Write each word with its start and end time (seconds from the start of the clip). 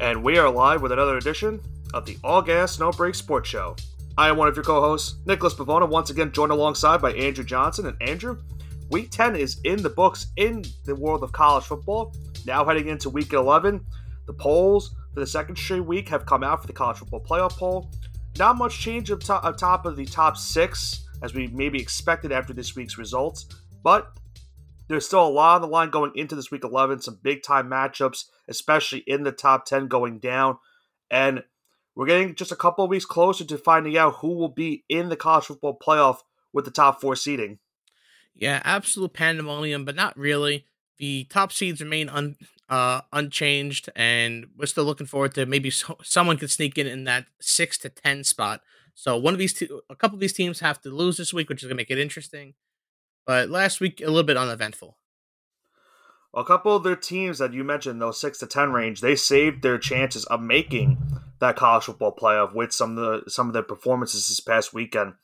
and 0.00 0.24
we 0.24 0.38
are 0.38 0.48
live 0.48 0.80
with 0.80 0.92
another 0.92 1.18
edition 1.18 1.60
of 1.92 2.06
the 2.06 2.16
All 2.24 2.40
Gas 2.40 2.78
No 2.78 2.90
Break 2.90 3.14
Sports 3.14 3.50
Show. 3.50 3.76
I 4.16 4.30
am 4.30 4.38
one 4.38 4.48
of 4.48 4.56
your 4.56 4.64
co-hosts, 4.64 5.16
Nicholas 5.26 5.52
Pavona, 5.52 5.86
once 5.86 6.08
again 6.08 6.32
joined 6.32 6.52
alongside 6.52 7.02
by 7.02 7.12
Andrew 7.12 7.44
Johnson. 7.44 7.86
And 7.86 8.02
Andrew, 8.02 8.38
Week 8.90 9.10
10 9.10 9.36
is 9.36 9.60
in 9.64 9.82
the 9.82 9.90
books 9.90 10.28
in 10.36 10.64
the 10.86 10.94
world 10.94 11.22
of 11.22 11.32
college 11.32 11.64
football. 11.64 12.14
Now 12.46 12.64
heading 12.64 12.88
into 12.88 13.10
Week 13.10 13.34
11, 13.34 13.84
the 14.26 14.32
polls 14.32 14.94
for 15.12 15.20
the 15.20 15.26
second 15.26 15.56
straight 15.56 15.84
week 15.84 16.08
have 16.08 16.24
come 16.24 16.42
out 16.42 16.62
for 16.62 16.66
the 16.66 16.72
college 16.72 16.96
football 16.96 17.20
playoff 17.20 17.52
poll. 17.52 17.90
Not 18.38 18.56
much 18.56 18.78
change 18.78 19.10
up 19.10 19.28
up 19.28 19.58
top 19.58 19.84
of 19.84 19.96
the 19.96 20.06
top 20.06 20.38
six 20.38 21.06
as 21.22 21.34
we 21.34 21.48
maybe 21.48 21.78
expected 21.78 22.32
after 22.32 22.54
this 22.54 22.74
week's 22.74 22.96
results, 22.96 23.46
but 23.82 24.16
there's 24.90 25.06
still 25.06 25.24
a 25.24 25.30
lot 25.30 25.54
on 25.54 25.62
the 25.62 25.68
line 25.68 25.88
going 25.88 26.10
into 26.16 26.34
this 26.34 26.50
week 26.50 26.64
11. 26.64 27.00
Some 27.00 27.20
big 27.22 27.44
time 27.44 27.70
matchups, 27.70 28.24
especially 28.48 29.04
in 29.06 29.22
the 29.22 29.30
top 29.30 29.64
10 29.64 29.86
going 29.86 30.18
down. 30.18 30.58
And 31.08 31.44
we're 31.94 32.06
getting 32.06 32.34
just 32.34 32.50
a 32.50 32.56
couple 32.56 32.82
of 32.84 32.90
weeks 32.90 33.04
closer 33.04 33.44
to 33.44 33.56
finding 33.56 33.96
out 33.96 34.16
who 34.16 34.34
will 34.34 34.48
be 34.48 34.84
in 34.88 35.08
the 35.08 35.16
college 35.16 35.44
football 35.44 35.78
playoff 35.78 36.18
with 36.52 36.64
the 36.64 36.72
top 36.72 37.00
four 37.00 37.14
seeding. 37.14 37.60
Yeah, 38.34 38.60
absolute 38.64 39.12
pandemonium, 39.12 39.84
but 39.84 39.94
not 39.94 40.18
really. 40.18 40.66
The 40.98 41.24
top 41.30 41.52
seeds 41.52 41.80
remain 41.80 42.08
un, 42.08 42.36
uh, 42.68 43.02
unchanged, 43.12 43.90
and 43.94 44.46
we're 44.56 44.66
still 44.66 44.84
looking 44.84 45.06
forward 45.06 45.34
to 45.34 45.46
maybe 45.46 45.70
so- 45.70 45.98
someone 46.02 46.36
could 46.36 46.50
sneak 46.50 46.78
in 46.78 46.88
in 46.88 47.04
that 47.04 47.26
six 47.40 47.78
to 47.78 47.90
ten 47.90 48.24
spot. 48.24 48.60
So 48.94 49.16
one 49.16 49.34
of 49.34 49.38
these 49.38 49.54
two, 49.54 49.82
a 49.88 49.94
couple 49.94 50.16
of 50.16 50.20
these 50.20 50.32
teams 50.32 50.58
have 50.60 50.80
to 50.82 50.90
lose 50.90 51.16
this 51.16 51.32
week, 51.32 51.48
which 51.48 51.62
is 51.62 51.68
gonna 51.68 51.76
make 51.76 51.92
it 51.92 51.98
interesting. 51.98 52.54
But 53.26 53.50
last 53.50 53.80
week 53.80 54.00
a 54.00 54.06
little 54.06 54.22
bit 54.22 54.36
uneventful. 54.36 54.96
A 56.32 56.44
couple 56.44 56.76
of 56.76 56.84
their 56.84 56.96
teams 56.96 57.38
that 57.38 57.52
you 57.52 57.64
mentioned, 57.64 58.00
those 58.00 58.20
six 58.20 58.38
to 58.38 58.46
ten 58.46 58.72
range, 58.72 59.00
they 59.00 59.16
saved 59.16 59.62
their 59.62 59.78
chances 59.78 60.24
of 60.26 60.40
making 60.40 60.96
that 61.40 61.56
college 61.56 61.84
football 61.84 62.14
playoff 62.14 62.54
with 62.54 62.72
some 62.72 62.96
of 62.96 63.24
the 63.24 63.30
some 63.30 63.48
of 63.48 63.52
their 63.52 63.62
performances 63.62 64.28
this 64.28 64.40
past 64.40 64.72
weekend. 64.72 65.14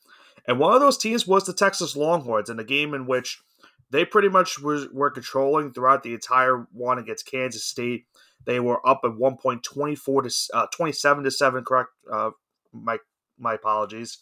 And 0.47 0.59
one 0.59 0.73
of 0.73 0.81
those 0.81 0.97
teams 0.97 1.27
was 1.27 1.45
the 1.45 1.53
Texas 1.53 1.95
Longhorns 1.95 2.49
in 2.49 2.59
a 2.59 2.63
game 2.63 2.93
in 2.93 3.05
which 3.05 3.41
they 3.89 4.03
pretty 4.03 4.27
much 4.27 4.59
were, 4.59 4.87
were 4.91 5.11
controlling 5.11 5.71
throughout 5.71 6.03
the 6.03 6.13
entire 6.13 6.67
one 6.73 6.99
against 6.99 7.29
Kansas 7.29 7.63
State. 7.63 8.05
They 8.45 8.59
were 8.59 8.85
up 8.87 9.01
at 9.03 9.17
one 9.17 9.37
point 9.37 9.63
twenty 9.63 9.95
four 9.95 10.21
to 10.21 10.33
uh, 10.53 10.67
twenty 10.73 10.91
seven 10.91 11.23
to 11.23 11.31
seven. 11.31 11.63
Correct. 11.63 11.89
Uh, 12.11 12.31
my 12.73 12.97
my 13.37 13.53
apologies. 13.53 14.17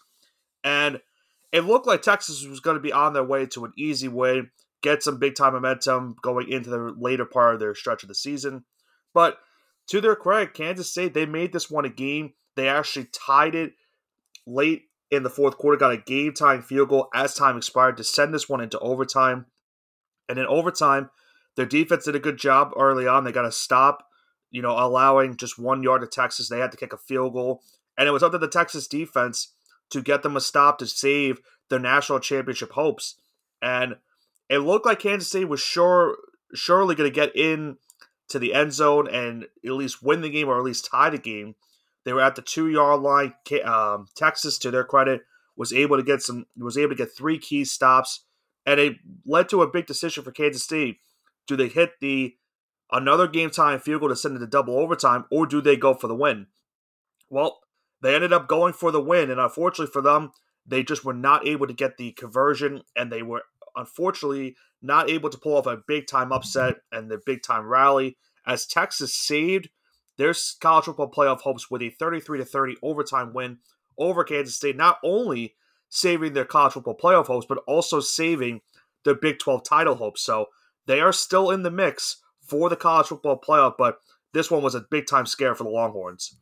And 0.64 1.00
it 1.56 1.64
looked 1.64 1.88
like 1.88 2.02
Texas 2.02 2.45
was 2.45 2.59
going 2.59 2.75
to 2.75 2.81
be 2.81 2.92
on 2.92 3.14
their 3.14 3.23
way 3.23 3.45
to 3.45 3.64
an 3.64 3.72
easy 3.78 4.09
win, 4.09 4.50
get 4.84 5.02
some 5.02 5.20
big 5.20 5.36
time 5.36 5.53
momentum 5.53 6.17
going 6.22 6.52
into 6.52 6.70
the 6.70 6.94
later 7.00 7.23
part 7.23 7.53
of 7.53 7.61
their 7.61 7.73
stretch 7.73 8.03
of 8.03 8.09
the 8.09 8.16
season. 8.16 8.66
But 9.14 9.38
to 9.88 10.02
their 10.02 10.17
credit, 10.17 10.53
Kansas 10.53 10.92
State, 10.92 11.14
they 11.14 11.26
made 11.26 11.53
this 11.53 11.72
one 11.72 11.86
a 11.86 11.89
game. 11.89 12.33
They 12.58 12.67
actually 12.67 13.06
tied 13.06 13.56
it 13.56 13.72
late 14.45 14.83
in 15.09 15.23
the 15.23 15.30
fourth 15.30 15.58
quarter, 15.58 15.78
got 15.78 15.94
a 15.94 15.98
game 15.98 16.33
tying 16.33 16.61
field 16.61 16.89
goal 16.89 17.08
as 17.16 17.33
time 17.33 17.56
expired 17.56 17.95
to 17.98 18.03
send 18.03 18.33
this 18.33 18.50
one 18.50 18.59
into 18.59 18.78
overtime. 18.80 19.45
And 20.28 20.38
in 20.38 20.45
overtime, 20.48 21.09
their 21.56 21.66
defense 21.66 22.03
did 22.03 22.17
a 22.17 22.20
good 22.20 22.38
job 22.38 22.73
early 22.76 23.08
on. 23.08 23.23
They 23.23 23.31
got 23.31 23.44
to 23.44 23.52
stop, 23.53 24.06
you 24.52 24.61
know, 24.61 24.78
allowing 24.78 25.38
just 25.38 25.58
one 25.58 25.83
yard 25.83 26.02
to 26.02 26.08
Texas. 26.08 26.50
They 26.50 26.59
had 26.59 26.72
to 26.72 26.78
kick 26.78 26.92
a 26.92 26.98
field 26.98 27.31
goal. 27.31 27.61
And 27.98 28.09
it 28.09 28.11
was 28.11 28.23
up 28.23 28.33
to 28.33 28.38
the 28.38 28.50
Texas 28.50 28.88
defense 28.88 29.55
to 29.91 30.02
get 30.02 30.23
them 30.23 30.36
a 30.36 30.41
stop 30.41 30.78
to 30.80 30.88
save 30.88 31.39
their 31.69 31.80
national 31.80 32.19
championship 32.19 32.72
hopes. 32.72 33.16
And 33.61 33.95
it 34.50 34.59
looked 34.59 34.86
like 34.86 35.00
Kansas 35.00 35.30
City 35.30 35.45
was 35.45 35.61
sure 35.61 36.17
surely 36.53 36.95
going 36.95 37.09
to 37.09 37.14
get 37.16 37.36
in 37.36 37.77
to 38.30 38.39
the 38.39 38.53
end 38.53 38.73
zone 38.73 39.08
and 39.08 39.45
at 39.66 39.72
least 39.72 40.03
win 40.03 40.22
the 40.22 40.30
game 40.30 40.47
or 40.47 40.58
at 40.58 40.64
least 40.64 40.89
tie 40.92 41.10
the 41.10 41.17
game. 41.17 41.55
They 42.04 42.14
were 42.14 42.21
at 42.21 42.36
the 42.36 42.42
two 42.42 42.67
yard 42.67 43.02
line. 43.02 43.33
Um, 43.64 44.08
Texas, 44.15 44.58
to 44.60 44.71
their 44.71 44.83
credit, 44.83 45.21
was 45.55 45.73
able 45.73 45.98
to 45.98 46.04
get 46.04 46.21
some 46.21 46.45
was 46.58 46.77
able 46.77 46.89
to 46.89 46.95
get 46.95 47.15
three 47.15 47.39
key 47.39 47.65
stops, 47.65 48.26
and 48.65 48.80
it 48.80 48.98
led 49.26 49.49
to 49.49 49.61
a 49.61 49.71
big 49.71 49.87
decision 49.87 50.23
for 50.23 50.31
Kansas 50.31 50.65
City. 50.65 50.99
Do 51.48 51.55
they 51.55 51.67
hit 51.67 51.93
the 51.99 52.36
another 52.92 53.27
game 53.27 53.49
time 53.49 53.80
field 53.80 54.02
goal 54.02 54.10
to 54.10 54.15
send 54.15 54.36
it 54.36 54.39
to 54.39 54.48
double 54.48 54.77
overtime, 54.77 55.26
or 55.31 55.48
do 55.48 55.61
they 55.61 55.76
go 55.76 55.93
for 55.95 56.08
the 56.08 56.15
win? 56.15 56.48
Well, 57.30 57.60
they 58.02 58.16
ended 58.16 58.33
up 58.33 58.48
going 58.48 58.73
for 58.73 58.92
the 58.92 59.02
win, 59.02 59.30
and 59.32 59.39
unfortunately 59.39 59.92
for 59.92 60.02
them, 60.02 60.32
they 60.66 60.83
just 60.83 61.06
were 61.06 61.14
not 61.14 61.48
able 61.48 61.67
to 61.67 61.73
get 61.73 61.98
the 61.98 62.11
conversion, 62.14 62.82
and 62.95 63.11
they 63.11 63.22
were 63.22 63.44
unfortunately 63.76 64.56
not 64.82 65.10
able 65.10 65.30
to 65.30 65.38
pull 65.38 65.58
off 65.58 65.67
a 65.67 65.82
big 65.88 66.08
time 66.08 66.32
upset 66.32 66.76
and 66.92 67.10
the 67.10 67.20
big 67.26 67.44
time 67.44 67.67
rally 67.67 68.17
as 68.45 68.66
Texas 68.66 69.14
saved 69.14 69.70
their 70.17 70.34
college 70.61 70.86
football 70.86 71.11
playoff 71.11 71.42
hopes 71.42 71.70
with 71.70 71.82
a 71.82 71.89
33 71.89 72.39
to 72.39 72.45
30 72.45 72.78
overtime 72.82 73.34
win 73.34 73.58
over 73.98 74.23
Kansas 74.23 74.55
State, 74.55 74.78
not 74.78 75.00
only 75.04 75.55
saving 75.89 76.34
their 76.34 76.45
college 76.45 76.73
football 76.73 76.98
playoff 76.98 77.28
hopes, 77.28 77.45
but 77.48 77.64
also 77.67 78.00
saving 78.00 78.61
their 79.04 79.16
Big 79.16 79.39
12 79.39 79.64
title 79.64 79.95
hopes. 79.95 80.22
So 80.22 80.48
they 80.86 81.00
are 81.00 81.14
still 81.14 81.52
in 81.52 81.64
the 81.64 81.72
mix 81.72 82.17
for 82.42 82.70
the 82.70 82.76
college 82.76 83.08
football 83.08 83.39
playoff, 83.39 83.76
but 83.78 84.00
this 84.34 84.52
one 84.52 84.64
was 84.64 84.76
a 84.76 84.86
big 84.89 85.08
time 85.08 85.26
scare 85.26 85.55
for 85.55 85.64
the 85.64 85.70
Longhorns. 85.70 86.36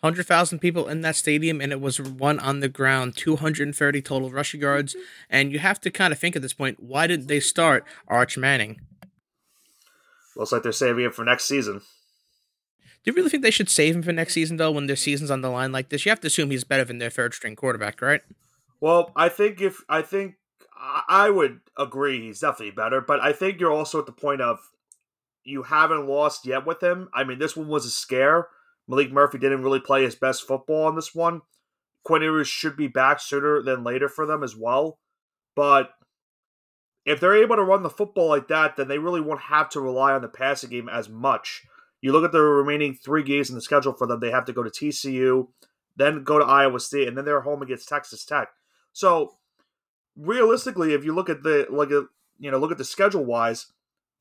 100,000 0.00 0.58
people 0.58 0.88
in 0.88 1.02
that 1.02 1.16
stadium, 1.16 1.60
and 1.60 1.72
it 1.72 1.80
was 1.80 2.00
one 2.00 2.38
on 2.38 2.60
the 2.60 2.68
ground, 2.68 3.16
230 3.16 4.02
total 4.02 4.30
rushing 4.30 4.60
yards. 4.60 4.94
Mm-hmm. 4.94 5.02
And 5.30 5.52
you 5.52 5.58
have 5.58 5.80
to 5.82 5.90
kind 5.90 6.12
of 6.12 6.18
think 6.18 6.36
at 6.36 6.42
this 6.42 6.54
point, 6.54 6.82
why 6.82 7.06
didn't 7.06 7.28
they 7.28 7.40
start 7.40 7.84
Arch 8.08 8.38
Manning? 8.38 8.80
Looks 10.36 10.52
like 10.52 10.62
they're 10.62 10.72
saving 10.72 11.04
him 11.04 11.12
for 11.12 11.24
next 11.24 11.44
season. 11.44 11.82
Do 13.02 13.10
you 13.10 13.12
really 13.14 13.30
think 13.30 13.42
they 13.42 13.50
should 13.50 13.68
save 13.68 13.94
him 13.94 14.02
for 14.02 14.12
next 14.12 14.34
season, 14.34 14.56
though, 14.56 14.70
when 14.70 14.86
their 14.86 14.96
season's 14.96 15.30
on 15.30 15.40
the 15.40 15.50
line 15.50 15.72
like 15.72 15.88
this? 15.88 16.04
You 16.04 16.10
have 16.10 16.20
to 16.20 16.26
assume 16.26 16.50
he's 16.50 16.64
better 16.64 16.84
than 16.84 16.98
their 16.98 17.10
third 17.10 17.34
string 17.34 17.56
quarterback, 17.56 18.00
right? 18.00 18.22
Well, 18.80 19.12
I 19.16 19.28
think 19.28 19.60
if 19.60 19.82
I 19.88 20.02
think 20.02 20.36
I 21.08 21.28
would 21.28 21.60
agree 21.78 22.22
he's 22.22 22.40
definitely 22.40 22.72
better, 22.72 23.00
but 23.00 23.20
I 23.20 23.32
think 23.32 23.60
you're 23.60 23.72
also 23.72 23.98
at 23.98 24.06
the 24.06 24.12
point 24.12 24.40
of 24.40 24.60
you 25.44 25.64
haven't 25.64 26.06
lost 26.06 26.46
yet 26.46 26.66
with 26.66 26.82
him. 26.82 27.08
I 27.12 27.24
mean, 27.24 27.38
this 27.38 27.56
one 27.56 27.68
was 27.68 27.84
a 27.84 27.90
scare. 27.90 28.48
Maalik 28.90 29.12
Murphy 29.12 29.38
didn't 29.38 29.62
really 29.62 29.80
play 29.80 30.02
his 30.02 30.14
best 30.14 30.46
football 30.46 30.86
on 30.86 30.96
this 30.96 31.14
one. 31.14 31.42
Quinn 32.04 32.22
Ewers 32.22 32.48
should 32.48 32.76
be 32.76 32.88
back 32.88 33.20
sooner 33.20 33.62
than 33.62 33.84
later 33.84 34.08
for 34.08 34.26
them 34.26 34.42
as 34.42 34.56
well. 34.56 34.98
But 35.54 35.90
if 37.04 37.20
they're 37.20 37.42
able 37.42 37.56
to 37.56 37.62
run 37.62 37.82
the 37.82 37.90
football 37.90 38.28
like 38.28 38.48
that, 38.48 38.76
then 38.76 38.88
they 38.88 38.98
really 38.98 39.20
won't 39.20 39.42
have 39.42 39.68
to 39.70 39.80
rely 39.80 40.12
on 40.12 40.22
the 40.22 40.28
passing 40.28 40.70
game 40.70 40.88
as 40.88 41.08
much. 41.08 41.62
You 42.00 42.12
look 42.12 42.24
at 42.24 42.32
the 42.32 42.40
remaining 42.40 42.94
three 42.94 43.22
games 43.22 43.50
in 43.50 43.54
the 43.54 43.60
schedule 43.60 43.92
for 43.92 44.06
them, 44.06 44.20
they 44.20 44.30
have 44.30 44.46
to 44.46 44.52
go 44.52 44.62
to 44.62 44.70
TCU, 44.70 45.48
then 45.96 46.24
go 46.24 46.38
to 46.38 46.44
Iowa 46.44 46.80
State, 46.80 47.08
and 47.08 47.16
then 47.16 47.24
they're 47.24 47.42
home 47.42 47.62
against 47.62 47.88
Texas 47.88 48.24
Tech. 48.24 48.48
So 48.92 49.36
realistically, 50.16 50.94
if 50.94 51.04
you 51.04 51.14
look 51.14 51.28
at 51.28 51.42
the 51.42 51.66
like 51.70 51.90
a 51.90 52.06
you 52.38 52.50
know 52.50 52.58
look 52.58 52.72
at 52.72 52.78
the 52.78 52.84
schedule 52.84 53.24
wise, 53.24 53.66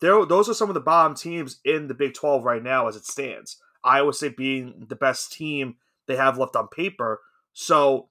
there 0.01 0.25
those 0.25 0.49
are 0.49 0.53
some 0.53 0.69
of 0.69 0.73
the 0.73 0.81
bottom 0.81 1.15
teams 1.15 1.59
in 1.63 1.87
the 1.87 1.93
Big 1.93 2.13
Twelve 2.13 2.43
right 2.43 2.63
now 2.63 2.87
as 2.87 2.95
it 2.95 3.05
stands. 3.05 3.61
Iowa 3.83 4.13
State 4.13 4.37
being 4.37 4.85
the 4.87 4.95
best 4.95 5.31
team 5.31 5.75
they 6.07 6.15
have 6.15 6.37
left 6.37 6.55
on 6.55 6.67
paper. 6.67 7.21
So 7.53 8.09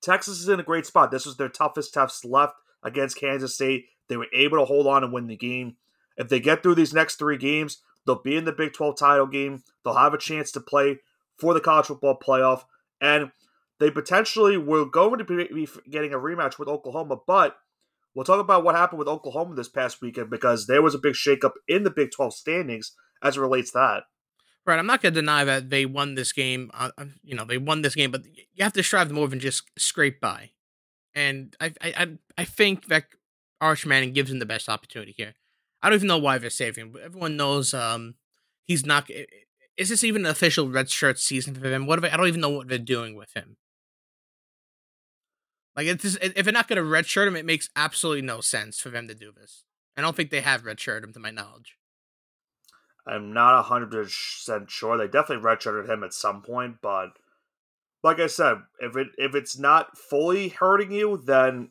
Texas 0.00 0.40
is 0.40 0.48
in 0.48 0.60
a 0.60 0.64
great 0.64 0.86
spot. 0.86 1.10
This 1.10 1.26
was 1.26 1.36
their 1.36 1.48
toughest 1.48 1.94
test 1.94 2.24
left 2.24 2.54
against 2.82 3.18
Kansas 3.18 3.54
State. 3.54 3.86
They 4.08 4.16
were 4.16 4.28
able 4.32 4.58
to 4.58 4.64
hold 4.64 4.86
on 4.86 5.04
and 5.04 5.12
win 5.12 5.26
the 5.26 5.36
game. 5.36 5.76
If 6.16 6.28
they 6.28 6.40
get 6.40 6.62
through 6.62 6.74
these 6.76 6.94
next 6.94 7.16
three 7.16 7.36
games, 7.36 7.78
they'll 8.06 8.22
be 8.22 8.36
in 8.36 8.44
the 8.44 8.52
Big 8.52 8.72
12 8.72 8.96
title 8.96 9.26
game. 9.26 9.62
They'll 9.84 9.94
have 9.94 10.14
a 10.14 10.18
chance 10.18 10.50
to 10.52 10.60
play 10.60 10.98
for 11.36 11.54
the 11.54 11.60
college 11.60 11.86
football 11.86 12.18
playoff. 12.18 12.64
And 13.00 13.30
they 13.78 13.90
potentially 13.90 14.56
will 14.56 14.86
going 14.86 15.18
to 15.18 15.24
be 15.24 15.68
getting 15.88 16.12
a 16.12 16.18
rematch 16.18 16.58
with 16.58 16.68
Oklahoma. 16.68 17.16
But 17.26 17.56
we'll 18.14 18.24
talk 18.24 18.40
about 18.40 18.64
what 18.64 18.74
happened 18.74 18.98
with 18.98 19.08
Oklahoma 19.08 19.54
this 19.54 19.68
past 19.68 20.02
weekend 20.02 20.30
because 20.30 20.66
there 20.66 20.82
was 20.82 20.94
a 20.94 20.98
big 20.98 21.14
shakeup 21.14 21.52
in 21.68 21.84
the 21.84 21.90
Big 21.90 22.10
12 22.10 22.34
standings 22.34 22.92
as 23.22 23.36
it 23.36 23.40
relates 23.40 23.70
to 23.72 23.78
that. 23.78 24.02
Right, 24.68 24.78
I'm 24.78 24.86
not 24.86 25.00
going 25.00 25.14
to 25.14 25.20
deny 25.22 25.44
that 25.44 25.70
they 25.70 25.86
won 25.86 26.14
this 26.14 26.30
game. 26.30 26.70
Uh, 26.74 26.90
uh, 26.98 27.06
you 27.24 27.34
know, 27.34 27.46
they 27.46 27.56
won 27.56 27.80
this 27.80 27.94
game, 27.94 28.10
but 28.10 28.26
you 28.26 28.62
have 28.62 28.74
to 28.74 28.82
strive 28.82 29.10
more 29.10 29.26
than 29.26 29.40
just 29.40 29.62
scrape 29.78 30.20
by. 30.20 30.50
And 31.14 31.56
I, 31.58 31.72
I, 31.80 32.18
I 32.36 32.44
think 32.44 32.88
that 32.88 33.04
Arch 33.62 33.86
Manning 33.86 34.12
gives 34.12 34.30
him 34.30 34.40
the 34.40 34.44
best 34.44 34.68
opportunity 34.68 35.14
here. 35.16 35.32
I 35.82 35.88
don't 35.88 35.96
even 35.96 36.08
know 36.08 36.18
why 36.18 36.36
they're 36.36 36.50
saving 36.50 36.88
him. 36.88 36.96
Everyone 37.02 37.34
knows 37.34 37.72
um, 37.72 38.16
he's 38.66 38.84
not. 38.84 39.08
Is 39.78 39.88
this 39.88 40.04
even 40.04 40.26
an 40.26 40.30
official 40.30 40.68
red 40.68 40.90
shirt 40.90 41.18
season 41.18 41.54
for 41.54 41.66
him? 41.66 41.86
What? 41.86 42.02
They, 42.02 42.10
I 42.10 42.18
don't 42.18 42.28
even 42.28 42.42
know 42.42 42.50
what 42.50 42.68
they're 42.68 42.76
doing 42.76 43.16
with 43.16 43.34
him. 43.34 43.56
Like, 45.74 45.86
just, 45.98 46.18
if 46.20 46.44
they're 46.44 46.52
not 46.52 46.68
going 46.68 46.76
to 46.76 46.82
redshirt 46.82 47.26
him, 47.26 47.36
it 47.36 47.46
makes 47.46 47.70
absolutely 47.74 48.20
no 48.20 48.42
sense 48.42 48.78
for 48.78 48.90
them 48.90 49.08
to 49.08 49.14
do 49.14 49.32
this. 49.32 49.64
I 49.96 50.02
don't 50.02 50.14
think 50.14 50.28
they 50.28 50.42
have 50.42 50.64
redshirted 50.64 51.04
him, 51.04 51.14
to 51.14 51.20
my 51.20 51.30
knowledge. 51.30 51.77
I'm 53.08 53.32
not 53.32 53.64
100% 53.64 54.68
sure. 54.68 54.98
They 54.98 55.08
definitely 55.08 55.44
redshirted 55.44 55.88
him 55.88 56.04
at 56.04 56.12
some 56.12 56.42
point, 56.42 56.76
but 56.82 57.12
like 58.02 58.20
I 58.20 58.26
said, 58.26 58.58
if 58.80 58.96
it 58.96 59.08
if 59.16 59.34
it's 59.34 59.58
not 59.58 59.96
fully 59.96 60.48
hurting 60.48 60.92
you, 60.92 61.20
then 61.24 61.70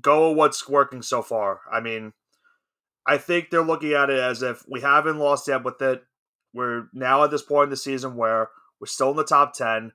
go 0.00 0.30
what's 0.30 0.68
working 0.68 1.02
so 1.02 1.20
far. 1.22 1.60
I 1.70 1.80
mean, 1.80 2.12
I 3.06 3.18
think 3.18 3.50
they're 3.50 3.62
looking 3.62 3.92
at 3.92 4.10
it 4.10 4.18
as 4.18 4.42
if 4.42 4.64
we 4.68 4.80
haven't 4.80 5.18
lost 5.18 5.48
yet 5.48 5.64
with 5.64 5.80
it. 5.82 6.04
we're 6.52 6.86
now 6.92 7.24
at 7.24 7.30
this 7.30 7.42
point 7.42 7.64
in 7.64 7.70
the 7.70 7.76
season 7.76 8.16
where 8.16 8.48
we're 8.80 8.86
still 8.86 9.10
in 9.10 9.16
the 9.16 9.24
top 9.24 9.54
ten. 9.54 9.92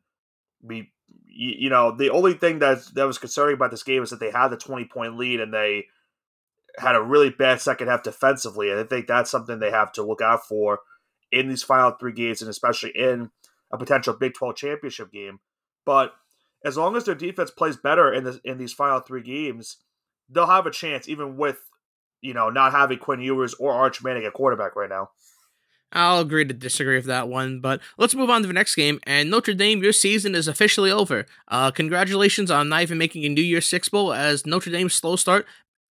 We, 0.62 0.92
you 1.26 1.70
know, 1.70 1.96
the 1.96 2.12
only 2.12 2.34
thing 2.34 2.60
that 2.60 2.80
that 2.94 3.08
was 3.08 3.18
concerning 3.18 3.56
about 3.56 3.72
this 3.72 3.84
game 3.84 4.04
is 4.04 4.10
that 4.10 4.20
they 4.20 4.32
had 4.32 4.50
the 4.50 4.58
twenty 4.58 4.86
point 4.86 5.18
lead 5.18 5.40
and 5.40 5.54
they 5.54 5.86
had 6.78 6.96
a 6.96 7.02
really 7.02 7.30
bad 7.30 7.62
second 7.62 7.88
half 7.88 8.04
defensively, 8.04 8.70
and 8.70 8.80
I 8.80 8.84
think 8.84 9.08
that's 9.08 9.32
something 9.32 9.60
they 9.60 9.72
have 9.72 9.92
to 9.94 10.04
look 10.04 10.22
out 10.22 10.48
for 10.48 10.80
in 11.32 11.48
these 11.50 11.64
final 11.64 11.92
three 11.92 12.14
games, 12.14 12.42
and 12.42 12.50
especially 12.50 12.92
in 12.92 13.32
a 13.72 13.78
potential 13.78 14.14
Big 14.14 14.34
Twelve 14.34 14.56
championship 14.56 15.12
game. 15.12 15.40
But 15.86 16.14
as 16.64 16.78
long 16.78 16.96
as 16.96 17.06
their 17.06 17.16
defense 17.16 17.52
plays 17.52 17.78
better 17.78 18.12
in 18.14 18.24
the 18.24 18.40
in 18.44 18.58
these 18.58 18.74
final 18.74 19.00
three 19.00 19.22
games, 19.22 19.78
they'll 20.30 20.48
have 20.48 20.66
a 20.66 20.72
chance, 20.72 21.08
even 21.08 21.38
with 21.38 21.60
you 22.22 22.34
know 22.34 22.50
not 22.50 22.72
having 22.72 23.00
Quinn 23.00 23.22
Ewers 23.22 23.54
or 23.56 23.74
Arch 23.74 24.04
Manning 24.04 24.26
at 24.26 24.34
quarterback 24.34 24.76
right 24.76 24.90
now. 24.90 25.10
I'll 25.92 26.20
agree 26.20 26.44
to 26.44 26.54
disagree 26.54 26.98
with 26.98 27.06
that 27.06 27.30
one, 27.30 27.62
but 27.62 27.80
let's 27.98 28.16
move 28.16 28.30
on 28.30 28.42
to 28.42 28.48
the 28.48 28.54
next 28.54 28.76
game. 28.76 29.00
And 29.04 29.30
Notre 29.30 29.54
Dame, 29.54 29.82
your 29.82 29.94
season 29.94 30.36
is 30.36 30.48
officially 30.48 30.92
over. 30.92 31.26
Uh, 31.48 31.72
congratulations 31.72 32.52
on 32.52 32.68
not 32.68 32.82
even 32.82 32.98
making 32.98 33.24
a 33.24 33.30
New 33.30 33.42
Year's 33.42 33.68
Six 33.68 33.88
Bowl 33.88 34.12
as 34.12 34.46
Notre 34.46 34.72
Dame's 34.72 34.94
slow 34.94 35.16
start 35.16 35.46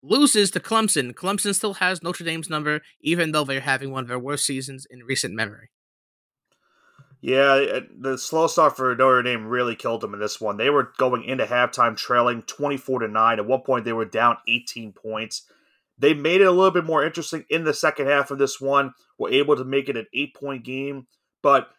loses 0.04 0.52
to 0.52 0.60
Clemson. 0.60 1.14
Clemson 1.14 1.56
still 1.56 1.76
has 1.76 2.04
Notre 2.04 2.26
Dame's 2.26 2.50
number, 2.50 2.82
even 3.02 3.32
though 3.32 3.46
they're 3.46 3.62
having 3.62 3.92
one 3.92 4.04
of 4.04 4.10
their 4.10 4.20
worst 4.20 4.46
seasons 4.46 4.86
in 4.90 5.00
recent 5.04 5.34
memory. 5.34 5.70
Yeah, 7.22 7.80
the 7.98 8.18
slow 8.18 8.48
start 8.48 8.76
for 8.76 8.94
Notre 8.96 9.24
Dame 9.24 9.48
really 9.48 9.78
killed 9.78 10.02
them 10.02 10.14
in 10.14 10.20
this 10.20 10.42
one. 10.42 10.58
They 10.58 10.70
were 10.70 10.92
going 10.98 11.24
into 11.24 11.46
halftime 11.46 11.96
trailing 11.96 12.42
24 12.42 13.00
to 13.00 13.08
9. 13.08 13.40
At 13.40 13.46
one 13.46 13.62
point, 13.62 13.86
they 13.86 13.94
were 13.94 14.04
down 14.04 14.36
18 14.46 14.92
points. 14.92 15.44
They 15.98 16.14
made 16.14 16.42
it 16.42 16.48
a 16.48 16.52
little 16.52 16.72
bit 16.72 16.84
more 16.84 17.06
interesting 17.06 17.46
in 17.50 17.64
the 17.64 17.74
second 17.74 18.08
half 18.08 18.30
of 18.30 18.40
this 18.40 18.60
one, 18.60 18.94
were 19.18 19.32
able 19.32 19.56
to 19.56 19.64
make 19.64 19.88
it 19.88 19.96
an 19.96 20.08
eight 20.14 20.36
point 20.36 20.66
game, 20.66 21.08
but 21.42 21.70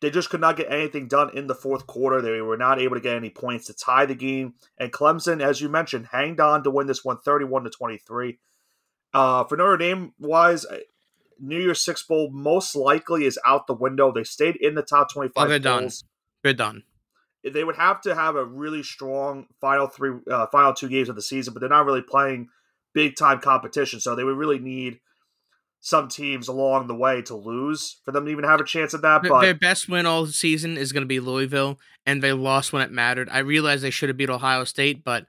they 0.00 0.10
just 0.10 0.30
could 0.30 0.40
not 0.40 0.56
get 0.56 0.70
anything 0.70 1.08
done 1.08 1.36
in 1.36 1.46
the 1.46 1.54
fourth 1.54 1.86
quarter. 1.86 2.22
They 2.22 2.40
were 2.40 2.56
not 2.56 2.80
able 2.80 2.94
to 2.94 3.00
get 3.00 3.16
any 3.16 3.30
points 3.30 3.66
to 3.66 3.74
tie 3.74 4.06
the 4.06 4.14
game. 4.14 4.54
And 4.78 4.92
Clemson, 4.92 5.42
as 5.42 5.60
you 5.60 5.68
mentioned, 5.68 6.08
hanged 6.12 6.40
on 6.40 6.62
to 6.62 6.70
win 6.70 6.86
this 6.86 7.04
one 7.04 7.18
31 7.18 7.64
to 7.64 7.70
23. 7.70 8.38
Uh, 9.12 9.44
for 9.44 9.56
Notre 9.56 9.76
Dame 9.76 10.12
wise, 10.18 10.66
New 11.40 11.58
Year's 11.58 11.82
Six 11.82 12.02
Bowl 12.02 12.30
most 12.30 12.76
likely 12.76 13.24
is 13.24 13.38
out 13.44 13.66
the 13.66 13.74
window. 13.74 14.12
They 14.12 14.24
stayed 14.24 14.56
in 14.56 14.74
the 14.74 14.82
top 14.82 15.12
25. 15.12 15.44
Oh, 15.44 15.48
they're 15.48 15.58
done. 15.58 15.90
They're 16.42 16.52
done. 16.52 16.84
They 17.44 17.64
would 17.64 17.76
have 17.76 18.00
to 18.02 18.14
have 18.14 18.36
a 18.36 18.44
really 18.44 18.82
strong 18.82 19.46
final 19.60 19.86
three, 19.86 20.18
uh, 20.30 20.46
final 20.48 20.74
two 20.74 20.88
games 20.88 21.08
of 21.08 21.16
the 21.16 21.22
season, 21.22 21.54
but 21.54 21.60
they're 21.60 21.68
not 21.68 21.86
really 21.86 22.02
playing 22.02 22.48
big 22.92 23.16
time 23.16 23.40
competition. 23.40 24.00
So 24.00 24.14
they 24.14 24.24
would 24.24 24.36
really 24.36 24.58
need 24.58 25.00
some 25.80 26.08
teams 26.08 26.48
along 26.48 26.86
the 26.86 26.94
way 26.94 27.22
to 27.22 27.34
lose 27.34 28.00
for 28.04 28.12
them 28.12 28.24
to 28.26 28.30
even 28.30 28.44
have 28.44 28.60
a 28.60 28.64
chance 28.64 28.94
at 28.94 29.02
that. 29.02 29.22
But 29.22 29.40
their 29.40 29.54
best 29.54 29.88
win 29.88 30.06
all 30.06 30.26
season 30.26 30.76
is 30.76 30.92
going 30.92 31.02
to 31.02 31.08
be 31.08 31.20
Louisville, 31.20 31.78
and 32.04 32.22
they 32.22 32.32
lost 32.32 32.72
when 32.72 32.82
it 32.82 32.90
mattered. 32.90 33.28
I 33.30 33.38
realize 33.38 33.82
they 33.82 33.90
should 33.90 34.08
have 34.08 34.16
beat 34.16 34.30
Ohio 34.30 34.64
State, 34.64 35.04
but 35.04 35.26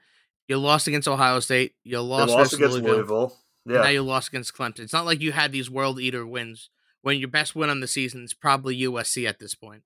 you 0.47 0.57
lost 0.57 0.87
against 0.87 1.07
Ohio 1.07 1.39
State. 1.39 1.75
You 1.83 2.01
lost, 2.01 2.33
lost 2.33 2.53
against 2.53 2.73
Louisville. 2.73 2.95
Louisville. 2.95 3.37
Yeah. 3.65 3.81
Now 3.81 3.89
you 3.89 4.01
lost 4.01 4.29
against 4.29 4.55
Clemson. 4.55 4.79
It's 4.79 4.93
not 4.93 5.05
like 5.05 5.21
you 5.21 5.31
had 5.31 5.51
these 5.51 5.69
world 5.69 5.99
eater 5.99 6.25
wins 6.25 6.69
when 7.01 7.19
your 7.19 7.27
best 7.27 7.55
win 7.55 7.69
on 7.69 7.79
the 7.79 7.87
season 7.87 8.23
is 8.23 8.33
probably 8.33 8.81
USC 8.81 9.27
at 9.27 9.39
this 9.39 9.53
point. 9.53 9.83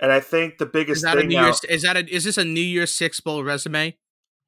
And 0.00 0.12
I 0.12 0.20
think 0.20 0.58
the 0.58 0.66
biggest 0.66 0.98
is 0.98 1.02
that 1.02 1.16
thing 1.16 1.26
a 1.26 1.28
New 1.28 1.36
now, 1.36 1.44
Year's, 1.44 1.64
is 1.64 1.82
that 1.82 1.96
a, 1.96 2.14
is 2.14 2.24
this 2.24 2.38
a 2.38 2.44
New 2.44 2.60
Year's 2.60 2.92
Six 2.92 3.20
bowl 3.20 3.42
resume? 3.42 3.96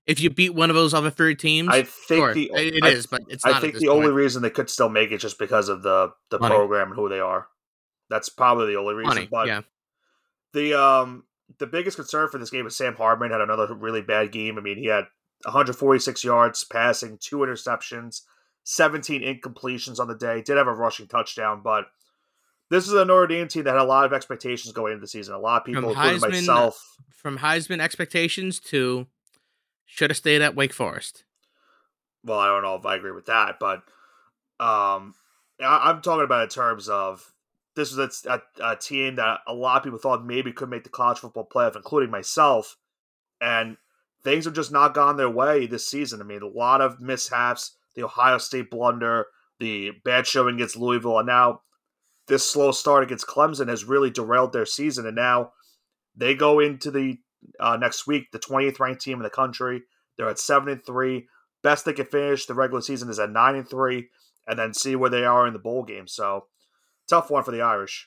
If 0.08 0.20
you 0.20 0.31
beat 0.31 0.55
one 0.55 0.70
of 0.70 0.76
those 0.76 0.94
other 0.94 1.10
three 1.10 1.37
teams, 1.37 1.69
I 1.70 1.82
think 1.82 2.20
sure, 2.20 2.34
the, 2.34 2.50
it 2.55 2.82
I, 2.82 2.88
is, 2.88 3.06
but 3.06 3.22
it's. 3.28 3.44
Not. 3.44 3.56
I 3.56 3.60
think 3.60 3.75
the 3.75 3.88
point. 3.88 3.99
only 3.99 4.10
reason 4.10 4.40
they 4.40 4.49
could 4.49 4.70
still 4.70 4.88
make 4.88 5.12
it 5.12 5.19
just 5.19 5.38
because 5.38 5.69
of 5.69 5.82
the 5.82 6.12
the 6.31 6.38
Money. 6.38 6.55
program 6.55 6.88
and 6.88 6.96
who 6.96 7.10
they 7.10 7.20
are. 7.20 7.46
That's 8.08 8.31
probably 8.31 8.72
the 8.72 8.78
only 8.78 8.94
reason. 8.94 9.14
Money, 9.14 9.28
but 9.31 9.46
yeah. 9.46 9.60
the 10.55 10.81
um 10.81 11.25
the 11.58 11.66
biggest 11.66 11.99
concern 11.99 12.28
for 12.31 12.38
this 12.38 12.49
game 12.49 12.66
is 12.66 12.75
Sam 12.75 12.94
Hartman 12.94 13.31
had 13.31 13.43
another 13.43 13.75
really 13.75 14.00
bad 14.00 14.32
game. 14.32 14.56
I 14.56 14.62
mean, 14.62 14.78
he 14.78 14.87
had 14.87 15.05
146 15.44 16.25
yards 16.25 16.64
passing, 16.64 17.19
two 17.20 17.38
interceptions, 17.38 18.22
17 18.64 19.22
incompletions 19.22 20.00
on 20.00 20.08
the 20.08 20.16
day. 20.16 20.40
Did 20.40 20.56
have 20.56 20.66
a 20.66 20.72
rushing 20.72 21.06
touchdown, 21.06 21.61
but 21.62 21.84
this 22.70 22.87
is 22.87 22.93
a 22.93 23.04
Notre 23.04 23.26
Dame 23.26 23.49
team 23.49 23.64
that 23.64 23.75
had 23.75 23.82
a 23.82 23.84
lot 23.84 24.04
of 24.04 24.12
expectations 24.12 24.72
going 24.72 24.93
into 24.93 25.02
the 25.02 25.08
season. 25.08 25.34
A 25.34 25.38
lot 25.38 25.62
of 25.62 25.66
people, 25.66 25.82
from 25.82 25.90
including 25.90 26.20
Heisman, 26.20 26.31
myself, 26.31 26.82
from 27.11 27.38
Heisman 27.38 27.81
expectations 27.81 28.61
to 28.61 29.06
should 29.88 30.11
have 30.11 30.17
stayed 30.17 30.43
at 30.43 30.55
Wake 30.55 30.73
Forest. 30.73 31.25
Well, 32.23 32.38
I 32.38 32.46
don't 32.46 32.62
know 32.62 32.76
if 32.76 32.87
I 32.87 32.96
agree 32.96 33.12
with 33.12 33.26
that, 33.26 33.58
but 33.58 33.79
um, 34.61 35.14
I, 35.61 35.90
am 35.90 36.02
talking 36.02 36.25
about 36.25 36.44
in 36.44 36.49
terms 36.50 36.88
of 36.88 37.32
this 37.75 37.94
was 37.96 38.25
a, 38.26 38.32
a, 38.32 38.73
a, 38.73 38.76
team 38.76 39.17
that 39.17 39.40
a 39.46 39.55
lot 39.55 39.79
of 39.79 39.85
people 39.85 39.99
thought 39.99 40.25
maybe 40.25 40.52
could 40.52 40.69
make 40.69 40.85
the 40.85 40.90
college 40.90 41.19
football 41.19 41.49
playoff, 41.50 41.76
including 41.76 42.11
myself, 42.11 42.76
and 43.40 43.76
things 44.23 44.44
have 44.44 44.55
just 44.55 44.73
not 44.73 44.94
gone 44.94 45.17
their 45.17 45.31
way 45.31 45.67
this 45.67 45.88
season. 45.88 46.20
I 46.20 46.25
mean, 46.25 46.43
a 46.43 46.46
lot 46.46 46.81
of 46.81 47.00
mishaps 47.00 47.76
the 47.94 48.05
Ohio 48.05 48.38
State 48.38 48.70
blunder, 48.70 49.26
the 49.58 49.93
bad 50.05 50.26
showing 50.26 50.56
against 50.56 50.76
Louisville, 50.76 51.19
and 51.19 51.26
now 51.26 51.62
this 52.29 52.49
slow 52.49 52.70
start 52.73 53.02
against 53.02 53.26
Clemson 53.26 53.69
has 53.69 53.85
really 53.85 54.11
derailed 54.11 54.52
their 54.52 54.67
season. 54.67 55.06
And 55.06 55.17
now 55.17 55.52
they 56.14 56.35
go 56.35 56.61
into 56.61 56.90
the 56.90 57.19
uh, 57.61 57.76
next 57.76 58.06
week, 58.06 58.31
the 58.32 58.38
20th 58.38 58.81
ranked 58.81 59.02
team 59.02 59.19
in 59.19 59.23
the 59.23 59.31
country. 59.31 59.82
They're 60.17 60.29
at 60.29 60.38
seven 60.38 60.69
and 60.69 60.85
three. 60.85 61.29
Best 61.62 61.85
they 61.85 61.93
can 61.93 62.06
finish 62.06 62.46
the 62.46 62.55
regular 62.55 62.81
season 62.81 63.08
is 63.11 63.19
at 63.19 63.31
nine 63.31 63.56
and 63.56 63.69
three, 63.69 64.08
and 64.46 64.58
then 64.58 64.75
see 64.75 64.96
where 64.96 65.11
they 65.11 65.25
are 65.25 65.46
in 65.46 65.52
the 65.52 65.58
bowl 65.58 65.82
game. 65.82 66.06
So 66.06 66.46
tough 67.08 67.31
one 67.31 67.44
for 67.44 67.50
the 67.50 67.62
Irish. 67.62 68.06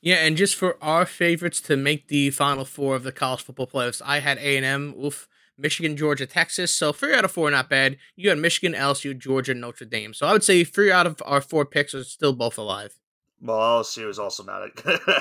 Yeah, 0.00 0.16
and 0.16 0.36
just 0.36 0.54
for 0.54 0.82
our 0.82 1.04
favorites 1.04 1.60
to 1.62 1.76
make 1.76 2.08
the 2.08 2.30
final 2.30 2.64
four 2.64 2.94
of 2.94 3.02
the 3.02 3.12
college 3.12 3.42
football 3.42 3.66
playoffs, 3.66 4.00
I 4.04 4.20
had 4.20 4.38
A 4.38 4.56
and 4.56 4.64
M. 4.64 4.94
Oof. 5.02 5.28
Michigan, 5.60 5.96
Georgia, 5.96 6.24
Texas. 6.24 6.72
So 6.72 6.92
three 6.92 7.14
out 7.14 7.24
of 7.24 7.32
four, 7.32 7.50
not 7.50 7.68
bad. 7.68 7.96
You 8.14 8.28
had 8.28 8.38
Michigan, 8.38 8.78
LSU, 8.78 9.18
Georgia, 9.18 9.54
Notre 9.54 9.84
Dame. 9.84 10.14
So 10.14 10.24
I 10.24 10.32
would 10.32 10.44
say 10.44 10.62
three 10.62 10.92
out 10.92 11.06
of 11.06 11.20
our 11.26 11.40
four 11.40 11.66
picks 11.66 11.94
are 11.94 12.04
still 12.04 12.32
both 12.32 12.56
alive. 12.56 12.96
Well, 13.40 13.82
LSU 13.82 14.08
is 14.08 14.18
also 14.18 14.42
not. 14.42 14.62
A, 14.62 14.68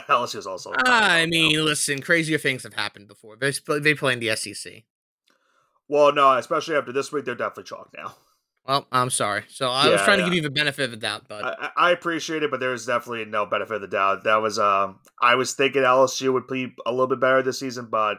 LSU 0.10 0.38
is 0.38 0.48
also. 0.48 0.74
I 0.86 1.26
mean, 1.26 1.58
now. 1.58 1.64
listen, 1.64 2.02
crazier 2.02 2.38
things 2.38 2.64
have 2.64 2.74
happened 2.74 3.08
before. 3.08 3.36
They 3.36 3.52
they 3.80 3.94
play 3.94 4.14
in 4.14 4.20
the 4.20 4.36
SEC. 4.36 4.84
Well, 5.88 6.14
no, 6.14 6.34
especially 6.34 6.76
after 6.76 6.92
this 6.92 7.12
week, 7.12 7.26
they're 7.26 7.36
definitely 7.36 7.64
chalked 7.64 7.96
now. 7.96 8.16
Well, 8.66 8.86
I'm 8.92 9.10
sorry. 9.10 9.44
So 9.48 9.70
I 9.70 9.86
yeah, 9.86 9.92
was 9.92 10.02
trying 10.02 10.20
yeah. 10.20 10.26
to 10.26 10.32
give 10.32 10.36
you 10.36 10.42
the 10.42 10.50
benefit 10.50 10.84
of 10.86 10.92
the 10.92 10.98
doubt, 10.98 11.30
but 11.30 11.46
I, 11.46 11.70
I, 11.78 11.92
appreciate 11.92 12.44
it, 12.44 12.52
but 12.52 12.60
there's 12.60 12.86
definitely 12.86 13.24
no 13.24 13.46
benefit 13.46 13.76
of 13.76 13.82
the 13.82 13.88
doubt. 13.88 14.26
That 14.26 14.42
was 14.42 14.60
um, 14.60 15.00
I 15.22 15.36
was 15.36 15.54
thinking 15.54 15.84
LSU 15.84 16.34
would 16.34 16.48
be 16.48 16.76
a 16.86 16.92
little 16.92 17.08
bit 17.08 17.22
better 17.22 17.42
this 17.42 17.60
season, 17.60 17.88
but 17.90 18.18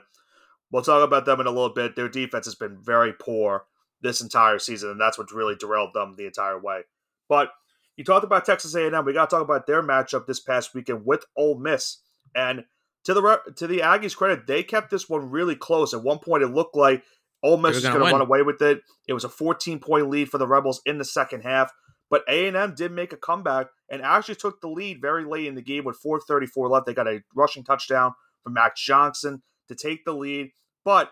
We'll 0.70 0.82
talk 0.82 1.02
about 1.02 1.24
them 1.24 1.40
in 1.40 1.46
a 1.46 1.50
little 1.50 1.72
bit. 1.72 1.96
Their 1.96 2.08
defense 2.08 2.44
has 2.46 2.54
been 2.54 2.78
very 2.78 3.12
poor 3.12 3.64
this 4.02 4.20
entire 4.20 4.58
season, 4.58 4.90
and 4.90 5.00
that's 5.00 5.18
what 5.18 5.32
really 5.32 5.56
derailed 5.56 5.94
them 5.94 6.14
the 6.16 6.26
entire 6.26 6.60
way. 6.60 6.82
But 7.28 7.50
you 7.98 8.04
talked 8.04 8.24
about 8.24 8.46
Texas 8.46 8.76
A&M. 8.76 9.04
We 9.04 9.12
got 9.12 9.28
to 9.28 9.36
talk 9.36 9.44
about 9.44 9.66
their 9.66 9.82
matchup 9.82 10.26
this 10.26 10.38
past 10.38 10.72
weekend 10.72 11.04
with 11.04 11.24
Ole 11.36 11.58
Miss. 11.58 11.98
And 12.32 12.64
to 13.04 13.12
the 13.12 13.40
to 13.56 13.66
the 13.66 13.80
Aggies' 13.80 14.16
credit, 14.16 14.46
they 14.46 14.62
kept 14.62 14.90
this 14.90 15.08
one 15.08 15.30
really 15.30 15.56
close. 15.56 15.92
At 15.92 16.04
one 16.04 16.20
point, 16.20 16.44
it 16.44 16.48
looked 16.48 16.76
like 16.76 17.02
Ole 17.42 17.56
Miss 17.56 17.74
was 17.74 17.82
going 17.82 17.98
to 17.98 18.12
run 18.12 18.20
away 18.20 18.42
with 18.42 18.62
it. 18.62 18.82
It 19.08 19.14
was 19.14 19.24
a 19.24 19.28
14 19.28 19.80
point 19.80 20.08
lead 20.10 20.30
for 20.30 20.38
the 20.38 20.46
Rebels 20.46 20.80
in 20.86 20.98
the 20.98 21.04
second 21.04 21.42
half, 21.42 21.72
but 22.08 22.22
A&M 22.28 22.74
did 22.76 22.92
make 22.92 23.12
a 23.12 23.16
comeback 23.16 23.66
and 23.90 24.00
actually 24.00 24.36
took 24.36 24.60
the 24.60 24.68
lead 24.68 25.00
very 25.00 25.24
late 25.24 25.46
in 25.46 25.56
the 25.56 25.62
game 25.62 25.82
with 25.82 26.00
4:34 26.00 26.70
left. 26.70 26.86
They 26.86 26.94
got 26.94 27.08
a 27.08 27.22
rushing 27.34 27.64
touchdown 27.64 28.14
from 28.44 28.52
Max 28.52 28.80
Johnson 28.80 29.42
to 29.66 29.74
take 29.74 30.04
the 30.04 30.12
lead. 30.12 30.52
But 30.84 31.10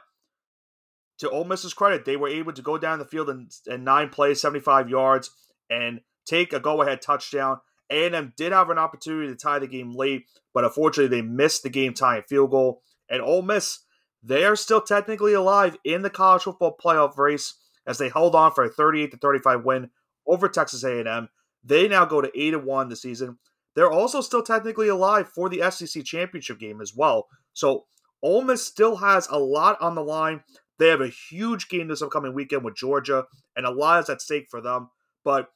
to 1.19 1.31
Ole 1.31 1.45
Miss's 1.45 1.75
credit, 1.75 2.05
they 2.05 2.17
were 2.17 2.29
able 2.29 2.53
to 2.53 2.63
go 2.63 2.79
down 2.79 3.01
the 3.01 3.05
field 3.05 3.29
in, 3.29 3.49
in 3.67 3.83
nine 3.83 4.09
plays, 4.09 4.41
75 4.41 4.89
yards, 4.89 5.31
and 5.69 6.01
take 6.27 6.53
a 6.53 6.61
go-ahead 6.61 7.01
touchdown. 7.03 7.59
A&M 7.91 8.33
did 8.37 8.53
have 8.53 8.71
an 8.71 8.79
opportunity 8.79 9.29
to 9.29 9.37
tie 9.37 9.59
the 9.59 9.67
game 9.67 9.95
late, 9.95 10.27
but 10.53 10.65
unfortunately 10.65 11.17
they 11.17 11.27
missed 11.27 11.63
the 11.63 11.71
game 11.71 11.95
tying 11.95 12.23
field 12.29 12.51
goal. 12.51 12.83
And 13.09 13.23
Ole 13.23 13.43
Miss, 13.43 13.81
they 14.23 14.45
are 14.45 14.57
still 14.57 14.81
technically 14.81 15.33
alive 15.33 15.77
in 15.85 16.03
the 16.03 16.11
college 16.11 16.43
football 16.43 16.77
playoff 16.83 17.17
race 17.17 17.55
as 17.87 17.99
they 17.99 18.09
held 18.09 18.35
on 18.35 18.53
for 18.53 18.65
a 18.65 18.69
38 18.69 19.13
to 19.13 19.17
35 19.17 19.65
win 19.65 19.91
over 20.27 20.49
Texas 20.49 20.83
A&M. 20.83 21.29
They 21.63 21.89
now 21.89 22.05
go 22.05 22.21
to 22.21 22.31
8 22.35 22.55
and 22.55 22.65
1 22.65 22.89
this 22.89 23.03
season. 23.03 23.39
They're 23.75 23.93
also 23.93 24.21
still 24.21 24.43
technically 24.43 24.89
alive 24.89 25.29
for 25.29 25.49
the 25.49 25.71
SEC 25.71 26.05
championship 26.05 26.59
game 26.59 26.81
as 26.81 26.95
well. 26.97 27.29
So 27.53 27.87
Ole 28.23 28.43
Miss 28.43 28.65
still 28.65 28.97
has 28.97 29.29
a 29.31 29.39
lot 29.39 29.81
on 29.81 29.95
the 29.95 30.03
line. 30.03 30.43
They 30.79 30.89
have 30.89 31.01
a 31.01 31.09
huge 31.09 31.69
game 31.69 31.89
this 31.89 32.03
upcoming 32.03 32.35
weekend 32.35 32.65
with 32.65 32.75
Georgia, 32.75 33.27
and 33.55 33.67
a 33.67 33.71
lot 33.71 34.03
is 34.03 34.11
at 34.11 34.21
stake 34.21 34.49
for 34.51 34.61
them. 34.61 34.91
But 35.25 35.49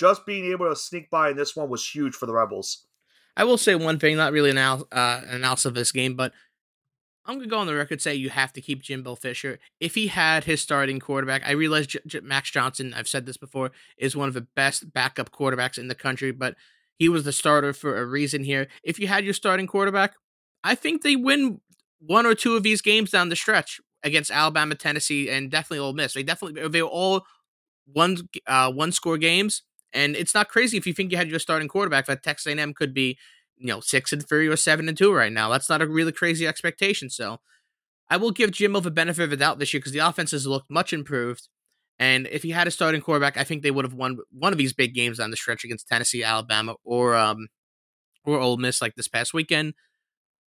just 0.00 0.24
being 0.24 0.50
able 0.50 0.68
to 0.68 0.74
sneak 0.74 1.10
by 1.10 1.30
in 1.30 1.36
this 1.36 1.54
one 1.54 1.68
was 1.68 1.86
huge 1.86 2.14
for 2.14 2.26
the 2.26 2.32
Rebels. 2.32 2.86
I 3.36 3.44
will 3.44 3.58
say 3.58 3.74
one 3.74 3.98
thing, 3.98 4.16
not 4.16 4.32
really 4.32 4.50
an, 4.50 4.58
uh, 4.58 4.82
an 4.90 5.28
analysis 5.28 5.66
of 5.66 5.74
this 5.74 5.92
game, 5.92 6.14
but 6.16 6.32
I'm 7.26 7.34
going 7.34 7.48
to 7.48 7.50
go 7.50 7.58
on 7.58 7.66
the 7.66 7.74
record 7.74 8.00
say 8.00 8.14
you 8.14 8.30
have 8.30 8.52
to 8.54 8.60
keep 8.60 8.82
Jimbo 8.82 9.14
Fisher. 9.14 9.58
If 9.78 9.94
he 9.94 10.08
had 10.08 10.44
his 10.44 10.60
starting 10.60 10.98
quarterback, 10.98 11.42
I 11.46 11.52
realize 11.52 11.86
J- 11.86 12.00
J- 12.06 12.20
Max 12.20 12.50
Johnson, 12.50 12.94
I've 12.96 13.06
said 13.06 13.26
this 13.26 13.36
before, 13.36 13.70
is 13.98 14.16
one 14.16 14.28
of 14.28 14.34
the 14.34 14.46
best 14.56 14.92
backup 14.92 15.30
quarterbacks 15.30 15.78
in 15.78 15.88
the 15.88 15.94
country, 15.94 16.32
but 16.32 16.56
He 16.98 17.08
was 17.08 17.24
the 17.24 17.32
starter 17.32 17.72
for 17.72 17.96
a 17.96 18.04
reason 18.04 18.44
here. 18.44 18.68
If 18.84 18.98
you 18.98 19.06
had 19.08 19.24
your 19.24 19.32
starting 19.32 19.66
quarterback, 19.66 20.12
I 20.62 20.74
think 20.74 21.02
they 21.02 21.16
win 21.16 21.60
one 21.98 22.26
or 22.26 22.34
two 22.34 22.56
of 22.56 22.62
these 22.62 22.82
games 22.82 23.10
down 23.10 23.30
the 23.30 23.36
stretch 23.36 23.80
against 24.02 24.30
Alabama, 24.30 24.74
Tennessee, 24.74 25.30
and 25.30 25.50
definitely 25.50 25.78
Ole 25.78 25.94
Miss. 25.94 26.12
They 26.12 26.22
definitely 26.22 26.68
they 26.68 26.82
were 26.82 26.88
all 26.88 27.24
one 27.86 28.18
uh, 28.46 28.70
one 28.70 28.92
score 28.92 29.16
games, 29.16 29.62
and 29.92 30.16
it's 30.16 30.34
not 30.34 30.48
crazy 30.48 30.76
if 30.76 30.86
you 30.86 30.92
think 30.92 31.10
you 31.10 31.18
had 31.18 31.28
your 31.28 31.38
starting 31.38 31.68
quarterback 31.68 32.06
that 32.06 32.22
Texas 32.22 32.52
A&M 32.52 32.74
could 32.74 32.94
be 32.94 33.18
you 33.56 33.66
know 33.66 33.80
six 33.80 34.12
and 34.12 34.26
three 34.26 34.48
or 34.48 34.56
seven 34.56 34.88
and 34.88 34.96
two 34.96 35.12
right 35.12 35.32
now. 35.32 35.48
That's 35.48 35.68
not 35.68 35.82
a 35.82 35.86
really 35.86 36.12
crazy 36.12 36.46
expectation. 36.46 37.10
So 37.10 37.38
I 38.08 38.16
will 38.16 38.32
give 38.32 38.50
Jimbo 38.50 38.80
the 38.80 38.90
benefit 38.90 39.24
of 39.24 39.30
the 39.30 39.36
doubt 39.36 39.58
this 39.58 39.72
year 39.72 39.80
because 39.80 39.92
the 39.92 40.00
offense 40.00 40.32
has 40.32 40.46
looked 40.46 40.70
much 40.70 40.92
improved. 40.92 41.48
And 41.98 42.26
if 42.28 42.42
he 42.42 42.50
had 42.50 42.66
a 42.66 42.70
starting 42.70 43.02
quarterback, 43.02 43.36
I 43.36 43.44
think 43.44 43.62
they 43.62 43.70
would 43.70 43.84
have 43.84 43.94
won 43.94 44.18
one 44.32 44.52
of 44.52 44.58
these 44.58 44.72
big 44.72 44.94
games 44.94 45.20
on 45.20 45.30
the 45.30 45.36
stretch 45.36 45.64
against 45.64 45.86
Tennessee, 45.86 46.24
Alabama, 46.24 46.74
or 46.82 47.14
um, 47.14 47.48
or 48.24 48.38
Ole 48.38 48.56
Miss 48.56 48.80
like 48.80 48.94
this 48.94 49.08
past 49.08 49.34
weekend. 49.34 49.74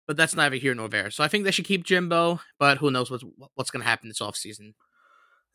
But 0.07 0.17
that's 0.17 0.35
neither 0.35 0.55
here 0.55 0.73
nor 0.73 0.89
there. 0.89 1.11
So 1.11 1.23
I 1.23 1.27
think 1.27 1.43
they 1.43 1.51
should 1.51 1.65
keep 1.65 1.83
Jimbo, 1.83 2.39
but 2.59 2.77
who 2.77 2.91
knows 2.91 3.11
what's 3.11 3.25
what's 3.55 3.71
going 3.71 3.83
to 3.83 3.89
happen 3.89 4.07
this 4.09 4.19
offseason. 4.19 4.73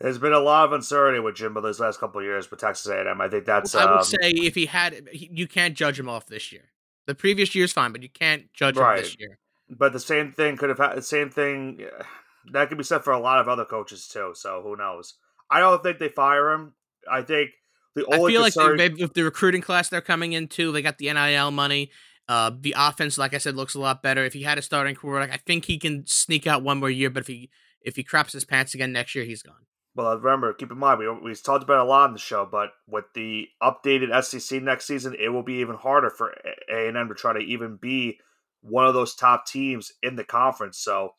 There's 0.00 0.18
been 0.18 0.32
a 0.32 0.38
lot 0.38 0.64
of 0.66 0.72
uncertainty 0.72 1.18
with 1.20 1.34
Jimbo 1.34 1.60
these 1.60 1.80
last 1.80 1.98
couple 1.98 2.20
of 2.20 2.24
years 2.24 2.50
with 2.50 2.60
Texas 2.60 2.86
A&M. 2.86 3.20
I 3.20 3.28
think 3.28 3.44
that's. 3.44 3.74
I 3.74 3.84
would 3.84 3.98
um, 3.98 4.04
say 4.04 4.30
if 4.30 4.54
he 4.54 4.66
had, 4.66 5.08
you 5.12 5.48
can't 5.48 5.74
judge 5.74 5.98
him 5.98 6.08
off 6.08 6.26
this 6.26 6.52
year. 6.52 6.70
The 7.06 7.14
previous 7.14 7.54
year's 7.54 7.72
fine, 7.72 7.90
but 7.90 8.02
you 8.02 8.08
can't 8.08 8.52
judge 8.52 8.76
Right. 8.76 8.98
him 8.98 9.02
this 9.02 9.16
year. 9.18 9.38
But 9.68 9.92
the 9.92 10.00
same 10.00 10.32
thing 10.32 10.56
could 10.56 10.68
have 10.68 10.78
had 10.78 10.96
the 10.96 11.02
same 11.02 11.30
thing 11.30 11.84
that 12.52 12.68
could 12.68 12.78
be 12.78 12.84
said 12.84 13.02
for 13.02 13.12
a 13.12 13.18
lot 13.18 13.40
of 13.40 13.48
other 13.48 13.64
coaches 13.64 14.06
too. 14.06 14.32
So 14.34 14.62
who 14.62 14.76
knows? 14.76 15.14
I 15.50 15.60
don't 15.60 15.82
think 15.82 15.98
they 15.98 16.08
fire 16.08 16.52
him. 16.52 16.74
I 17.10 17.22
think 17.22 17.50
the 17.94 18.04
only 18.06 18.32
I 18.32 18.34
feel 18.34 18.40
like 18.42 18.52
concern, 18.52 18.76
they, 18.76 18.88
they, 18.88 19.02
with 19.02 19.14
the 19.14 19.24
recruiting 19.24 19.62
class 19.62 19.88
they're 19.88 20.00
coming 20.00 20.32
into, 20.32 20.70
they 20.70 20.82
got 20.82 20.98
the 20.98 21.12
NIL 21.12 21.50
money. 21.50 21.90
Uh, 22.28 22.50
the 22.60 22.74
offense, 22.76 23.16
like 23.16 23.32
I 23.32 23.38
said, 23.38 23.56
looks 23.56 23.74
a 23.74 23.80
lot 23.80 24.02
better. 24.02 24.24
If 24.24 24.34
he 24.34 24.42
had 24.42 24.58
a 24.58 24.62
starting 24.62 24.94
quarterback, 24.94 25.34
I 25.34 25.38
think 25.38 25.64
he 25.64 25.78
can 25.78 26.06
sneak 26.06 26.46
out 26.46 26.62
one 26.62 26.78
more 26.78 26.90
year. 26.90 27.08
But 27.10 27.20
if 27.20 27.26
he 27.26 27.50
if 27.80 27.96
he 27.96 28.04
craps 28.04 28.34
his 28.34 28.44
pants 28.44 28.74
again 28.74 28.92
next 28.92 29.14
year, 29.14 29.24
he's 29.24 29.42
gone. 29.42 29.66
Well, 29.98 30.16
remember, 30.16 30.52
keep 30.52 30.70
in 30.70 30.78
mind 30.78 31.00
we 31.00 31.10
we 31.10 31.34
talked 31.34 31.64
about 31.64 31.80
it 31.80 31.80
a 31.80 31.84
lot 31.84 32.04
on 32.04 32.12
the 32.12 32.20
show, 32.20 32.46
but 32.48 32.70
with 32.86 33.06
the 33.14 33.48
updated 33.60 34.22
SEC 34.22 34.62
next 34.62 34.86
season, 34.86 35.16
it 35.18 35.30
will 35.30 35.42
be 35.42 35.54
even 35.54 35.74
harder 35.74 36.08
for 36.08 36.36
A 36.72 36.86
and 36.86 36.96
M 36.96 37.08
to 37.08 37.14
try 37.14 37.32
to 37.32 37.40
even 37.40 37.76
be 37.76 38.20
one 38.60 38.86
of 38.86 38.94
those 38.94 39.16
top 39.16 39.44
teams 39.44 39.92
in 40.00 40.14
the 40.14 40.22
conference. 40.22 40.78
So 40.78 41.14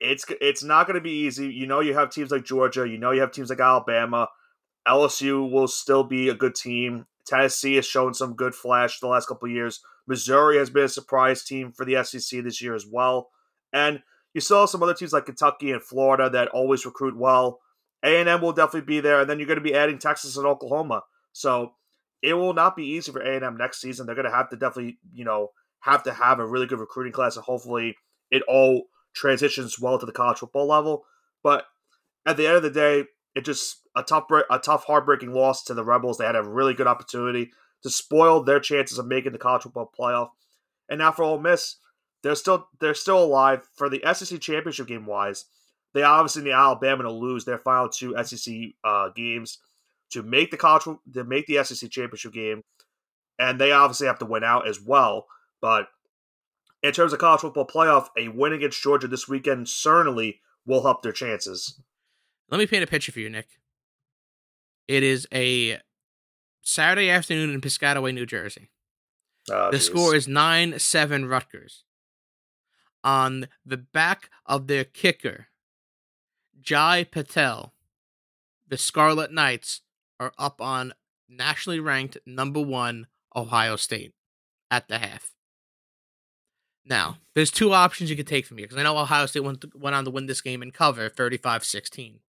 it's 0.00 0.24
it's 0.40 0.64
not 0.64 0.88
going 0.88 0.96
to 0.96 1.00
be 1.00 1.24
easy. 1.24 1.46
You 1.46 1.68
know, 1.68 1.78
you 1.78 1.94
have 1.94 2.10
teams 2.10 2.32
like 2.32 2.44
Georgia. 2.44 2.88
You 2.88 2.98
know, 2.98 3.12
you 3.12 3.20
have 3.20 3.30
teams 3.30 3.48
like 3.48 3.60
Alabama. 3.60 4.28
LSU 4.88 5.48
will 5.48 5.68
still 5.68 6.02
be 6.02 6.28
a 6.28 6.34
good 6.34 6.56
team. 6.56 7.06
Tennessee 7.24 7.76
has 7.76 7.86
shown 7.86 8.12
some 8.12 8.34
good 8.34 8.56
flash 8.56 8.98
the 8.98 9.06
last 9.06 9.28
couple 9.28 9.46
of 9.46 9.54
years. 9.54 9.80
Missouri 10.08 10.58
has 10.58 10.68
been 10.68 10.84
a 10.84 10.88
surprise 10.88 11.44
team 11.44 11.70
for 11.70 11.86
the 11.86 12.02
SEC 12.02 12.42
this 12.42 12.60
year 12.60 12.74
as 12.74 12.86
well. 12.86 13.30
And 13.72 14.02
you 14.34 14.40
have 14.40 14.68
some 14.68 14.82
other 14.82 14.94
teams 14.94 15.12
like 15.12 15.26
Kentucky 15.26 15.70
and 15.70 15.82
Florida 15.82 16.28
that 16.30 16.48
always 16.48 16.84
recruit 16.84 17.16
well. 17.16 17.60
A&M 18.04 18.40
will 18.40 18.52
definitely 18.52 18.86
be 18.86 19.00
there, 19.00 19.20
and 19.20 19.30
then 19.30 19.38
you're 19.38 19.48
going 19.48 19.58
to 19.58 19.64
be 19.64 19.74
adding 19.74 19.98
Texas 19.98 20.36
and 20.36 20.46
Oklahoma. 20.46 21.02
So 21.32 21.72
it 22.22 22.34
will 22.34 22.52
not 22.52 22.76
be 22.76 22.84
easy 22.84 23.10
for 23.10 23.20
A&M 23.20 23.56
next 23.56 23.80
season. 23.80 24.06
They're 24.06 24.14
going 24.14 24.30
to 24.30 24.36
have 24.36 24.50
to 24.50 24.56
definitely, 24.56 24.98
you 25.12 25.24
know, 25.24 25.50
have 25.80 26.02
to 26.04 26.12
have 26.12 26.38
a 26.38 26.46
really 26.46 26.66
good 26.66 26.80
recruiting 26.80 27.12
class, 27.12 27.36
and 27.36 27.44
hopefully 27.44 27.96
it 28.30 28.42
all 28.48 28.84
transitions 29.14 29.78
well 29.78 29.98
to 29.98 30.06
the 30.06 30.12
college 30.12 30.38
football 30.38 30.66
level. 30.66 31.04
But 31.42 31.66
at 32.26 32.36
the 32.36 32.46
end 32.46 32.56
of 32.56 32.62
the 32.62 32.70
day, 32.70 33.04
it 33.34 33.44
just 33.44 33.80
a 33.96 34.02
tough, 34.02 34.26
a 34.50 34.58
tough, 34.58 34.84
heartbreaking 34.84 35.32
loss 35.32 35.64
to 35.64 35.74
the 35.74 35.84
Rebels. 35.84 36.18
They 36.18 36.24
had 36.24 36.36
a 36.36 36.42
really 36.42 36.74
good 36.74 36.86
opportunity 36.86 37.52
to 37.82 37.90
spoil 37.90 38.42
their 38.42 38.60
chances 38.60 38.98
of 38.98 39.06
making 39.06 39.32
the 39.32 39.38
college 39.38 39.62
football 39.62 39.92
playoff. 39.98 40.30
And 40.88 40.98
now 40.98 41.12
for 41.12 41.22
Ole 41.22 41.38
Miss, 41.38 41.76
they're 42.22 42.34
still 42.34 42.68
they're 42.80 42.94
still 42.94 43.22
alive 43.22 43.68
for 43.74 43.88
the 43.88 44.02
SEC 44.12 44.40
championship 44.40 44.86
game 44.86 45.06
wise. 45.06 45.44
They 45.94 46.02
obviously 46.02 46.42
need 46.42 46.52
Alabama 46.52 47.04
to 47.04 47.10
lose 47.12 47.44
their 47.44 47.58
final 47.58 47.88
two 47.88 48.14
SEC 48.24 48.54
uh, 48.82 49.10
games 49.10 49.58
to 50.10 50.22
make 50.22 50.50
the 50.50 50.56
college 50.56 50.84
to 51.14 51.24
make 51.24 51.46
the 51.46 51.62
SEC 51.64 51.90
championship 51.90 52.32
game, 52.32 52.62
and 53.38 53.60
they 53.60 53.72
obviously 53.72 54.06
have 54.06 54.18
to 54.18 54.26
win 54.26 54.44
out 54.44 54.68
as 54.68 54.80
well. 54.80 55.26
But 55.60 55.88
in 56.82 56.92
terms 56.92 57.12
of 57.12 57.18
college 57.20 57.40
football 57.40 57.66
playoff, 57.66 58.08
a 58.18 58.28
win 58.28 58.52
against 58.52 58.82
Georgia 58.82 59.08
this 59.08 59.28
weekend 59.28 59.68
certainly 59.68 60.40
will 60.66 60.82
help 60.82 61.02
their 61.02 61.12
chances. 61.12 61.80
Let 62.50 62.58
me 62.58 62.66
paint 62.66 62.84
a 62.84 62.86
picture 62.86 63.12
for 63.12 63.20
you, 63.20 63.30
Nick. 63.30 63.48
It 64.86 65.02
is 65.02 65.26
a 65.32 65.78
Saturday 66.62 67.08
afternoon 67.08 67.50
in 67.50 67.60
Piscataway, 67.60 68.12
New 68.12 68.26
Jersey. 68.26 68.70
Uh, 69.50 69.70
The 69.70 69.80
score 69.80 70.14
is 70.14 70.28
9 70.28 70.78
7 70.78 71.26
Rutgers. 71.26 71.84
On 73.02 73.48
the 73.64 73.76
back 73.76 74.30
of 74.46 74.66
their 74.66 74.84
kicker, 74.84 75.48
Jai 76.64 77.04
Patel, 77.04 77.74
the 78.66 78.78
Scarlet 78.78 79.30
Knights 79.30 79.82
are 80.18 80.32
up 80.38 80.60
on 80.60 80.94
nationally 81.28 81.78
ranked 81.78 82.16
number 82.26 82.60
one 82.60 83.06
Ohio 83.36 83.76
State 83.76 84.12
at 84.70 84.88
the 84.88 84.98
half. 84.98 85.32
Now, 86.86 87.18
there's 87.34 87.50
two 87.50 87.72
options 87.72 88.08
you 88.08 88.16
could 88.16 88.26
take 88.26 88.46
from 88.46 88.58
here 88.58 88.66
because 88.66 88.78
I 88.78 88.82
know 88.82 88.98
Ohio 88.98 89.26
State 89.26 89.40
went, 89.40 89.64
went 89.74 89.94
on 89.94 90.04
to 90.04 90.10
win 90.10 90.26
this 90.26 90.40
game 90.40 90.62
and 90.62 90.72
cover 90.72 91.08
35 91.08 91.64
16. 91.64 92.20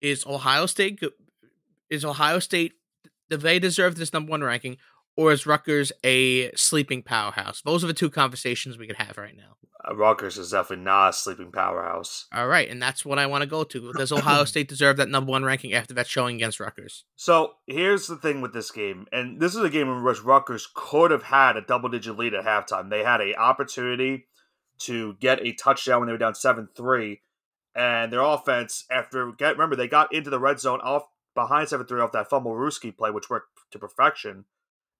Is 0.00 0.24
Ohio 0.24 0.66
State 0.66 1.02
is 1.90 2.04
Ohio 2.04 2.38
State 2.38 2.74
do 3.28 3.36
they 3.36 3.58
deserve 3.58 3.96
this 3.96 4.12
number 4.12 4.30
one 4.30 4.42
ranking 4.42 4.76
or 5.16 5.32
is 5.32 5.46
Rutgers 5.46 5.92
a 6.04 6.52
sleeping 6.52 7.02
powerhouse? 7.02 7.62
Those 7.62 7.84
are 7.84 7.86
the 7.88 7.94
two 7.94 8.10
conversations 8.10 8.78
we 8.78 8.86
could 8.86 8.96
have 8.96 9.18
right 9.18 9.36
now. 9.36 9.56
uh, 9.88 9.94
Rutgers 9.94 10.38
is 10.38 10.50
definitely 10.50 10.84
not 10.84 11.10
a 11.10 11.12
sleeping 11.12 11.50
powerhouse. 11.52 12.26
All 12.32 12.46
right, 12.48 12.68
and 12.68 12.80
that's 12.82 13.04
what 13.04 13.18
I 13.18 13.26
want 13.26 13.42
to 13.42 13.46
go 13.48 13.64
to. 13.64 13.92
Does 13.94 14.12
Ohio 14.12 14.44
State 14.46 14.68
deserve 14.68 14.96
that 14.98 15.08
number 15.08 15.30
one 15.30 15.44
ranking 15.44 15.72
after 15.72 15.94
that 15.94 16.06
showing 16.06 16.36
against 16.36 16.60
Rutgers? 16.60 17.04
So 17.16 17.54
here's 17.66 18.06
the 18.06 18.16
thing 18.16 18.40
with 18.40 18.52
this 18.52 18.70
game, 18.70 19.06
and 19.12 19.40
this 19.40 19.54
is 19.54 19.62
a 19.62 19.70
game 19.70 19.88
in 19.88 20.04
which 20.04 20.22
Rutgers 20.22 20.68
could 20.74 21.10
have 21.10 21.24
had 21.24 21.56
a 21.56 21.62
double 21.62 21.88
digit 21.88 22.18
lead 22.18 22.34
at 22.34 22.44
halftime. 22.44 22.90
They 22.90 23.02
had 23.04 23.20
an 23.20 23.34
opportunity 23.36 24.26
to 24.80 25.14
get 25.20 25.44
a 25.44 25.52
touchdown 25.52 26.00
when 26.00 26.06
they 26.06 26.12
were 26.12 26.18
down 26.18 26.34
seven 26.34 26.68
three, 26.74 27.20
and 27.74 28.12
their 28.12 28.22
offense 28.22 28.84
after 28.90 29.32
get 29.32 29.52
remember 29.52 29.76
they 29.76 29.88
got 29.88 30.12
into 30.14 30.30
the 30.30 30.40
red 30.40 30.58
zone 30.60 30.80
off 30.80 31.02
behind 31.34 31.68
seven 31.68 31.86
three 31.86 32.00
off 32.00 32.12
that 32.12 32.30
fumblerooski 32.30 32.96
play, 32.96 33.10
which 33.10 33.28
worked 33.30 33.48
to 33.70 33.78
perfection. 33.78 34.44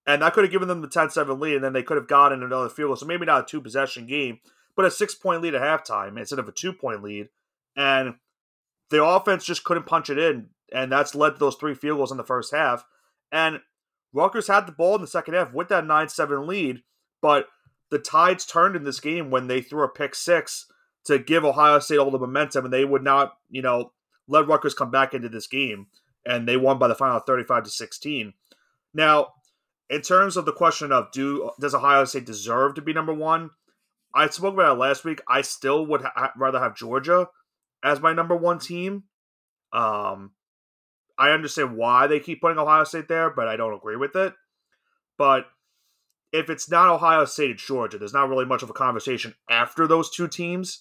And 0.07 0.23
that 0.23 0.33
could 0.33 0.45
have 0.45 0.51
given 0.51 0.69
them 0.69 0.81
the 0.81 0.89
10-7 0.89 1.39
lead, 1.39 1.57
and 1.57 1.65
then 1.65 1.73
they 1.73 1.83
could 1.83 1.97
have 1.97 2.09
gotten 2.09 2.43
another 2.43 2.69
field 2.69 2.89
goal. 2.89 2.97
So 2.97 3.07
maybe 3.07 3.27
not 3.27 3.45
a 3.45 3.47
two 3.47 3.61
possession 3.61 4.07
game, 4.07 4.41
but 4.75 4.85
a 4.85 4.91
six 4.91 5.15
point 5.15 5.43
lead 5.43 5.55
at 5.55 5.63
halftime 5.63 6.19
instead 6.19 6.39
of 6.39 6.49
a 6.49 6.53
two 6.53 6.73
point 6.73 7.03
lead. 7.03 7.29
And 7.77 8.15
the 8.91 9.05
offense 9.05 9.45
just 9.45 9.65
couldn't 9.65 9.87
punch 9.87 10.11
it 10.11 10.19
in, 10.19 10.49
and 10.73 10.91
that's 10.91 11.15
led 11.15 11.35
to 11.35 11.39
those 11.39 11.57
three 11.57 11.75
field 11.75 11.99
goals 11.99 12.11
in 12.11 12.17
the 12.17 12.25
first 12.25 12.55
half. 12.55 12.85
And 13.31 13.61
Rutgers 14.13 14.49
had 14.49 14.67
the 14.67 14.73
ball 14.73 14.97
in 14.97 15.01
the 15.01 15.07
second 15.07 15.35
half 15.35 15.53
with 15.53 15.69
that 15.69 15.87
9 15.87 16.09
7 16.09 16.47
lead, 16.47 16.83
but 17.21 17.47
the 17.91 17.99
tides 17.99 18.47
turned 18.47 18.77
in 18.77 18.85
this 18.85 19.01
game 19.01 19.31
when 19.31 19.47
they 19.47 19.61
threw 19.61 19.85
a 19.85 19.89
pick 19.89 20.15
six 20.15 20.67
to 21.05 21.19
give 21.19 21.45
Ohio 21.45 21.79
State 21.79 21.99
all 21.99 22.11
the 22.11 22.19
momentum, 22.19 22.65
and 22.65 22.75
they 22.75 22.85
would 22.85 23.03
not, 23.03 23.35
you 23.49 23.63
know, 23.63 23.93
let 24.29 24.47
Rutgers 24.47 24.75
come 24.75 24.91
back 24.91 25.15
into 25.15 25.29
this 25.29 25.47
game, 25.47 25.87
and 26.27 26.47
they 26.47 26.57
won 26.57 26.79
by 26.79 26.89
the 26.89 26.95
final 26.95 27.21
35 27.21 27.65
to 27.65 27.71
16. 27.71 28.33
Now, 28.95 29.29
in 29.91 30.01
terms 30.03 30.37
of 30.37 30.45
the 30.45 30.53
question 30.53 30.93
of 30.93 31.11
do 31.11 31.51
does 31.59 31.75
Ohio 31.75 32.05
State 32.05 32.25
deserve 32.25 32.75
to 32.75 32.83
be 32.83 32.93
number 32.93 33.13
one? 33.13 33.51
I 34.15 34.29
spoke 34.29 34.55
about 34.55 34.77
it 34.77 34.81
last 34.81 35.05
week. 35.05 35.21
I 35.29 35.43
still 35.43 35.85
would 35.87 36.03
ha- 36.03 36.33
rather 36.37 36.59
have 36.59 36.77
Georgia 36.77 37.29
as 37.85 38.01
my 38.01 38.13
number 38.13 38.37
one 38.37 38.59
team. 38.59 39.05
Um, 39.73 40.33
I 41.19 41.31
understand 41.31 41.77
why 41.77 42.07
they 42.07 42.21
keep 42.21 42.41
putting 42.41 42.59
Ohio 42.59 42.85
State 42.85 43.09
there, 43.09 43.31
but 43.31 43.47
I 43.47 43.57
don't 43.57 43.75
agree 43.75 43.97
with 43.97 44.17
it. 44.17 44.33
But 45.19 45.47
if 46.33 46.49
it's 46.49 46.71
not 46.71 46.89
Ohio 46.89 47.25
State, 47.25 47.51
it's 47.51 47.67
Georgia. 47.67 47.99
There's 47.99 48.15
not 48.15 48.29
really 48.29 48.47
much 48.47 48.63
of 48.63 48.71
a 48.71 48.73
conversation 48.73 49.35
after 49.49 49.87
those 49.87 50.11
two 50.11 50.29
teams. 50.29 50.81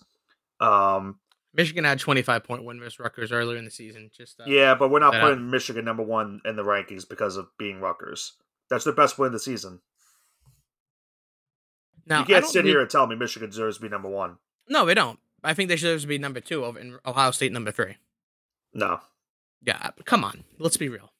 Um, 0.59 1.19
Michigan 1.53 1.83
had 1.83 1.99
25 1.99 2.43
point 2.43 2.63
win 2.63 2.79
versus 2.79 2.99
Rutgers 2.99 3.31
earlier 3.31 3.57
in 3.57 3.65
the 3.65 3.71
season. 3.71 4.11
Just 4.15 4.39
uh, 4.39 4.43
yeah, 4.47 4.75
but 4.75 4.89
we're 4.89 4.99
not 4.99 5.19
putting 5.19 5.49
Michigan 5.49 5.85
number 5.85 6.03
one 6.03 6.41
in 6.45 6.55
the 6.55 6.63
rankings 6.63 7.07
because 7.09 7.37
of 7.37 7.47
being 7.57 7.79
Rutgers. 7.79 8.33
That's 8.69 8.83
their 8.83 8.93
best 8.93 9.17
win 9.17 9.27
of 9.27 9.33
the 9.33 9.39
season. 9.39 9.81
Now 12.05 12.19
you 12.19 12.25
can't 12.25 12.45
sit 12.45 12.63
re- 12.63 12.69
here 12.71 12.81
and 12.81 12.89
tell 12.89 13.07
me 13.07 13.15
Michigan 13.15 13.49
deserves 13.49 13.77
to 13.77 13.83
be 13.83 13.89
number 13.89 14.09
one. 14.09 14.37
No, 14.67 14.85
they 14.85 14.93
don't. 14.93 15.19
I 15.43 15.53
think 15.53 15.69
they 15.69 15.75
deserve 15.75 16.01
to 16.01 16.07
be 16.07 16.17
number 16.17 16.39
two 16.39 16.65
over 16.65 16.79
in 16.79 16.97
Ohio 17.05 17.31
State 17.31 17.51
number 17.51 17.71
three. 17.71 17.95
No, 18.73 18.99
Yeah, 19.65 19.89
come 20.05 20.23
on, 20.23 20.43
let's 20.59 20.77
be 20.77 20.89
real. 20.89 21.11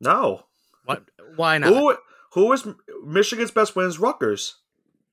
no. 0.00 0.44
What? 0.84 1.04
Why 1.36 1.58
not? 1.58 1.68
Who 1.68 1.96
who 2.32 2.52
is 2.52 2.66
Michigan's 3.04 3.50
best 3.50 3.76
win 3.76 3.86
is 3.86 3.98
Rutgers. 3.98 4.56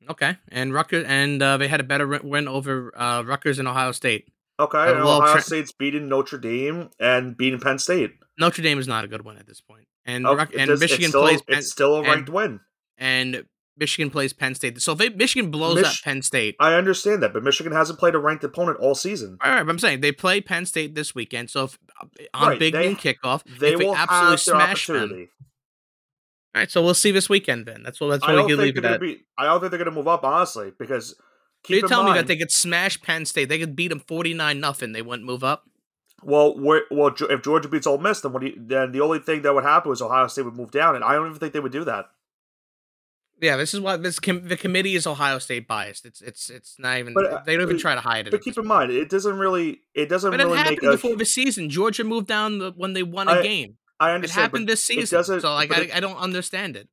Okay, 0.09 0.37
and 0.49 0.73
Rutgers, 0.73 1.05
and 1.07 1.41
uh, 1.41 1.57
they 1.57 1.67
had 1.67 1.79
a 1.81 1.83
better 1.83 2.07
win 2.23 2.47
over 2.47 2.91
uh, 2.97 3.23
Rutgers 3.25 3.59
and 3.59 3.67
Ohio 3.67 3.91
State. 3.91 4.29
Okay, 4.59 4.91
and 4.91 5.03
well, 5.03 5.17
Ohio 5.21 5.33
Tra- 5.33 5.41
State's 5.41 5.73
beating 5.73 6.07
Notre 6.07 6.37
Dame 6.37 6.89
and 6.99 7.35
beating 7.35 7.59
Penn 7.59 7.77
State. 7.77 8.11
Notre 8.37 8.61
Dame 8.61 8.79
is 8.79 8.87
not 8.87 9.05
a 9.05 9.07
good 9.07 9.23
win 9.25 9.37
at 9.37 9.47
this 9.47 9.61
point, 9.61 9.87
and 10.05 10.25
Oh, 10.27 10.37
and 10.37 10.49
Michigan 10.79 11.05
it's 11.05 11.07
still, 11.09 11.21
plays 11.21 11.41
Penn, 11.41 11.57
it's 11.59 11.71
still 11.71 11.95
a 11.95 11.99
and- 11.99 12.07
ranked 12.07 12.29
win. 12.29 12.59
and 12.97 13.45
Michigan 13.77 14.09
plays 14.09 14.31
Penn 14.31 14.55
State. 14.55 14.81
So 14.81 14.93
if 14.93 14.97
they, 14.99 15.09
Michigan 15.09 15.51
blows 15.51 15.75
Mich- 15.75 15.85
up 15.85 15.93
Penn 16.03 16.21
State, 16.21 16.55
I 16.59 16.75
understand 16.75 17.21
that, 17.23 17.33
but 17.33 17.43
Michigan 17.43 17.73
hasn't 17.73 17.99
played 17.99 18.15
a 18.15 18.19
ranked 18.19 18.43
opponent 18.43 18.77
all 18.79 18.95
season. 18.95 19.37
all 19.43 19.51
right, 19.51 19.63
but 19.63 19.69
I'm 19.71 19.79
saying 19.79 20.01
they 20.01 20.11
play 20.13 20.39
Penn 20.41 20.65
State 20.65 20.95
this 20.95 21.13
weekend. 21.13 21.49
So 21.49 21.65
if, 21.65 21.77
uh, 22.01 22.05
on 22.33 22.49
Right, 22.49 22.59
Big 22.59 22.73
they- 22.73 22.87
Noon 22.87 22.95
kickoff, 22.95 23.43
They 23.59 23.75
will 23.75 23.95
absolutely 23.95 24.37
smash 24.37 24.87
them, 24.87 25.11
all 26.53 26.59
right. 26.61 26.71
So 26.71 26.81
we'll 26.81 26.93
see 26.93 27.11
this 27.11 27.27
weekend 27.27 27.65
then. 27.65 27.83
That's 27.83 27.99
what 27.99 28.09
that's 28.11 28.23
what 28.25 28.45
we 28.45 28.51
can 28.51 28.57
leave 28.63 28.77
it 28.77 28.85
at. 28.85 29.01
be. 29.01 29.25
I 29.37 29.45
don't 29.45 29.59
think 29.59 29.71
they're 29.71 29.77
gonna 29.79 29.91
move 29.91 30.07
up 30.07 30.23
honestly 30.23 30.71
because 30.79 31.15
keep 31.63 31.75
You're 31.75 31.85
in 31.85 31.89
telling 31.89 32.05
mind, 32.05 32.15
me 32.15 32.21
that 32.21 32.27
they 32.27 32.37
could 32.37 32.51
smash 32.51 33.01
Penn 33.01 33.25
State, 33.25 33.49
they 33.49 33.59
could 33.59 33.75
beat 33.75 33.89
them 33.89 33.99
49 33.99 34.59
nothing. 34.61 34.93
They 34.93 35.01
wouldn't 35.01 35.25
move 35.25 35.43
up. 35.43 35.65
Well, 36.27 36.55
well, 36.89 37.13
if 37.29 37.43
Georgia 37.43 37.67
beats 37.69 37.85
Ole 37.85 37.99
Miss, 37.99 38.21
then 38.21 38.33
what? 38.33 38.41
Do 38.41 38.47
you, 38.47 38.55
then 38.57 38.91
the 38.91 39.01
only 39.01 39.19
thing 39.19 39.43
that 39.43 39.53
would 39.53 39.63
happen 39.63 39.91
is 39.91 40.01
Ohio 40.01 40.25
State 40.27 40.43
would 40.45 40.55
move 40.55 40.71
down, 40.71 40.95
and 40.95 41.03
I 41.03 41.13
don't 41.13 41.27
even 41.27 41.39
think 41.39 41.53
they 41.53 41.59
would 41.59 41.71
do 41.71 41.83
that. 41.83 42.05
Yeah, 43.41 43.57
this 43.57 43.73
is 43.73 43.79
why 43.81 43.97
this 43.97 44.17
com- 44.19 44.47
the 44.47 44.57
committee 44.57 44.95
is 44.95 45.05
Ohio 45.05 45.37
State 45.39 45.67
biased. 45.67 46.05
It's 46.05 46.21
it's 46.21 46.49
it's 46.49 46.79
not 46.79 46.97
even 46.97 47.13
But, 47.13 47.25
uh, 47.25 47.43
they 47.45 47.53
don't 47.55 47.63
even 47.63 47.77
try 47.77 47.93
to 47.93 48.01
hide 48.01 48.27
it. 48.27 48.31
But 48.31 48.41
keep 48.41 48.57
in 48.57 48.65
mind, 48.65 48.91
it 48.91 49.09
doesn't 49.09 49.37
really. 49.37 49.81
It 49.93 50.09
doesn't 50.09 50.31
But 50.31 50.39
it 50.39 50.45
really 50.45 50.57
happened 50.57 50.79
make 50.81 50.89
a. 50.89 50.93
before 50.93 51.15
the 51.15 51.25
season. 51.25 51.69
Georgia 51.69 52.03
moved 52.03 52.27
down 52.27 52.57
the, 52.59 52.71
when 52.75 52.93
they 52.93 53.03
won 53.03 53.27
a 53.27 53.33
I- 53.33 53.41
game. 53.43 53.77
I 53.99 54.11
understand. 54.11 54.39
It 54.39 54.41
happened 54.41 54.69
this 54.69 54.81
it 54.89 54.93
season. 54.95 55.17
doesn't- 55.19 55.41
So 55.41 55.53
like 55.53 55.71
I, 55.71 55.81
it- 55.83 55.95
I 55.95 55.99
don't 55.99 56.17
understand 56.17 56.75
it. 56.75 56.89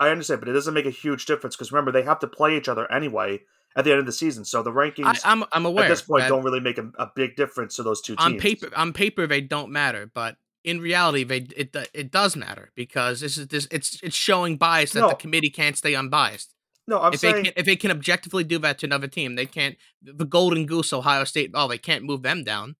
I 0.00 0.08
understand, 0.08 0.40
but 0.40 0.48
it 0.48 0.52
doesn't 0.54 0.72
make 0.74 0.86
a 0.86 0.90
huge 0.90 1.26
difference 1.26 1.54
because 1.56 1.70
remember 1.70 1.92
they 1.92 2.02
have 2.02 2.18
to 2.20 2.26
play 2.26 2.56
each 2.56 2.68
other 2.68 2.90
anyway 2.90 3.42
at 3.76 3.84
the 3.84 3.90
end 3.90 4.00
of 4.00 4.06
the 4.06 4.12
season. 4.12 4.44
So 4.44 4.62
the 4.62 4.70
rankings 4.70 5.20
I, 5.24 5.32
I'm 5.32 5.44
I'm 5.52 5.66
aware 5.66 5.84
at 5.84 5.88
this 5.88 6.02
point 6.02 6.28
don't 6.28 6.44
really 6.44 6.60
make 6.60 6.78
a, 6.78 6.90
a 6.98 7.10
big 7.14 7.36
difference 7.36 7.76
to 7.76 7.82
those 7.82 8.00
two 8.00 8.16
teams. 8.16 8.24
on 8.24 8.38
paper 8.38 8.68
on 8.76 8.92
paper 8.92 9.26
they 9.26 9.40
don't 9.40 9.70
matter, 9.70 10.10
but 10.12 10.36
in 10.64 10.80
reality 10.80 11.24
they 11.24 11.46
it 11.56 11.76
it 11.92 12.10
does 12.10 12.36
matter 12.36 12.70
because 12.74 13.20
this 13.20 13.36
is 13.36 13.48
this 13.48 13.66
it's 13.70 14.00
it's 14.02 14.16
showing 14.16 14.56
bias 14.56 14.92
that 14.92 15.00
No. 15.00 15.08
the 15.08 15.14
committee 15.16 15.50
can't 15.50 15.76
stay 15.76 15.94
unbiased. 15.94 16.54
No, 16.86 17.00
I'm 17.00 17.12
if 17.14 17.20
they 17.20 17.30
saying 17.30 17.44
can, 17.44 17.52
if 17.56 17.64
they 17.64 17.76
can 17.76 17.90
objectively 17.92 18.42
do 18.44 18.58
that 18.58 18.78
to 18.80 18.86
another 18.86 19.06
team, 19.06 19.36
they 19.36 19.46
can't. 19.46 19.76
The 20.02 20.24
Golden 20.24 20.66
Goose, 20.66 20.92
Ohio 20.92 21.22
State, 21.24 21.52
oh, 21.54 21.68
they 21.68 21.78
can't 21.78 22.04
move 22.04 22.22
them 22.22 22.42
down. 22.42 22.74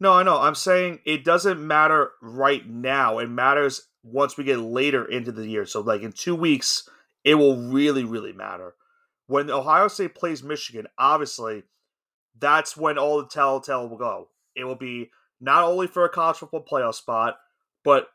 no, 0.00 0.12
I 0.12 0.24
know. 0.24 0.38
I'm 0.38 0.56
saying 0.56 1.00
it 1.06 1.24
doesn't 1.24 1.64
matter 1.64 2.10
right 2.20 2.68
now. 2.68 3.18
It 3.18 3.28
matters 3.30 3.88
once 4.02 4.36
we 4.36 4.44
get 4.44 4.58
later 4.58 5.04
into 5.04 5.32
the 5.32 5.46
year. 5.46 5.66
So 5.66 5.80
like 5.80 6.02
in 6.02 6.12
two 6.12 6.34
weeks, 6.34 6.88
it 7.24 7.36
will 7.36 7.56
really, 7.56 8.04
really 8.04 8.32
matter. 8.32 8.74
When 9.26 9.50
Ohio 9.50 9.88
State 9.88 10.14
plays 10.14 10.42
Michigan, 10.42 10.86
obviously, 10.98 11.64
that's 12.38 12.76
when 12.76 12.98
all 12.98 13.18
the 13.18 13.28
telltale 13.28 13.88
will 13.88 13.96
go. 13.98 14.28
It 14.54 14.64
will 14.64 14.76
be 14.76 15.10
not 15.40 15.64
only 15.64 15.86
for 15.86 16.04
a 16.04 16.08
college 16.08 16.36
football 16.36 16.64
playoff 16.64 16.94
spot, 16.94 17.36
but 17.84 18.08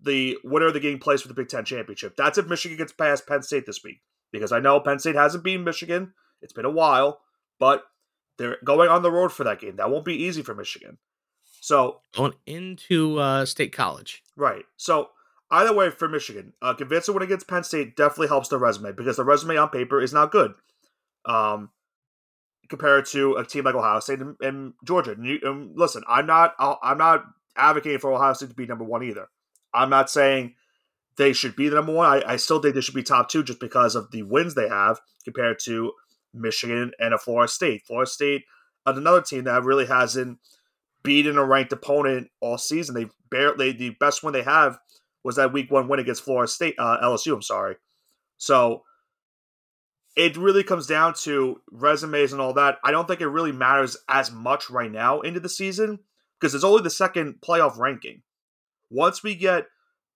the 0.00 0.36
winner 0.44 0.66
of 0.66 0.74
the 0.74 0.80
game 0.80 0.98
plays 0.98 1.22
for 1.22 1.28
the 1.28 1.34
Big 1.34 1.48
Ten 1.48 1.64
championship. 1.64 2.16
That's 2.16 2.38
if 2.38 2.46
Michigan 2.46 2.76
gets 2.76 2.92
past 2.92 3.26
Penn 3.26 3.42
State 3.42 3.66
this 3.66 3.82
week. 3.82 4.00
Because 4.32 4.52
I 4.52 4.60
know 4.60 4.80
Penn 4.80 4.98
State 4.98 5.14
hasn't 5.14 5.44
beaten 5.44 5.64
Michigan. 5.64 6.12
It's 6.42 6.52
been 6.52 6.64
a 6.64 6.70
while, 6.70 7.20
but 7.58 7.84
they're 8.36 8.58
going 8.64 8.88
on 8.90 9.02
the 9.02 9.12
road 9.12 9.32
for 9.32 9.44
that 9.44 9.60
game. 9.60 9.76
That 9.76 9.90
won't 9.90 10.04
be 10.04 10.24
easy 10.24 10.42
for 10.42 10.54
Michigan. 10.54 10.98
So, 11.60 12.00
Going 12.14 12.34
into 12.44 13.18
uh, 13.18 13.46
State 13.46 13.72
College. 13.72 14.22
right. 14.36 14.64
So, 14.76 15.10
either 15.54 15.72
way 15.72 15.90
for 15.90 16.08
Michigan, 16.08 16.52
uh, 16.60 16.74
convincing 16.74 17.14
win 17.14 17.22
against 17.22 17.48
Penn 17.48 17.64
State 17.64 17.96
definitely 17.96 18.28
helps 18.28 18.48
the 18.48 18.58
resume 18.58 18.92
because 18.92 19.16
the 19.16 19.24
resume 19.24 19.56
on 19.56 19.68
paper 19.68 20.00
is 20.00 20.12
not 20.12 20.32
good. 20.32 20.54
Um, 21.24 21.70
compared 22.68 23.06
to 23.06 23.34
a 23.34 23.44
team 23.44 23.64
like 23.64 23.74
Ohio 23.74 24.00
State 24.00 24.20
and, 24.20 24.36
and 24.40 24.72
Georgia. 24.84 25.12
And 25.12 25.26
you, 25.26 25.38
and 25.42 25.76
listen, 25.76 26.02
I'm 26.08 26.26
not 26.26 26.54
I'm 26.58 26.98
not 26.98 27.24
advocating 27.56 27.98
for 27.98 28.12
Ohio 28.12 28.32
State 28.32 28.50
to 28.50 28.54
be 28.54 28.66
number 28.66 28.84
one 28.84 29.02
either. 29.02 29.28
I'm 29.72 29.90
not 29.90 30.10
saying 30.10 30.54
they 31.16 31.32
should 31.32 31.56
be 31.56 31.68
the 31.68 31.76
number 31.76 31.92
one. 31.92 32.06
I, 32.06 32.32
I 32.32 32.36
still 32.36 32.60
think 32.60 32.74
they 32.74 32.80
should 32.80 32.94
be 32.94 33.02
top 33.02 33.28
two 33.28 33.42
just 33.42 33.60
because 33.60 33.94
of 33.94 34.10
the 34.10 34.22
wins 34.22 34.54
they 34.54 34.68
have 34.68 35.00
compared 35.24 35.58
to 35.64 35.92
Michigan 36.32 36.92
and 36.98 37.14
a 37.14 37.18
Florida 37.18 37.50
State. 37.50 37.82
Florida 37.86 38.10
State, 38.10 38.42
another 38.86 39.22
team 39.22 39.44
that 39.44 39.64
really 39.64 39.86
hasn't 39.86 40.38
beaten 41.02 41.38
a 41.38 41.44
ranked 41.44 41.72
opponent 41.72 42.30
all 42.40 42.58
season. 42.58 42.94
They've 42.94 43.12
barely 43.30 43.72
the 43.72 43.90
best 43.90 44.22
one 44.22 44.32
they 44.32 44.42
have 44.42 44.78
was 45.24 45.36
that 45.36 45.52
week 45.52 45.70
one 45.70 45.88
win 45.88 46.00
against 46.00 46.22
Florida 46.22 46.50
State, 46.50 46.74
uh, 46.78 46.98
LSU. 47.02 47.32
I'm 47.32 47.42
sorry. 47.42 47.76
So 48.36 48.82
it 50.16 50.36
really 50.36 50.62
comes 50.62 50.86
down 50.86 51.14
to 51.22 51.60
resumes 51.72 52.32
and 52.32 52.40
all 52.40 52.52
that. 52.54 52.78
I 52.84 52.90
don't 52.90 53.08
think 53.08 53.20
it 53.20 53.26
really 53.26 53.52
matters 53.52 53.96
as 54.08 54.30
much 54.30 54.70
right 54.70 54.92
now 54.92 55.20
into 55.22 55.40
the 55.40 55.48
season 55.48 55.98
because 56.38 56.54
it's 56.54 56.64
only 56.64 56.82
the 56.82 56.90
second 56.90 57.36
playoff 57.40 57.78
ranking. 57.78 58.22
Once 58.90 59.22
we 59.22 59.34
get 59.34 59.66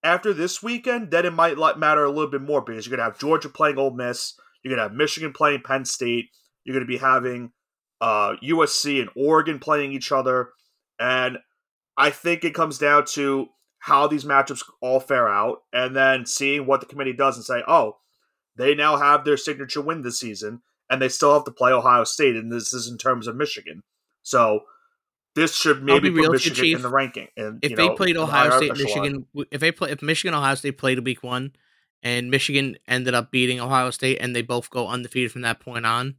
after 0.04 0.32
this 0.32 0.62
weekend, 0.62 1.10
then 1.10 1.26
it 1.26 1.32
might 1.32 1.56
matter 1.78 2.04
a 2.04 2.10
little 2.10 2.30
bit 2.30 2.42
more 2.42 2.60
because 2.60 2.86
you're 2.86 2.96
going 2.96 3.04
to 3.04 3.10
have 3.10 3.18
Georgia 3.18 3.48
playing 3.48 3.78
Ole 3.78 3.90
Miss, 3.90 4.34
you're 4.62 4.70
going 4.70 4.78
to 4.78 4.88
have 4.88 4.96
Michigan 4.96 5.32
playing 5.32 5.62
Penn 5.62 5.84
State, 5.84 6.26
you're 6.64 6.74
going 6.74 6.86
to 6.86 6.92
be 6.92 6.98
having 6.98 7.50
uh, 8.00 8.34
USC 8.44 9.00
and 9.00 9.10
Oregon 9.16 9.58
playing 9.58 9.92
each 9.92 10.12
other, 10.12 10.50
and 11.00 11.38
I 11.96 12.10
think 12.10 12.44
it 12.44 12.54
comes 12.54 12.78
down 12.78 13.06
to 13.06 13.48
how 13.88 14.06
these 14.06 14.24
matchups 14.24 14.62
all 14.80 15.00
fare 15.00 15.28
out, 15.28 15.62
and 15.72 15.96
then 15.96 16.26
seeing 16.26 16.66
what 16.66 16.80
the 16.80 16.86
committee 16.86 17.14
does 17.14 17.36
and 17.36 17.44
say, 17.44 17.62
oh, 17.66 17.96
they 18.56 18.74
now 18.74 18.96
have 18.96 19.24
their 19.24 19.36
signature 19.36 19.80
win 19.80 20.02
this 20.02 20.20
season, 20.20 20.60
and 20.90 21.00
they 21.00 21.08
still 21.08 21.32
have 21.32 21.44
to 21.44 21.50
play 21.50 21.72
Ohio 21.72 22.04
State, 22.04 22.36
and 22.36 22.52
this 22.52 22.72
is 22.72 22.88
in 22.88 22.98
terms 22.98 23.26
of 23.26 23.34
Michigan. 23.34 23.82
So 24.22 24.60
this 25.34 25.56
should 25.56 25.82
maybe 25.82 26.10
be 26.10 26.16
real 26.16 26.26
put 26.26 26.32
Michigan 26.34 26.64
Chief. 26.64 26.76
in 26.76 26.82
the 26.82 26.90
ranking. 26.90 27.28
And 27.36 27.58
If 27.62 27.76
they 27.76 27.88
know, 27.88 27.94
played 27.94 28.16
Ohio 28.16 28.56
State. 28.58 28.76
Michigan, 28.76 29.26
if 29.50 29.60
they 29.60 29.72
play, 29.72 29.90
if 29.90 30.02
Michigan, 30.02 30.34
Ohio 30.34 30.54
State 30.54 30.76
played 30.76 30.98
a 30.98 31.02
week 31.02 31.22
one, 31.22 31.52
and 32.02 32.30
Michigan 32.30 32.76
ended 32.86 33.14
up 33.14 33.30
beating 33.30 33.58
Ohio 33.58 33.90
State, 33.90 34.18
and 34.20 34.36
they 34.36 34.42
both 34.42 34.68
go 34.70 34.86
undefeated 34.86 35.32
from 35.32 35.42
that 35.42 35.60
point 35.60 35.86
on, 35.86 36.16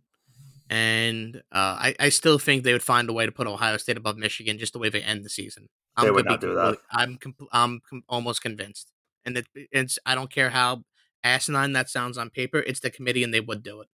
and 0.70 1.38
uh, 1.52 1.76
I, 1.80 1.96
I 2.00 2.10
still 2.10 2.38
think 2.38 2.64
they 2.64 2.74
would 2.74 2.84
find 2.84 3.10
a 3.10 3.14
way 3.14 3.26
to 3.26 3.32
put 3.32 3.48
Ohio 3.48 3.78
State 3.78 3.98
above 3.98 4.18
Michigan, 4.18 4.60
just 4.60 4.74
the 4.74 4.80
way 4.80 4.90
they 4.90 5.02
end 5.02 5.26
the 5.26 5.30
season. 5.30 5.68
I'm 5.98 6.06
They 6.06 6.12
would 6.12 6.26
not 6.26 6.42
do 6.42 6.54
that. 6.56 6.78
I'm 6.92 7.18
com- 7.18 7.36
I'm 7.52 7.82
com- 7.90 8.04
almost 8.08 8.42
convinced, 8.42 8.92
and 9.26 9.38
it, 9.38 9.48
it's 9.54 9.98
I 10.06 10.16
don't 10.16 10.32
care 10.32 10.52
how 10.52 10.84
asinine 11.24 11.74
that 11.74 11.90
sounds 11.90 12.18
on 12.18 12.30
paper. 12.30 12.60
It's 12.60 12.80
the 12.80 12.92
committee, 12.92 13.24
and 13.24 13.34
they 13.34 13.42
would 13.42 13.64
do 13.64 13.82
it. 13.82 13.88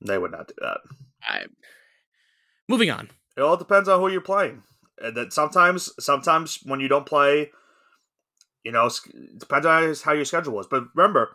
They 0.00 0.18
would 0.18 0.30
not 0.30 0.48
do 0.48 0.54
that. 0.60 0.78
I, 1.22 1.44
moving 2.68 2.90
on. 2.90 3.10
It 3.36 3.42
all 3.42 3.56
depends 3.56 3.88
on 3.88 4.00
who 4.00 4.08
you're 4.08 4.20
playing. 4.20 4.62
And 4.98 5.16
that 5.16 5.32
sometimes, 5.32 5.90
sometimes 5.98 6.60
when 6.64 6.80
you 6.80 6.88
don't 6.88 7.06
play, 7.06 7.50
you 8.62 8.72
know, 8.72 8.86
it 8.86 9.38
depends 9.38 9.66
on 9.66 9.94
how 10.04 10.12
your 10.12 10.24
schedule 10.24 10.60
is. 10.60 10.66
But 10.66 10.84
remember, 10.94 11.34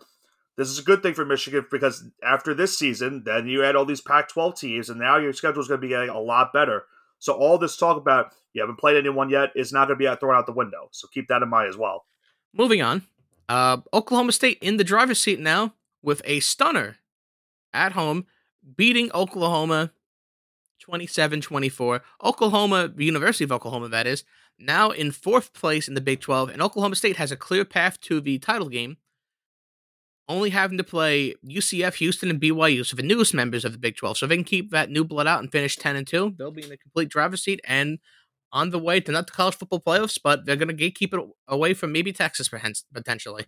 this 0.58 0.70
is 0.70 0.80
a 0.80 0.84
good 0.84 1.04
thing 1.04 1.14
for 1.14 1.24
Michigan 1.24 1.66
because 1.70 2.04
after 2.24 2.54
this 2.54 2.78
season, 2.78 3.24
then 3.26 3.48
you 3.48 3.64
add 3.64 3.76
all 3.76 3.86
these 3.86 4.02
Pac-12 4.02 4.60
teams, 4.60 4.90
and 4.90 5.00
now 5.00 5.18
your 5.18 5.34
schedule 5.34 5.62
is 5.62 5.68
going 5.68 5.80
to 5.80 5.86
be 5.86 5.90
getting 5.90 6.10
a 6.10 6.20
lot 6.20 6.52
better. 6.52 6.84
So 7.20 7.34
all 7.34 7.58
this 7.58 7.78
talk 7.78 7.98
about 7.98 8.34
you 8.54 8.62
haven't 8.62 8.80
played 8.80 8.98
anyone 8.98 9.30
yet 9.30 9.52
is 9.56 9.72
not 9.72 9.88
going 9.88 10.00
to 10.00 10.10
be 10.10 10.20
thrown 10.20 10.36
out 10.36 10.46
the 10.46 10.52
window. 10.52 10.90
So 10.92 11.08
keep 11.14 11.28
that 11.28 11.44
in 11.44 11.50
mind 11.50 11.70
as 11.70 11.78
well. 11.78 12.06
Moving 12.54 12.82
on. 12.82 13.04
Uh, 13.48 13.78
Oklahoma 13.94 14.32
State 14.32 14.58
in 14.62 14.78
the 14.78 14.84
driver's 14.84 15.22
seat 15.22 15.40
now 15.40 15.74
with 16.02 16.22
a 16.26 16.40
stunner 16.40 16.98
at 17.74 17.94
home, 17.94 18.26
beating 18.76 19.12
Oklahoma 19.14 19.92
27 20.80 21.42
24. 21.42 22.02
Oklahoma, 22.24 22.92
University 22.98 23.44
of 23.44 23.52
Oklahoma, 23.52 23.90
that 23.90 24.08
is, 24.08 24.24
now 24.60 24.90
in 24.90 25.12
fourth 25.12 25.54
place 25.54 25.88
in 25.88 25.94
the 25.94 26.02
Big 26.02 26.20
12, 26.20 26.50
and 26.50 26.62
Oklahoma 26.62 26.96
State 26.96 27.18
has 27.18 27.32
a 27.32 27.38
clear 27.38 27.66
path 27.66 28.00
to 28.02 28.20
the 28.20 28.40
title 28.40 28.70
game, 28.70 28.98
only 30.30 30.50
having 30.50 30.78
to 30.78 30.84
play 30.84 31.36
UCF, 31.46 31.96
Houston, 31.96 32.30
and 32.30 32.42
BYU, 32.42 32.86
so 32.86 32.96
the 32.96 33.04
newest 33.04 33.34
members 33.34 33.64
of 33.64 33.72
the 33.72 33.78
Big 33.78 33.96
12. 33.96 34.18
So 34.18 34.26
if 34.26 34.30
they 34.30 34.36
can 34.36 34.44
keep 34.44 34.72
that 34.72 34.90
new 34.90 35.04
blood 35.04 35.28
out 35.28 35.40
and 35.40 35.52
finish 35.52 35.76
10 35.78 35.96
and 35.96 36.08
2, 36.08 36.36
they'll 36.38 36.52
be 36.52 36.64
in 36.64 36.70
the 36.70 36.78
complete 36.78 37.10
driver's 37.10 37.44
seat 37.44 37.62
and 37.66 38.00
on 38.52 38.70
the 38.72 38.80
way 38.80 39.00
to 39.00 39.12
not 39.12 39.28
the 39.28 39.34
college 39.34 39.56
football 39.56 39.82
playoffs, 39.82 40.20
but 40.22 40.46
they're 40.46 40.56
going 40.56 40.76
to 40.76 40.92
keep 40.92 41.14
it 41.14 41.20
away 41.48 41.74
from 41.74 41.92
maybe 41.92 42.12
Texas 42.12 42.50
potentially. 42.94 43.46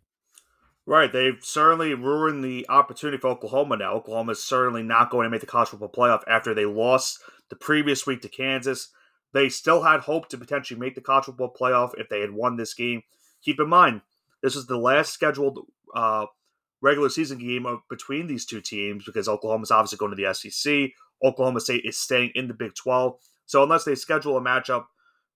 Right, 0.85 1.11
they've 1.11 1.37
certainly 1.41 1.93
ruined 1.93 2.43
the 2.43 2.65
opportunity 2.67 3.19
for 3.19 3.27
Oklahoma 3.27 3.77
now. 3.77 3.93
Oklahoma 3.93 4.31
is 4.31 4.43
certainly 4.43 4.81
not 4.81 5.11
going 5.11 5.25
to 5.25 5.29
make 5.29 5.41
the 5.41 5.47
college 5.47 5.69
football 5.69 5.91
playoff 5.91 6.23
after 6.27 6.53
they 6.53 6.65
lost 6.65 7.19
the 7.49 7.55
previous 7.55 8.07
week 8.07 8.21
to 8.21 8.29
Kansas. 8.29 8.89
They 9.33 9.49
still 9.49 9.83
had 9.83 9.99
hope 10.01 10.29
to 10.29 10.37
potentially 10.37 10.79
make 10.79 10.95
the 10.95 11.01
college 11.01 11.25
football 11.25 11.53
playoff 11.53 11.91
if 11.97 12.09
they 12.09 12.21
had 12.21 12.31
won 12.31 12.55
this 12.55 12.73
game. 12.73 13.03
Keep 13.43 13.59
in 13.59 13.69
mind, 13.69 14.01
this 14.41 14.55
is 14.55 14.65
the 14.65 14.77
last 14.77 15.13
scheduled 15.13 15.59
uh, 15.93 16.25
regular 16.81 17.09
season 17.09 17.37
game 17.37 17.65
of, 17.65 17.79
between 17.89 18.27
these 18.27 18.45
two 18.45 18.61
teams 18.61 19.05
because 19.05 19.27
Oklahoma's 19.27 19.71
obviously 19.71 19.97
going 19.97 20.15
to 20.15 20.21
the 20.21 20.33
SEC. 20.33 20.91
Oklahoma 21.23 21.59
State 21.59 21.83
is 21.85 21.97
staying 21.97 22.31
in 22.35 22.47
the 22.47 22.53
Big 22.53 22.75
12. 22.75 23.15
So 23.45 23.63
unless 23.63 23.83
they 23.83 23.95
schedule 23.95 24.37
a 24.37 24.41
matchup 24.41 24.85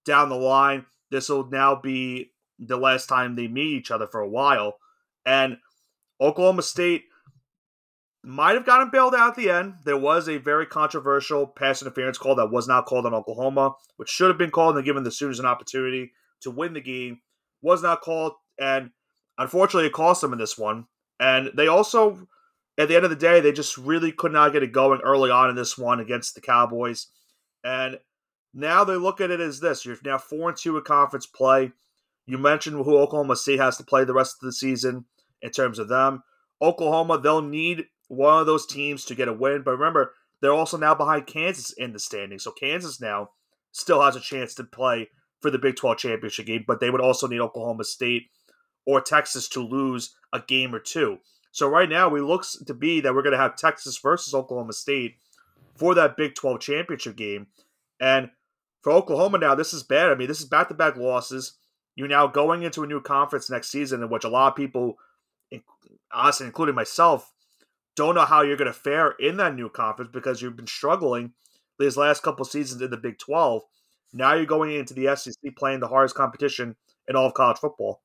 down 0.05 0.29
the 0.29 0.35
line, 0.35 0.85
this 1.11 1.29
will 1.29 1.49
now 1.49 1.75
be 1.75 2.31
the 2.59 2.77
last 2.77 3.07
time 3.07 3.35
they 3.35 3.47
meet 3.47 3.77
each 3.77 3.91
other 3.91 4.07
for 4.07 4.21
a 4.21 4.29
while. 4.29 4.77
And 5.25 5.57
Oklahoma 6.21 6.61
State 6.61 7.03
might 8.23 8.53
have 8.53 8.65
gotten 8.65 8.89
bailed 8.89 9.13
out 9.13 9.31
at 9.31 9.35
the 9.35 9.49
end. 9.49 9.75
There 9.83 9.97
was 9.97 10.29
a 10.29 10.37
very 10.37 10.65
controversial 10.65 11.45
pass 11.45 11.81
interference 11.81 12.17
call 12.17 12.35
that 12.35 12.51
was 12.51 12.67
not 12.67 12.85
called 12.85 13.05
on 13.05 13.13
Oklahoma, 13.13 13.73
which 13.97 14.09
should 14.09 14.29
have 14.29 14.37
been 14.37 14.51
called 14.51 14.77
and 14.77 14.85
given 14.85 15.03
the 15.03 15.11
Sooners 15.11 15.39
an 15.39 15.45
opportunity 15.45 16.11
to 16.41 16.51
win 16.51 16.73
the 16.73 16.81
game 16.81 17.19
was 17.63 17.81
not 17.81 18.01
called, 18.01 18.33
and 18.59 18.91
unfortunately, 19.37 19.87
it 19.87 19.93
cost 19.93 20.21
them 20.21 20.33
in 20.33 20.39
this 20.39 20.57
one. 20.57 20.85
And 21.23 21.51
they 21.55 21.67
also, 21.67 22.27
at 22.77 22.89
the 22.89 22.97
end 22.97 23.05
of 23.05 23.09
the 23.09 23.15
day, 23.15 23.39
they 23.39 23.53
just 23.53 23.77
really 23.77 24.11
could 24.11 24.33
not 24.33 24.51
get 24.51 24.61
it 24.61 24.73
going 24.73 24.99
early 24.99 25.31
on 25.31 25.49
in 25.49 25.55
this 25.55 25.77
one 25.77 26.01
against 26.01 26.35
the 26.35 26.41
Cowboys. 26.41 27.07
And 27.63 27.97
now 28.53 28.83
they 28.83 28.97
look 28.97 29.21
at 29.21 29.31
it 29.31 29.39
as 29.39 29.61
this: 29.61 29.85
you're 29.85 29.95
now 30.03 30.17
four 30.17 30.49
and 30.49 30.57
two 30.57 30.75
in 30.75 30.83
conference 30.83 31.25
play. 31.25 31.71
You 32.25 32.37
mentioned 32.37 32.75
who 32.75 32.97
Oklahoma 32.97 33.37
State 33.37 33.59
has 33.59 33.77
to 33.77 33.85
play 33.85 34.03
the 34.03 34.13
rest 34.13 34.35
of 34.41 34.45
the 34.45 34.51
season 34.51 35.05
in 35.41 35.51
terms 35.51 35.79
of 35.79 35.87
them. 35.87 36.23
Oklahoma, 36.61 37.19
they'll 37.19 37.41
need 37.41 37.85
one 38.09 38.41
of 38.41 38.45
those 38.45 38.65
teams 38.65 39.05
to 39.05 39.15
get 39.15 39.29
a 39.29 39.33
win. 39.33 39.61
But 39.63 39.77
remember, 39.77 40.13
they're 40.41 40.51
also 40.51 40.77
now 40.77 40.93
behind 40.93 41.25
Kansas 41.25 41.71
in 41.71 41.93
the 41.93 41.99
standings. 41.99 42.43
So 42.43 42.51
Kansas 42.51 42.99
now 42.99 43.29
still 43.71 44.01
has 44.01 44.17
a 44.17 44.21
chance 44.21 44.53
to 44.55 44.65
play 44.65 45.07
for 45.39 45.49
the 45.49 45.57
Big 45.57 45.77
12 45.77 45.97
championship 45.97 46.47
game, 46.47 46.65
but 46.67 46.81
they 46.81 46.89
would 46.89 47.01
also 47.01 47.27
need 47.27 47.39
Oklahoma 47.39 47.85
State 47.85 48.23
or 48.85 49.01
Texas 49.01 49.47
to 49.49 49.61
lose 49.61 50.15
a 50.31 50.39
game 50.39 50.73
or 50.73 50.79
two. 50.79 51.19
So 51.51 51.67
right 51.67 51.89
now, 51.89 52.13
it 52.15 52.21
looks 52.21 52.57
to 52.65 52.73
be 52.73 52.99
that 53.01 53.13
we're 53.13 53.21
going 53.21 53.33
to 53.33 53.37
have 53.37 53.55
Texas 53.55 53.97
versus 53.99 54.33
Oklahoma 54.33 54.73
State 54.73 55.17
for 55.75 55.93
that 55.95 56.17
Big 56.17 56.35
12 56.35 56.59
championship 56.59 57.15
game. 57.15 57.47
And 57.99 58.31
for 58.81 58.91
Oklahoma 58.91 59.37
now, 59.37 59.55
this 59.55 59.73
is 59.73 59.83
bad. 59.83 60.09
I 60.09 60.15
mean, 60.15 60.27
this 60.27 60.39
is 60.39 60.47
back 60.47 60.67
to 60.69 60.73
back 60.73 60.97
losses. 60.97 61.53
You're 61.95 62.07
now 62.07 62.27
going 62.27 62.63
into 62.63 62.83
a 62.83 62.87
new 62.87 63.01
conference 63.01 63.49
next 63.49 63.69
season, 63.69 64.01
in 64.01 64.09
which 64.09 64.23
a 64.23 64.29
lot 64.29 64.47
of 64.47 64.55
people, 64.55 64.97
honestly, 66.11 66.47
including 66.47 66.75
myself, 66.75 67.31
don't 67.95 68.15
know 68.15 68.25
how 68.25 68.41
you're 68.41 68.57
going 68.57 68.65
to 68.65 68.73
fare 68.73 69.11
in 69.11 69.37
that 69.37 69.55
new 69.55 69.69
conference 69.69 70.09
because 70.11 70.41
you've 70.41 70.55
been 70.55 70.65
struggling 70.65 71.33
these 71.79 71.97
last 71.97 72.23
couple 72.23 72.45
seasons 72.45 72.81
in 72.81 72.89
the 72.89 72.97
Big 72.97 73.19
12. 73.19 73.61
Now 74.11 74.33
you're 74.33 74.45
going 74.45 74.73
into 74.73 74.93
the 74.93 75.15
SEC 75.15 75.55
playing 75.55 75.79
the 75.79 75.87
hardest 75.87 76.15
competition 76.15 76.75
in 77.07 77.15
all 77.15 77.27
of 77.27 77.33
college 77.33 77.57
football. 77.57 78.01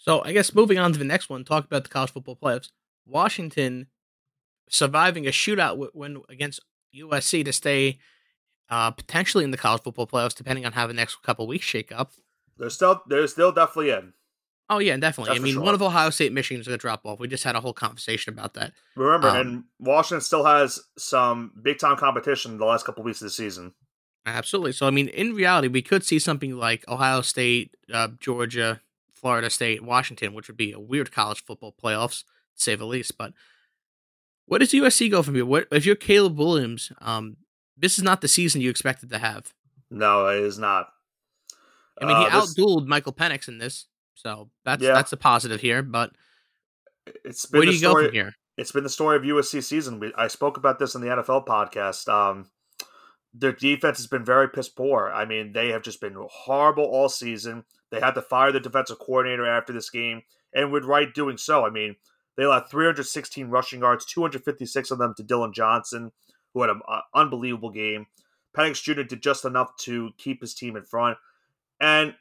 So 0.00 0.22
I 0.24 0.32
guess 0.32 0.54
moving 0.54 0.78
on 0.78 0.92
to 0.92 0.98
the 0.98 1.04
next 1.04 1.28
one, 1.28 1.44
talk 1.44 1.66
about 1.66 1.82
the 1.82 1.90
college 1.90 2.10
football 2.10 2.36
playoffs. 2.36 2.70
Washington 3.06 3.86
surviving 4.70 5.26
a 5.26 5.30
shootout 5.30 5.90
win 5.94 6.22
against 6.30 6.60
USC 6.96 7.44
to 7.44 7.52
stay 7.52 7.98
uh, 8.70 8.90
potentially 8.92 9.44
in 9.44 9.50
the 9.50 9.58
college 9.58 9.82
football 9.82 10.06
playoffs, 10.06 10.34
depending 10.34 10.64
on 10.64 10.72
how 10.72 10.86
the 10.86 10.94
next 10.94 11.22
couple 11.22 11.46
weeks 11.46 11.66
shake 11.66 11.92
up. 11.92 12.12
They're 12.56 12.70
still 12.70 13.02
they're 13.08 13.26
still 13.26 13.52
definitely 13.52 13.90
in. 13.90 14.14
Oh 14.70 14.78
yeah, 14.78 14.96
definitely. 14.96 15.32
That's 15.32 15.40
I 15.40 15.42
mean, 15.42 15.54
sure. 15.54 15.62
one 15.62 15.74
of 15.74 15.82
Ohio 15.82 16.10
State, 16.10 16.32
Michigan's 16.32 16.62
is 16.64 16.68
going 16.68 16.78
to 16.78 16.80
drop 16.80 17.04
off. 17.04 17.18
We 17.18 17.28
just 17.28 17.44
had 17.44 17.56
a 17.56 17.60
whole 17.60 17.72
conversation 17.72 18.32
about 18.32 18.54
that. 18.54 18.72
Remember, 18.94 19.28
um, 19.28 19.36
and 19.36 19.64
Washington 19.80 20.20
still 20.20 20.44
has 20.44 20.80
some 20.96 21.52
big 21.60 21.78
time 21.78 21.96
competition 21.96 22.56
the 22.56 22.64
last 22.64 22.86
couple 22.86 23.02
of 23.02 23.06
weeks 23.06 23.20
of 23.20 23.26
the 23.26 23.30
season. 23.30 23.74
Absolutely. 24.24 24.72
So 24.72 24.86
I 24.86 24.90
mean, 24.90 25.08
in 25.08 25.34
reality, 25.34 25.68
we 25.68 25.82
could 25.82 26.04
see 26.04 26.18
something 26.18 26.56
like 26.56 26.88
Ohio 26.88 27.20
State, 27.20 27.76
uh, 27.92 28.08
Georgia, 28.20 28.80
Florida 29.20 29.50
State, 29.50 29.82
Washington, 29.82 30.32
which 30.32 30.48
would 30.48 30.56
be 30.56 30.72
a 30.72 30.80
weird 30.80 31.12
college 31.12 31.44
football 31.44 31.74
playoffs, 31.82 32.22
to 32.56 32.62
say 32.62 32.74
the 32.74 32.86
least. 32.86 33.18
But 33.18 33.32
what 34.46 34.58
does 34.58 34.72
USC 34.72 35.10
go 35.10 35.22
from 35.22 35.34
here? 35.34 35.46
What 35.46 35.68
if 35.70 35.84
you're 35.84 35.96
Caleb 35.96 36.38
Williams? 36.38 36.90
Um, 37.00 37.36
this 37.76 37.98
is 37.98 38.04
not 38.04 38.20
the 38.20 38.28
season 38.28 38.60
you 38.60 38.70
expected 38.70 39.10
to 39.10 39.18
have. 39.18 39.52
No, 39.90 40.26
it 40.28 40.42
is 40.42 40.58
not. 40.58 40.88
I 42.00 42.06
mean, 42.06 42.16
he 42.16 42.26
uh, 42.26 42.40
outdueled 42.40 42.86
Michael 42.86 43.12
Penix 43.12 43.48
in 43.48 43.58
this, 43.58 43.86
so 44.14 44.48
that's 44.64 44.82
yeah. 44.82 44.94
that's 44.94 45.12
a 45.12 45.16
positive 45.16 45.60
here. 45.60 45.82
But 45.82 46.12
it's 47.24 47.46
been 47.46 47.60
where 47.60 47.66
do 47.66 47.72
you 47.72 47.78
story, 47.78 48.04
go 48.04 48.08
from 48.08 48.14
here? 48.14 48.34
It's 48.56 48.72
been 48.72 48.84
the 48.84 48.90
story 48.90 49.16
of 49.16 49.22
USC 49.22 49.62
season. 49.62 50.00
We, 50.00 50.12
I 50.16 50.28
spoke 50.28 50.56
about 50.56 50.78
this 50.78 50.94
in 50.94 51.02
the 51.02 51.08
NFL 51.08 51.46
podcast. 51.46 52.08
Um, 52.08 52.50
their 53.32 53.52
defense 53.52 53.98
has 53.98 54.06
been 54.06 54.24
very 54.24 54.48
piss 54.48 54.68
poor. 54.68 55.10
I 55.14 55.24
mean, 55.24 55.52
they 55.52 55.68
have 55.68 55.82
just 55.82 56.00
been 56.00 56.16
horrible 56.30 56.84
all 56.84 57.08
season. 57.08 57.64
They 57.90 58.00
had 58.00 58.12
to 58.12 58.22
fire 58.22 58.52
the 58.52 58.60
defensive 58.60 58.98
coordinator 58.98 59.46
after 59.46 59.72
this 59.72 59.90
game, 59.90 60.22
and 60.54 60.72
with 60.72 60.84
right 60.84 61.12
doing 61.12 61.36
so. 61.36 61.64
I 61.66 61.70
mean, 61.70 61.96
they 62.36 62.44
allowed 62.44 62.70
316 62.70 63.48
rushing 63.48 63.80
yards, 63.80 64.04
256 64.04 64.90
of 64.90 64.98
them 64.98 65.14
to 65.16 65.22
Dillon 65.22 65.52
Johnson 65.52 66.12
who 66.52 66.62
had 66.62 66.70
an 66.70 66.80
unbelievable 67.14 67.70
game. 67.70 68.06
Penix 68.56 68.82
Jr. 68.82 69.02
did 69.02 69.22
just 69.22 69.44
enough 69.44 69.76
to 69.78 70.10
keep 70.18 70.40
his 70.40 70.54
team 70.54 70.76
in 70.76 70.82
front, 70.82 71.18
and 71.80 72.14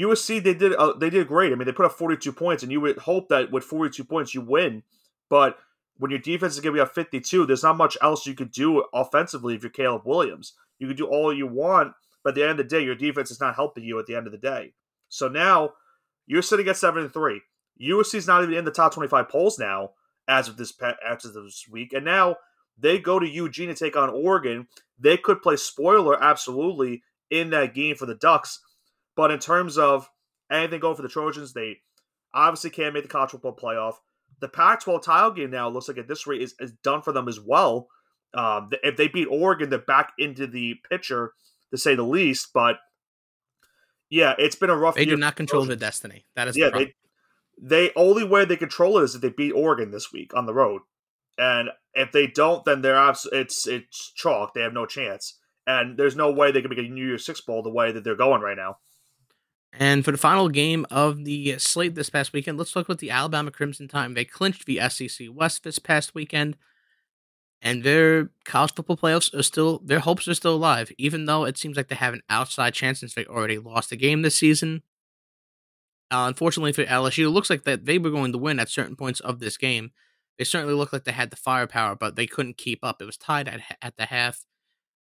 USC 0.00 0.42
they 0.42 0.54
did 0.54 0.74
uh, 0.74 0.92
they 0.92 1.10
did 1.10 1.26
great. 1.26 1.52
I 1.52 1.56
mean, 1.56 1.66
they 1.66 1.72
put 1.72 1.86
up 1.86 1.92
42 1.92 2.32
points, 2.32 2.62
and 2.62 2.70
you 2.70 2.80
would 2.80 2.98
hope 2.98 3.28
that 3.28 3.50
with 3.50 3.64
42 3.64 4.04
points 4.04 4.34
you 4.34 4.40
win. 4.40 4.82
But 5.28 5.58
when 5.98 6.10
your 6.10 6.20
defense 6.20 6.54
is 6.56 6.60
be 6.60 6.80
up 6.80 6.94
52, 6.94 7.46
there's 7.46 7.62
not 7.62 7.76
much 7.76 7.96
else 8.02 8.26
you 8.26 8.34
could 8.34 8.50
do 8.50 8.84
offensively 8.92 9.54
if 9.54 9.62
you're 9.62 9.70
Caleb 9.70 10.02
Williams. 10.04 10.54
You 10.78 10.88
can 10.88 10.96
do 10.96 11.06
all 11.06 11.32
you 11.32 11.46
want, 11.46 11.92
but 12.22 12.30
at 12.30 12.34
the 12.34 12.42
end 12.42 12.52
of 12.52 12.56
the 12.58 12.64
day, 12.64 12.82
your 12.82 12.96
defense 12.96 13.30
is 13.30 13.40
not 13.40 13.54
helping 13.54 13.84
you 13.84 13.98
at 13.98 14.06
the 14.06 14.16
end 14.16 14.26
of 14.26 14.32
the 14.32 14.38
day. 14.38 14.72
So 15.08 15.28
now 15.28 15.70
you're 16.26 16.42
sitting 16.42 16.68
at 16.68 16.76
seven 16.76 17.04
and 17.04 17.12
three. 17.12 17.42
USC 17.80 18.16
is 18.16 18.26
not 18.26 18.42
even 18.42 18.54
in 18.54 18.64
the 18.64 18.70
top 18.70 18.94
25 18.94 19.28
polls 19.28 19.58
now 19.58 19.90
as 20.26 20.48
of 20.48 20.56
this 20.56 20.72
as 21.06 21.24
of 21.24 21.34
this 21.34 21.66
week, 21.70 21.92
and 21.92 22.04
now 22.04 22.36
they 22.78 22.98
go 22.98 23.18
to 23.18 23.28
Eugene 23.28 23.68
to 23.68 23.74
take 23.74 23.96
on 23.96 24.10
Oregon. 24.10 24.66
They 24.98 25.16
could 25.16 25.42
play 25.42 25.56
spoiler 25.56 26.20
absolutely 26.22 27.02
in 27.30 27.50
that 27.50 27.74
game 27.74 27.96
for 27.96 28.06
the 28.06 28.14
Ducks. 28.14 28.60
But 29.16 29.30
in 29.30 29.38
terms 29.38 29.78
of 29.78 30.08
anything 30.50 30.80
going 30.80 30.96
for 30.96 31.02
the 31.02 31.08
Trojans, 31.08 31.52
they 31.52 31.78
obviously 32.32 32.70
can't 32.70 32.94
make 32.94 33.04
the 33.04 33.08
college 33.08 33.30
football 33.30 33.56
playoff. 33.56 33.94
The 34.40 34.48
Pac 34.48 34.80
12 34.80 35.02
title 35.02 35.30
game 35.30 35.50
now 35.50 35.68
looks 35.68 35.88
like 35.88 35.98
at 35.98 36.08
this 36.08 36.26
rate 36.26 36.42
is, 36.42 36.54
is 36.58 36.72
done 36.82 37.02
for 37.02 37.12
them 37.12 37.28
as 37.28 37.40
well. 37.40 37.88
Um, 38.34 38.70
if 38.82 38.96
they 38.96 39.08
beat 39.08 39.26
Oregon, 39.26 39.70
they're 39.70 39.78
back 39.78 40.12
into 40.18 40.46
the 40.46 40.74
picture, 40.90 41.32
to 41.70 41.78
say 41.78 41.94
the 41.94 42.02
least. 42.02 42.48
But 42.52 42.78
yeah, 44.10 44.34
it's 44.38 44.56
been 44.56 44.70
a 44.70 44.76
rough. 44.76 44.96
They 44.96 45.04
do 45.04 45.16
not 45.16 45.36
control 45.36 45.64
the 45.64 45.76
destiny. 45.76 46.24
That 46.34 46.48
is 46.48 46.56
yeah. 46.56 46.70
The 46.70 46.78
they 46.78 46.94
they 47.60 47.92
only 47.96 48.24
way 48.24 48.44
they 48.44 48.56
control 48.56 48.98
it 48.98 49.04
is 49.04 49.14
if 49.14 49.20
they 49.20 49.30
beat 49.30 49.52
Oregon 49.52 49.90
this 49.90 50.12
week 50.12 50.34
on 50.34 50.46
the 50.46 50.54
road. 50.54 50.82
And 51.38 51.70
if 51.94 52.12
they 52.12 52.26
don't, 52.26 52.64
then 52.64 52.82
they're 52.82 52.96
abs- 52.96 53.28
it's 53.32 53.66
it's 53.66 54.12
chalk. 54.14 54.54
They 54.54 54.62
have 54.62 54.72
no 54.72 54.86
chance, 54.86 55.38
and 55.66 55.96
there's 55.96 56.16
no 56.16 56.30
way 56.30 56.52
they 56.52 56.60
can 56.60 56.70
make 56.70 56.78
a 56.78 56.82
New 56.82 57.06
Year's 57.06 57.26
Six 57.26 57.40
bowl 57.40 57.62
the 57.62 57.70
way 57.70 57.92
that 57.92 58.04
they're 58.04 58.16
going 58.16 58.40
right 58.40 58.56
now. 58.56 58.78
And 59.76 60.04
for 60.04 60.12
the 60.12 60.18
final 60.18 60.48
game 60.48 60.86
of 60.90 61.24
the 61.24 61.58
slate 61.58 61.94
this 61.94 62.10
past 62.10 62.32
weekend, 62.32 62.58
let's 62.58 62.72
talk 62.72 62.86
about 62.86 62.98
the 62.98 63.10
Alabama 63.10 63.50
Crimson 63.50 63.88
Tide. 63.88 64.14
They 64.14 64.24
clinched 64.24 64.66
the 64.66 64.80
SEC 64.88 65.28
West 65.32 65.64
this 65.64 65.80
past 65.80 66.14
weekend, 66.14 66.56
and 67.60 67.82
their 67.82 68.30
college 68.44 68.72
football 68.74 68.96
playoffs 68.96 69.34
are 69.34 69.42
still 69.42 69.80
their 69.84 69.98
hopes 69.98 70.28
are 70.28 70.34
still 70.34 70.54
alive, 70.54 70.92
even 70.96 71.24
though 71.24 71.44
it 71.44 71.58
seems 71.58 71.76
like 71.76 71.88
they 71.88 71.96
have 71.96 72.14
an 72.14 72.22
outside 72.30 72.74
chance 72.74 73.00
since 73.00 73.14
they 73.14 73.24
already 73.24 73.58
lost 73.58 73.90
the 73.90 73.96
game 73.96 74.22
this 74.22 74.36
season. 74.36 74.82
Uh, 76.10 76.26
unfortunately 76.28 76.72
for 76.72 76.84
LSU, 76.84 77.24
it 77.24 77.30
looks 77.30 77.50
like 77.50 77.64
that 77.64 77.86
they 77.86 77.98
were 77.98 78.10
going 78.10 78.30
to 78.30 78.38
win 78.38 78.60
at 78.60 78.68
certain 78.68 78.94
points 78.94 79.18
of 79.20 79.40
this 79.40 79.56
game, 79.56 79.90
they 80.38 80.44
certainly 80.44 80.74
looked 80.74 80.92
like 80.92 81.04
they 81.04 81.12
had 81.12 81.30
the 81.30 81.36
firepower, 81.36 81.94
but 81.94 82.16
they 82.16 82.26
couldn't 82.26 82.56
keep 82.56 82.84
up. 82.84 83.00
It 83.00 83.06
was 83.06 83.16
tied 83.16 83.48
at 83.48 83.60
at 83.80 83.96
the 83.96 84.06
half. 84.06 84.44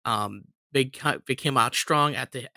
Um, 0.06 0.46
they 0.72 0.92
they 1.28 1.36
came 1.36 1.58
out 1.58 1.76
strong 1.76 2.16
at 2.16 2.32
the 2.32 2.48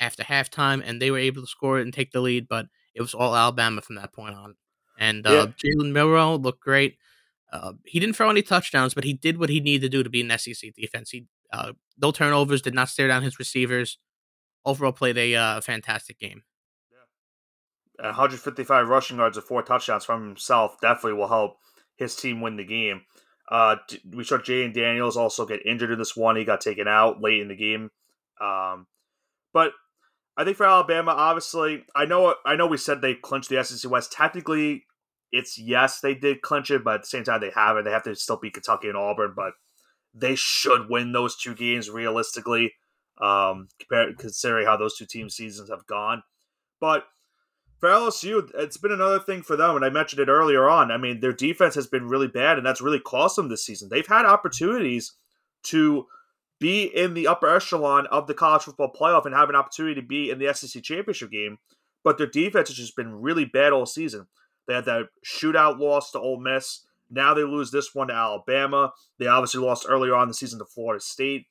after 0.00 0.22
halftime, 0.22 0.82
and 0.84 1.00
they 1.00 1.10
were 1.10 1.18
able 1.18 1.42
to 1.42 1.48
score 1.48 1.78
it 1.78 1.82
and 1.82 1.92
take 1.92 2.12
the 2.12 2.20
lead. 2.20 2.48
But 2.48 2.66
it 2.94 3.02
was 3.02 3.14
all 3.14 3.36
Alabama 3.36 3.80
from 3.82 3.96
that 3.96 4.12
point 4.12 4.34
on. 4.34 4.56
And 4.98 5.26
uh, 5.26 5.48
yeah. 5.64 5.70
Jalen 5.72 5.92
Milroe 5.92 6.36
looked 6.36 6.60
great. 6.60 6.96
Uh, 7.52 7.72
he 7.84 8.00
didn't 8.00 8.16
throw 8.16 8.30
any 8.30 8.42
touchdowns, 8.42 8.94
but 8.94 9.04
he 9.04 9.12
did 9.12 9.38
what 9.38 9.50
he 9.50 9.60
needed 9.60 9.82
to 9.82 9.88
do 9.88 10.02
to 10.02 10.10
be 10.10 10.20
an 10.20 10.38
SEC 10.38 10.72
defense. 10.74 11.10
He 11.10 11.26
uh, 11.52 11.72
no 12.00 12.10
turnovers, 12.10 12.62
did 12.62 12.74
not 12.74 12.88
stare 12.88 13.08
down 13.08 13.22
his 13.22 13.38
receivers. 13.38 13.98
Overall, 14.64 14.92
played 14.92 15.18
a 15.18 15.34
uh, 15.34 15.60
fantastic 15.60 16.18
game. 16.18 16.42
155 18.00 18.88
rushing 18.88 19.18
yards 19.18 19.36
and 19.36 19.46
four 19.46 19.62
touchdowns 19.62 20.04
from 20.04 20.26
himself 20.26 20.80
definitely 20.80 21.12
will 21.12 21.28
help 21.28 21.58
his 21.96 22.16
team 22.16 22.40
win 22.40 22.56
the 22.56 22.64
game. 22.64 23.02
Uh, 23.48 23.76
we 24.10 24.24
saw 24.24 24.38
Jayden 24.38 24.74
Daniels 24.74 25.16
also 25.16 25.46
get 25.46 25.64
injured 25.64 25.92
in 25.92 25.98
this 25.98 26.16
one. 26.16 26.34
He 26.34 26.44
got 26.44 26.60
taken 26.60 26.88
out 26.88 27.20
late 27.20 27.40
in 27.40 27.48
the 27.48 27.56
game. 27.56 27.90
Um, 28.40 28.86
but 29.54 29.72
I 30.36 30.44
think 30.44 30.58
for 30.58 30.66
Alabama, 30.66 31.12
obviously, 31.12 31.84
I 31.94 32.04
know 32.04 32.34
I 32.44 32.56
know 32.56 32.66
we 32.66 32.76
said 32.76 33.00
they 33.00 33.14
clinched 33.14 33.48
the 33.48 33.62
SEC 33.64 33.90
West. 33.90 34.12
Technically, 34.12 34.84
it's 35.32 35.56
yes, 35.56 36.00
they 36.00 36.14
did 36.14 36.42
clinch 36.42 36.70
it, 36.70 36.84
but 36.84 36.96
at 36.96 37.00
the 37.02 37.06
same 37.06 37.24
time, 37.24 37.40
they 37.40 37.52
haven't. 37.54 37.84
They 37.84 37.92
have 37.92 38.02
to 38.02 38.14
still 38.16 38.36
beat 38.36 38.54
Kentucky 38.54 38.88
and 38.88 38.96
Auburn, 38.96 39.32
but 39.34 39.52
they 40.12 40.34
should 40.34 40.90
win 40.90 41.12
those 41.12 41.36
two 41.36 41.54
games 41.54 41.88
realistically, 41.88 42.72
um, 43.20 43.68
compared 43.78 44.18
considering 44.18 44.66
how 44.66 44.76
those 44.76 44.96
two 44.96 45.06
team 45.06 45.30
seasons 45.30 45.70
have 45.70 45.86
gone. 45.86 46.24
But 46.80 47.04
for 47.78 47.88
LSU, 47.88 48.50
it's 48.54 48.76
been 48.76 48.92
another 48.92 49.20
thing 49.20 49.42
for 49.42 49.56
them, 49.56 49.76
and 49.76 49.84
I 49.84 49.90
mentioned 49.90 50.20
it 50.20 50.28
earlier 50.28 50.68
on. 50.68 50.90
I 50.90 50.96
mean, 50.96 51.20
their 51.20 51.32
defense 51.32 51.76
has 51.76 51.86
been 51.86 52.08
really 52.08 52.28
bad, 52.28 52.58
and 52.58 52.66
that's 52.66 52.80
really 52.80 53.00
cost 53.00 53.36
them 53.36 53.48
this 53.48 53.64
season. 53.64 53.88
They've 53.88 54.06
had 54.06 54.26
opportunities 54.26 55.12
to 55.64 56.06
be 56.60 56.84
in 56.84 57.14
the 57.14 57.26
upper 57.26 57.48
echelon 57.48 58.06
of 58.06 58.26
the 58.26 58.34
college 58.34 58.62
football 58.62 58.92
playoff 58.92 59.26
and 59.26 59.34
have 59.34 59.48
an 59.48 59.56
opportunity 59.56 60.00
to 60.00 60.06
be 60.06 60.30
in 60.30 60.38
the 60.38 60.52
SEC 60.54 60.82
championship 60.82 61.30
game, 61.30 61.58
but 62.02 62.18
their 62.18 62.26
defense 62.26 62.68
has 62.68 62.76
just 62.76 62.96
been 62.96 63.20
really 63.20 63.44
bad 63.44 63.72
all 63.72 63.86
season. 63.86 64.26
They 64.66 64.74
had 64.74 64.86
that 64.86 65.08
shootout 65.24 65.78
loss 65.78 66.10
to 66.12 66.20
Ole 66.20 66.40
Miss. 66.40 66.86
Now 67.10 67.34
they 67.34 67.42
lose 67.42 67.70
this 67.70 67.94
one 67.94 68.08
to 68.08 68.14
Alabama. 68.14 68.92
They 69.18 69.26
obviously 69.26 69.60
lost 69.64 69.86
earlier 69.88 70.14
on 70.14 70.28
the 70.28 70.34
season 70.34 70.58
to 70.58 70.64
Florida 70.64 71.02
State. 71.02 71.46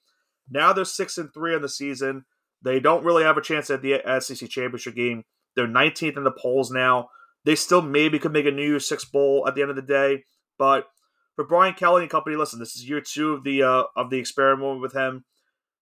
Now 0.50 0.74
they're 0.74 0.86
six 0.86 1.18
and 1.18 1.34
three 1.34 1.56
on 1.56 1.62
the 1.62 1.70
season. 1.70 2.26
They 2.62 2.80
don't 2.80 3.04
really 3.04 3.24
have 3.24 3.38
a 3.38 3.42
chance 3.42 3.70
at 3.70 3.82
the 3.82 4.02
SEC 4.20 4.50
championship 4.50 4.96
game. 4.96 5.24
They're 5.56 5.68
19th 5.68 6.18
in 6.18 6.24
the 6.24 6.32
polls 6.32 6.72
now. 6.72 7.10
They 7.46 7.56
still 7.56 7.82
maybe 7.82 8.20
could 8.20 8.32
make 8.32 8.46
a 8.46 8.52
New 8.52 8.66
Year's 8.66 8.88
Six 8.88 9.06
bowl 9.06 9.46
at 9.48 9.56
the 9.56 9.62
end 9.62 9.70
of 9.70 9.76
the 9.76 9.82
day, 9.82 10.24
but 10.58 10.88
for 11.36 11.46
Brian 11.46 11.74
Kelly 11.74 12.04
and 12.04 12.12
company, 12.12 12.36
listen, 12.36 12.60
this 12.60 12.76
is 12.76 12.88
year 12.88 13.02
two 13.02 13.34
of 13.34 13.44
the 13.44 13.64
uh, 13.64 13.84
of 13.96 14.10
the 14.10 14.18
experiment 14.18 14.82
with 14.82 14.94
him. 14.94 15.26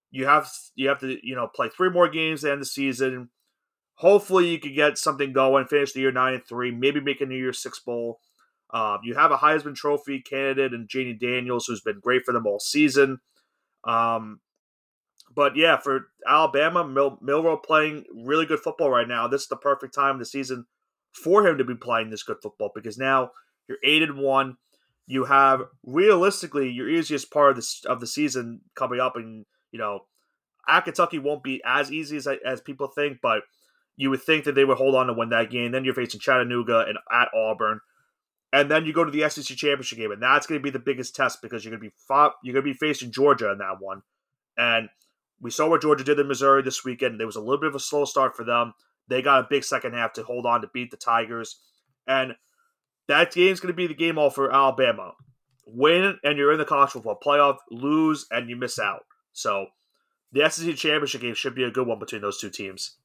You 0.10 0.26
have 0.26 0.50
you 0.76 0.90
have 0.90 1.00
to 1.00 1.18
you 1.24 1.36
know 1.36 1.48
play 1.48 1.70
three 1.70 1.90
more 1.90 2.10
games 2.10 2.42
the 2.42 2.52
end 2.52 2.62
the 2.62 2.66
season. 2.66 3.30
Hopefully, 3.96 4.50
you 4.50 4.60
can 4.60 4.74
get 4.74 4.98
something 4.98 5.34
going, 5.34 5.68
finish 5.68 5.94
the 5.94 6.00
year 6.00 6.12
nine 6.12 6.34
and 6.34 6.46
three, 6.46 6.72
maybe 6.72 7.00
make 7.00 7.22
a 7.22 7.26
New 7.26 7.38
Year's 7.38 7.62
Six 7.62 7.80
bowl. 7.80 8.20
Um, 8.74 9.00
you 9.04 9.16
have 9.16 9.32
a 9.32 9.38
Heisman 9.38 9.76
Trophy 9.76 10.22
candidate 10.22 10.74
and 10.74 10.88
Jayden 10.88 11.20
Daniels, 11.20 11.66
who's 11.66 11.82
been 11.82 12.00
great 12.00 12.24
for 12.26 12.34
them 12.34 12.48
all 12.48 12.60
season. 12.60 13.20
Um, 13.84 14.40
but 15.34 15.56
yeah, 15.56 15.78
for 15.78 16.08
Alabama, 16.28 16.88
Mil- 16.88 17.20
Milroe 17.22 17.58
playing 17.58 18.06
really 18.14 18.46
good 18.46 18.60
football 18.60 18.90
right 18.90 19.08
now. 19.08 19.28
This 19.28 19.44
is 19.44 19.48
the 19.48 19.58
perfect 19.58 19.94
time 19.94 20.16
of 20.16 20.20
the 20.20 20.26
season 20.26 20.66
for 21.12 21.46
him 21.46 21.58
to 21.58 21.64
be 21.64 21.76
playing 21.76 22.10
this 22.10 22.24
good 22.24 22.38
football 22.42 22.72
because 22.74 22.98
now 22.98 23.32
you're 23.68 23.78
eight 23.84 24.04
and 24.04 24.18
one. 24.18 24.58
You 25.12 25.26
have 25.26 25.63
realistically 25.84 26.69
your 26.71 26.88
easiest 26.88 27.32
part 27.32 27.52
of 27.52 27.58
the 27.58 27.89
of 27.89 28.00
the 28.00 28.08
season 28.08 28.62
coming 28.76 29.02
up, 29.02 29.17
and 29.17 29.45
you 29.69 29.78
know 29.78 30.06
at 30.69 30.86
Kentucky 30.86 31.19
won't 31.19 31.43
be 31.43 31.62
as 31.65 31.91
easy 31.91 32.15
as 32.15 32.30
as 32.45 32.62
people 32.62 32.88
think, 32.88 33.17
but 33.21 33.41
you 33.97 34.10
would 34.10 34.21
think 34.21 34.45
that 34.45 34.56
they 34.56 34.63
would 34.63 34.78
hold 34.78 34.95
on 34.95 35.08
to 35.08 35.13
win 35.13 35.28
that 35.28 35.52
game. 35.52 35.74
Then 35.74 35.84
you're 35.84 35.93
facing 35.93 36.21
Chattanooga 36.21 36.86
and 36.88 36.97
at 37.12 37.28
Auburn, 37.36 37.82
and 38.54 38.71
then 38.71 38.86
you 38.86 38.93
go 38.93 39.04
to 39.04 39.12
the 39.12 39.30
SEC 39.30 39.58
championship 39.58 39.97
game, 39.97 40.13
and 40.13 40.24
that's 40.24 40.47
going 40.47 40.62
to 40.62 40.63
be 40.63 40.69
the 40.69 40.80
biggest 40.80 41.13
test 41.13 41.41
because 41.41 41.65
you're 41.65 41.78
going 41.78 41.89
to 41.89 41.89
be 41.89 42.15
you're 42.41 42.54
going 42.54 42.65
to 42.65 42.74
be 42.74 42.74
facing 42.74 43.12
Georgia 43.12 43.52
in 43.52 43.58
that 43.58 43.82
one, 43.82 44.04
and 44.58 44.88
we 45.41 45.52
saw 45.52 45.67
what 45.67 45.82
Georgia 45.82 46.06
did 46.06 46.19
in 46.19 46.28
Missouri 46.30 46.62
this 46.62 46.86
weekend. 46.86 47.19
There 47.19 47.28
was 47.28 47.36
a 47.36 47.41
little 47.41 47.60
bit 47.60 47.67
of 47.67 47.76
a 47.76 47.80
slow 47.80 48.06
start 48.06 48.38
for 48.38 48.45
them. 48.45 48.74
They 49.10 49.21
got 49.21 49.43
a 49.43 49.47
big 49.50 49.65
second 49.65 49.93
half 49.93 50.13
to 50.13 50.24
hold 50.24 50.45
on 50.45 50.62
to 50.62 50.69
beat 50.74 50.91
the 50.91 50.95
Tigers. 50.95 51.60
And 52.08 52.36
that 53.12 53.34
game's 53.34 53.60
going 53.60 53.74
to 53.74 53.78
be 53.78 53.88
the 53.88 53.93
game 53.93 54.17
all 54.17 54.30
for 54.30 54.54
Alabama. 54.54 55.12
Win 55.67 56.17
and 56.24 56.38
you're 56.38 56.54
in 56.54 56.58
the 56.58 56.65
college 56.65 56.91
football 56.91 57.19
playoff. 57.24 57.58
Lose 57.69 58.26
and 58.32 58.50
you 58.50 58.56
miss 58.56 58.80
out. 58.80 59.06
So 59.34 59.67
the 60.32 60.50
SEC 60.50 60.76
championship 60.76 61.21
game 61.21 61.36
should 61.36 61.56
be 61.56 61.63
a 61.63 61.71
good 61.71 61.88
one 61.88 62.00
between 62.00 62.21
those 62.21 62.39
two 62.39 62.50
teams. 62.50 62.97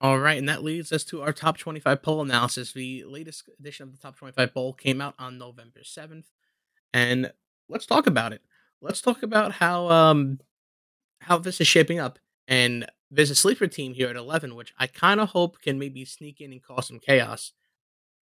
All 0.00 0.18
right, 0.18 0.36
and 0.36 0.48
that 0.48 0.64
leads 0.64 0.90
us 0.90 1.04
to 1.04 1.22
our 1.22 1.32
top 1.32 1.58
25 1.58 2.02
poll 2.02 2.22
analysis. 2.22 2.72
The 2.72 3.04
latest 3.06 3.48
edition 3.60 3.84
of 3.84 3.92
the 3.92 3.98
top 3.98 4.16
25 4.16 4.52
poll 4.52 4.72
came 4.72 5.00
out 5.00 5.14
on 5.16 5.38
November 5.38 5.80
7th, 5.84 6.24
and 6.92 7.32
let's 7.68 7.86
talk 7.86 8.08
about 8.08 8.32
it. 8.32 8.42
Let's 8.80 9.00
talk 9.00 9.22
about 9.22 9.52
how 9.52 9.88
um 9.88 10.40
how 11.20 11.38
this 11.38 11.60
is 11.60 11.68
shaping 11.68 12.00
up. 12.00 12.18
And 12.48 12.86
there's 13.12 13.30
a 13.30 13.36
sleeper 13.36 13.68
team 13.68 13.94
here 13.94 14.08
at 14.08 14.16
11, 14.16 14.56
which 14.56 14.74
I 14.76 14.88
kind 14.88 15.20
of 15.20 15.28
hope 15.30 15.60
can 15.60 15.78
maybe 15.78 16.04
sneak 16.04 16.40
in 16.40 16.50
and 16.50 16.62
cause 16.62 16.88
some 16.88 16.98
chaos. 16.98 17.52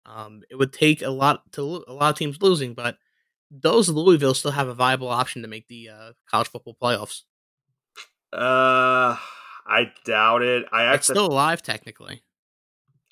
Um, 0.07 0.41
it 0.49 0.55
would 0.55 0.71
take 0.71 1.01
a 1.01 1.09
lot 1.09 1.51
to 1.53 1.63
lo- 1.63 1.83
a 1.87 1.93
lot 1.93 2.11
of 2.11 2.17
teams 2.17 2.41
losing, 2.41 2.73
but 2.73 2.97
those 3.51 3.89
Louisville 3.89 4.33
still 4.33 4.51
have 4.51 4.67
a 4.67 4.73
viable 4.73 5.09
option 5.09 5.41
to 5.41 5.47
make 5.47 5.67
the 5.67 5.89
uh, 5.89 6.11
college 6.29 6.47
football 6.47 6.77
playoffs. 6.81 7.23
Uh, 8.31 9.17
I 9.67 9.91
doubt 10.05 10.41
it. 10.41 10.65
I 10.71 10.93
it's 10.93 11.07
still 11.07 11.27
alive 11.27 11.61
technically. 11.61 12.23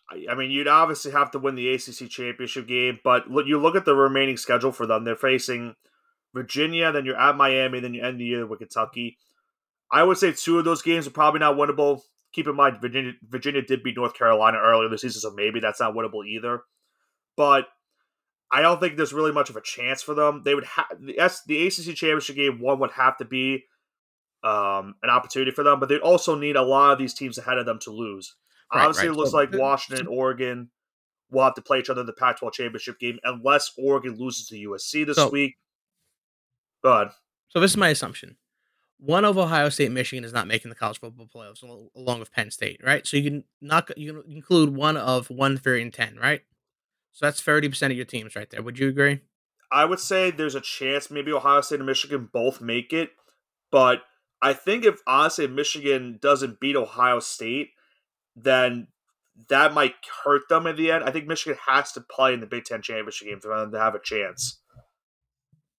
I, 0.09 0.31
I 0.31 0.35
mean, 0.35 0.51
you'd 0.51 0.67
obviously 0.67 1.11
have 1.11 1.31
to 1.31 1.39
win 1.39 1.55
the 1.55 1.73
ACC 1.73 2.09
championship 2.09 2.67
game, 2.67 2.99
but 3.03 3.29
look, 3.29 3.45
you 3.47 3.59
look 3.59 3.75
at 3.75 3.85
the 3.85 3.95
remaining 3.95 4.37
schedule 4.37 4.71
for 4.71 4.85
them. 4.85 5.03
They're 5.03 5.15
facing 5.15 5.75
Virginia, 6.33 6.91
then 6.91 7.05
you're 7.05 7.19
at 7.19 7.37
Miami, 7.37 7.79
then 7.79 7.93
you 7.93 8.03
end 8.03 8.19
the 8.19 8.25
year 8.25 8.45
with 8.45 8.59
Kentucky. 8.59 9.17
I 9.91 10.03
would 10.03 10.17
say 10.17 10.33
two 10.33 10.59
of 10.59 10.65
those 10.65 10.81
games 10.81 11.07
are 11.07 11.11
probably 11.11 11.39
not 11.39 11.55
winnable. 11.55 12.01
Keep 12.33 12.47
in 12.47 12.55
mind, 12.55 12.81
Virginia, 12.81 13.13
Virginia 13.27 13.61
did 13.61 13.83
beat 13.83 13.95
North 13.95 14.13
Carolina 14.13 14.57
earlier 14.61 14.89
this 14.89 15.01
season, 15.01 15.21
so 15.21 15.31
maybe 15.31 15.59
that's 15.59 15.79
not 15.79 15.93
winnable 15.93 16.27
either. 16.27 16.61
But 17.37 17.67
I 18.51 18.61
don't 18.61 18.79
think 18.79 18.97
there's 18.97 19.13
really 19.13 19.31
much 19.31 19.49
of 19.49 19.55
a 19.55 19.61
chance 19.61 20.01
for 20.01 20.13
them. 20.13 20.41
They 20.43 20.55
would 20.55 20.65
have 20.65 20.85
the, 20.99 21.19
S, 21.19 21.41
the 21.45 21.67
ACC 21.67 21.95
championship 21.95 22.35
game. 22.35 22.59
One 22.59 22.79
would 22.79 22.91
have 22.91 23.17
to 23.17 23.25
be 23.25 23.65
um, 24.43 24.95
an 25.03 25.09
opportunity 25.09 25.51
for 25.51 25.63
them, 25.63 25.79
but 25.79 25.89
they'd 25.89 25.97
also 25.99 26.35
need 26.35 26.55
a 26.55 26.61
lot 26.61 26.93
of 26.93 26.99
these 26.99 27.13
teams 27.13 27.37
ahead 27.37 27.57
of 27.57 27.65
them 27.65 27.79
to 27.79 27.91
lose. 27.91 28.35
Right, 28.73 28.81
Obviously, 28.81 29.09
right. 29.09 29.15
it 29.15 29.17
looks 29.17 29.33
like 29.33 29.53
Washington, 29.53 30.07
Oregon 30.07 30.69
will 31.31 31.43
have 31.43 31.55
to 31.55 31.61
play 31.61 31.79
each 31.79 31.89
other 31.89 32.01
in 32.01 32.07
the 32.07 32.13
Pac-12 32.13 32.53
championship 32.53 32.99
game 32.99 33.19
unless 33.23 33.71
Oregon 33.77 34.15
loses 34.17 34.47
to 34.47 34.55
USC 34.55 35.05
this 35.05 35.17
so, 35.17 35.29
week. 35.29 35.55
Go 36.83 36.93
ahead. 36.93 37.09
So 37.49 37.59
this 37.59 37.71
is 37.71 37.77
my 37.77 37.89
assumption 37.89 38.37
one 38.97 39.25
of 39.25 39.37
Ohio 39.37 39.69
State, 39.69 39.91
Michigan 39.91 40.23
is 40.23 40.33
not 40.33 40.47
making 40.47 40.69
the 40.69 40.75
college 40.75 40.99
football 40.99 41.27
playoffs 41.33 41.63
along 41.95 42.19
with 42.19 42.31
Penn 42.31 42.49
State, 42.49 42.81
right? 42.83 43.05
So 43.05 43.17
you 43.17 43.29
can 43.29 43.43
not 43.61 43.95
you 43.97 44.13
can 44.13 44.31
include 44.31 44.75
one 44.75 44.97
of 44.97 45.29
one, 45.29 45.57
three, 45.57 45.81
and 45.81 45.93
ten, 45.93 46.17
right? 46.21 46.41
So 47.15 47.25
that's 47.25 47.41
thirty 47.41 47.69
percent 47.69 47.91
of 47.91 47.97
your 47.97 48.05
teams 48.05 48.35
right 48.35 48.49
there. 48.49 48.61
Would 48.61 48.77
you 48.77 48.89
agree? 48.89 49.21
I 49.71 49.85
would 49.85 49.99
say 49.99 50.29
there's 50.29 50.53
a 50.53 50.61
chance 50.61 51.09
maybe 51.09 51.33
Ohio 51.33 51.61
State 51.61 51.79
and 51.79 51.87
Michigan 51.87 52.29
both 52.31 52.61
make 52.61 52.93
it, 52.93 53.09
but 53.71 54.01
I 54.41 54.53
think 54.53 54.85
if 54.85 54.99
honestly 55.07 55.47
Michigan 55.47 56.19
doesn't 56.21 56.59
beat 56.59 56.75
Ohio 56.75 57.19
State, 57.19 57.69
then 58.35 58.89
that 59.49 59.73
might 59.73 59.95
hurt 60.23 60.43
them 60.49 60.67
in 60.67 60.75
the 60.75 60.91
end. 60.91 61.03
I 61.03 61.11
think 61.11 61.25
Michigan 61.25 61.57
has 61.65 61.93
to 61.93 62.01
play 62.01 62.33
in 62.33 62.41
the 62.41 62.45
Big 62.45 62.65
Ten 62.65 62.81
championship 62.81 63.27
game 63.27 63.39
for 63.39 63.57
them 63.57 63.71
to 63.71 63.79
have 63.79 63.95
a 63.95 63.99
chance 63.99 64.59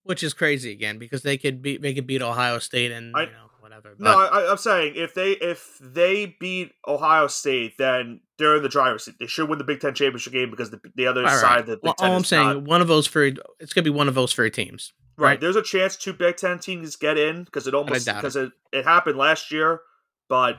which 0.07 0.23
is 0.23 0.33
crazy 0.33 0.71
again 0.71 0.99
because 0.99 1.23
they 1.23 1.37
could 1.37 1.61
beat 1.61 1.83
they 1.83 1.93
could 1.93 2.07
beat 2.07 2.23
Ohio 2.23 2.59
State 2.59 2.93
and 2.93 3.15
I, 3.15 3.23
you 3.23 3.27
know 3.27 3.51
whatever. 3.77 3.97
But, 3.99 4.05
no, 4.05 4.19
I, 4.19 4.51
am 4.51 4.57
saying 4.57 4.95
if 4.97 5.15
they 5.15 5.33
if 5.33 5.79
they 5.81 6.37
beat 6.39 6.73
Ohio 6.87 7.27
State, 7.27 7.79
then 7.79 8.21
they're 8.39 8.57
in 8.57 8.63
the 8.63 8.69
driver's 8.69 9.05
seat. 9.05 9.17
They 9.19 9.27
should 9.27 9.49
win 9.49 9.59
the 9.59 9.65
Big 9.65 9.81
Ten 9.81 9.95
championship 9.95 10.33
game 10.33 10.51
because 10.51 10.71
the 10.71 10.81
the 10.95 11.07
other 11.07 11.27
side 11.29 11.61
of 11.61 11.67
the 11.67 11.77
Big 11.77 11.85
well, 11.85 11.95
Ten. 11.95 12.11
All 12.11 12.17
I'm 12.17 12.25
saying, 12.25 12.47
not, 12.47 12.63
one 12.63 12.81
of 12.81 12.89
those 12.89 13.07
for 13.07 13.25
it's 13.25 13.73
gonna 13.73 13.85
be 13.85 13.91
one 13.91 14.09
of 14.09 14.15
those 14.15 14.33
three 14.33 14.51
teams. 14.51 14.93
Right. 15.19 15.29
right. 15.31 15.41
There's 15.41 15.57
a 15.57 15.63
chance 15.63 15.97
two 15.97 16.13
Big 16.13 16.37
Ten 16.37 16.59
teams 16.59 16.97
get 16.97 17.19
in 17.19 17.45
because 17.45 17.67
it 17.67 17.75
almost 17.75 18.07
because 18.07 18.37
it. 18.37 18.53
it 18.73 18.79
it 18.79 18.85
happened 18.85 19.17
last 19.17 19.51
year, 19.53 19.81
but 20.29 20.59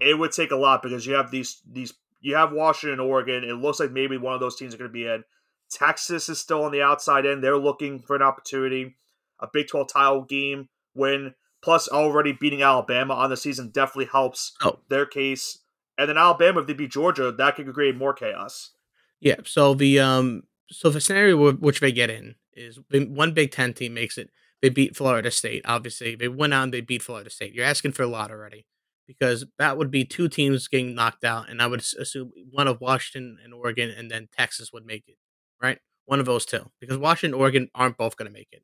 it 0.00 0.18
would 0.18 0.32
take 0.32 0.50
a 0.50 0.56
lot 0.56 0.82
because 0.82 1.06
you 1.06 1.14
have 1.14 1.30
these 1.30 1.60
these 1.70 1.94
you 2.20 2.36
have 2.36 2.52
Washington, 2.52 3.00
and 3.00 3.08
Oregon. 3.08 3.44
It 3.44 3.54
looks 3.54 3.80
like 3.80 3.90
maybe 3.90 4.16
one 4.16 4.34
of 4.34 4.40
those 4.40 4.56
teams 4.56 4.74
are 4.74 4.78
going 4.78 4.90
to 4.90 4.92
be 4.92 5.06
in. 5.06 5.24
Texas 5.70 6.28
is 6.28 6.38
still 6.38 6.64
on 6.64 6.72
the 6.72 6.82
outside 6.82 7.26
end. 7.26 7.42
They're 7.42 7.56
looking 7.56 8.00
for 8.00 8.16
an 8.16 8.22
opportunity. 8.22 8.96
A 9.38 9.48
Big 9.50 9.68
12 9.68 9.88
title 9.88 10.22
game 10.22 10.68
win, 10.94 11.34
plus 11.62 11.88
already 11.88 12.32
beating 12.32 12.62
Alabama 12.62 13.14
on 13.14 13.30
the 13.30 13.36
season 13.36 13.70
definitely 13.70 14.06
helps 14.06 14.52
oh. 14.62 14.78
their 14.88 15.06
case. 15.06 15.58
And 15.98 16.08
then 16.08 16.16
Alabama, 16.16 16.60
if 16.60 16.66
they 16.66 16.72
beat 16.72 16.92
Georgia, 16.92 17.30
that 17.32 17.56
could 17.56 17.72
create 17.72 17.96
more 17.96 18.14
chaos. 18.14 18.70
Yeah. 19.20 19.36
So 19.44 19.74
the 19.74 20.00
um, 20.00 20.44
so 20.70 20.88
the 20.88 21.00
scenario 21.00 21.52
which 21.52 21.80
they 21.80 21.92
get 21.92 22.10
in 22.10 22.36
is 22.54 22.78
one 22.90 23.32
Big 23.32 23.50
Ten 23.50 23.74
team 23.74 23.94
makes 23.94 24.16
it. 24.16 24.30
They 24.62 24.68
beat 24.68 24.96
Florida 24.96 25.30
State. 25.30 25.62
Obviously, 25.64 26.14
they 26.14 26.28
went 26.28 26.52
on. 26.52 26.70
They 26.70 26.80
beat 26.82 27.02
Florida 27.02 27.30
State. 27.30 27.54
You're 27.54 27.64
asking 27.64 27.92
for 27.92 28.02
a 28.02 28.06
lot 28.06 28.30
already 28.30 28.66
because 29.06 29.46
that 29.58 29.76
would 29.76 29.90
be 29.90 30.04
two 30.04 30.28
teams 30.28 30.68
getting 30.68 30.94
knocked 30.94 31.24
out, 31.24 31.48
and 31.48 31.60
I 31.60 31.66
would 31.66 31.80
assume 31.80 32.30
one 32.50 32.68
of 32.68 32.80
Washington 32.80 33.38
and 33.42 33.52
Oregon, 33.52 33.90
and 33.90 34.10
then 34.10 34.28
Texas 34.36 34.72
would 34.72 34.86
make 34.86 35.04
it 35.08 35.16
right? 35.62 35.78
One 36.06 36.20
of 36.20 36.26
those 36.26 36.44
two, 36.44 36.70
because 36.80 36.98
Washington, 36.98 37.38
Oregon 37.38 37.68
aren't 37.74 37.96
both 37.96 38.16
going 38.16 38.26
to 38.26 38.32
make 38.32 38.48
it. 38.52 38.62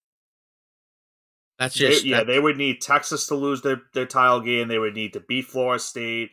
That's 1.58 1.74
just 1.74 2.02
they, 2.02 2.10
yeah. 2.10 2.24
They 2.24 2.38
would 2.38 2.56
need 2.56 2.80
Texas 2.80 3.26
to 3.28 3.34
lose 3.34 3.62
their 3.62 3.82
their 3.94 4.06
title 4.06 4.40
game. 4.40 4.68
They 4.68 4.78
would 4.78 4.94
need 4.94 5.14
to 5.14 5.20
beat 5.20 5.46
Florida 5.46 5.82
State. 5.82 6.30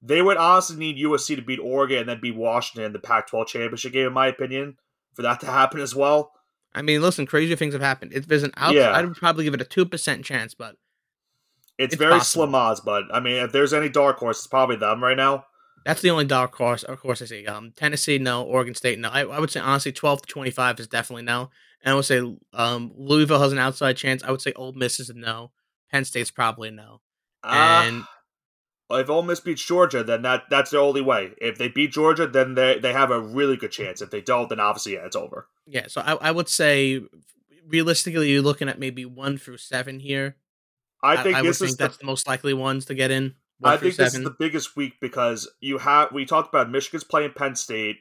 They 0.00 0.22
would 0.22 0.36
honestly 0.36 0.76
need 0.76 0.96
USC 0.96 1.36
to 1.36 1.42
beat 1.42 1.60
Oregon 1.60 1.98
and 1.98 2.08
then 2.08 2.20
beat 2.20 2.34
Washington 2.34 2.86
in 2.86 2.92
the 2.92 2.98
Pac-12 2.98 3.46
championship 3.46 3.92
game, 3.92 4.08
in 4.08 4.12
my 4.12 4.26
opinion, 4.26 4.76
for 5.14 5.22
that 5.22 5.38
to 5.40 5.46
happen 5.46 5.80
as 5.80 5.94
well. 5.94 6.32
I 6.74 6.82
mean, 6.82 7.00
listen, 7.02 7.24
crazy 7.26 7.54
things 7.54 7.74
have 7.74 7.82
happened. 7.82 8.12
If 8.12 8.26
there's 8.26 8.42
an 8.42 8.52
out, 8.56 8.74
yeah. 8.74 8.92
I'd 8.92 9.14
probably 9.14 9.44
give 9.44 9.54
it 9.54 9.60
a 9.60 9.64
two 9.64 9.84
percent 9.84 10.24
chance, 10.24 10.54
but 10.54 10.76
it's, 11.78 11.94
it's 11.94 11.96
very 11.96 12.12
possible. 12.12 12.44
slim 12.44 12.54
odds. 12.54 12.80
But 12.80 13.04
I 13.12 13.20
mean, 13.20 13.44
if 13.44 13.52
there's 13.52 13.74
any 13.74 13.88
dark 13.88 14.18
horse, 14.18 14.38
it's 14.38 14.46
probably 14.46 14.76
them 14.76 15.02
right 15.02 15.16
now. 15.16 15.44
That's 15.84 16.00
the 16.00 16.10
only 16.10 16.24
dark 16.24 16.54
horse. 16.54 16.82
Of 16.82 17.00
course, 17.00 17.20
I 17.20 17.26
see. 17.26 17.46
Um, 17.46 17.72
Tennessee, 17.76 18.18
no. 18.18 18.44
Oregon 18.44 18.74
State, 18.74 18.98
no. 18.98 19.10
I, 19.10 19.22
I 19.22 19.38
would 19.38 19.50
say 19.50 19.60
honestly, 19.60 19.92
twelve 19.92 20.22
to 20.22 20.28
twenty-five 20.28 20.80
is 20.80 20.88
definitely 20.88 21.24
no. 21.24 21.50
And 21.82 21.92
I 21.92 21.96
would 21.96 22.04
say 22.04 22.20
um, 22.52 22.92
Louisville 22.96 23.40
has 23.40 23.52
an 23.52 23.58
outside 23.58 23.96
chance. 23.96 24.22
I 24.22 24.30
would 24.30 24.40
say 24.40 24.52
Ole 24.52 24.72
Miss 24.72 25.00
is 25.00 25.10
a 25.10 25.14
no. 25.14 25.50
Penn 25.90 26.04
State's 26.04 26.30
probably 26.30 26.70
no. 26.70 27.00
Uh, 27.42 27.82
and 27.84 28.04
if 28.90 29.10
Ole 29.10 29.22
Miss 29.22 29.40
beats 29.40 29.64
Georgia, 29.64 30.04
then 30.04 30.22
that 30.22 30.44
that's 30.50 30.70
the 30.70 30.78
only 30.78 31.00
way. 31.00 31.32
If 31.38 31.58
they 31.58 31.68
beat 31.68 31.92
Georgia, 31.92 32.26
then 32.26 32.54
they 32.54 32.78
they 32.78 32.92
have 32.92 33.10
a 33.10 33.20
really 33.20 33.56
good 33.56 33.72
chance. 33.72 34.00
If 34.00 34.10
they 34.10 34.20
don't, 34.20 34.48
then 34.48 34.60
obviously 34.60 34.94
yeah, 34.94 35.06
it's 35.06 35.16
over. 35.16 35.48
Yeah. 35.66 35.86
So 35.88 36.00
I, 36.02 36.14
I 36.14 36.30
would 36.30 36.48
say 36.48 37.02
realistically, 37.66 38.30
you're 38.30 38.42
looking 38.42 38.68
at 38.68 38.78
maybe 38.78 39.04
one 39.04 39.38
through 39.38 39.58
seven 39.58 40.00
here. 40.00 40.36
I 41.02 41.22
think 41.22 41.36
I, 41.36 41.40
I 41.40 41.42
this 41.42 41.60
is 41.60 41.70
think 41.70 41.78
the, 41.78 41.84
that's 41.84 41.96
the 41.98 42.06
most 42.06 42.28
likely 42.28 42.54
ones 42.54 42.84
to 42.86 42.94
get 42.94 43.10
in. 43.10 43.34
I 43.64 43.76
think 43.76 43.94
seven. 43.94 44.04
this 44.04 44.14
is 44.14 44.24
the 44.24 44.36
biggest 44.38 44.76
week 44.76 44.94
because 45.00 45.48
you 45.60 45.78
have 45.78 46.12
we 46.12 46.24
talked 46.24 46.48
about 46.48 46.70
Michigan's 46.70 47.04
playing 47.04 47.32
Penn 47.36 47.56
State. 47.56 47.96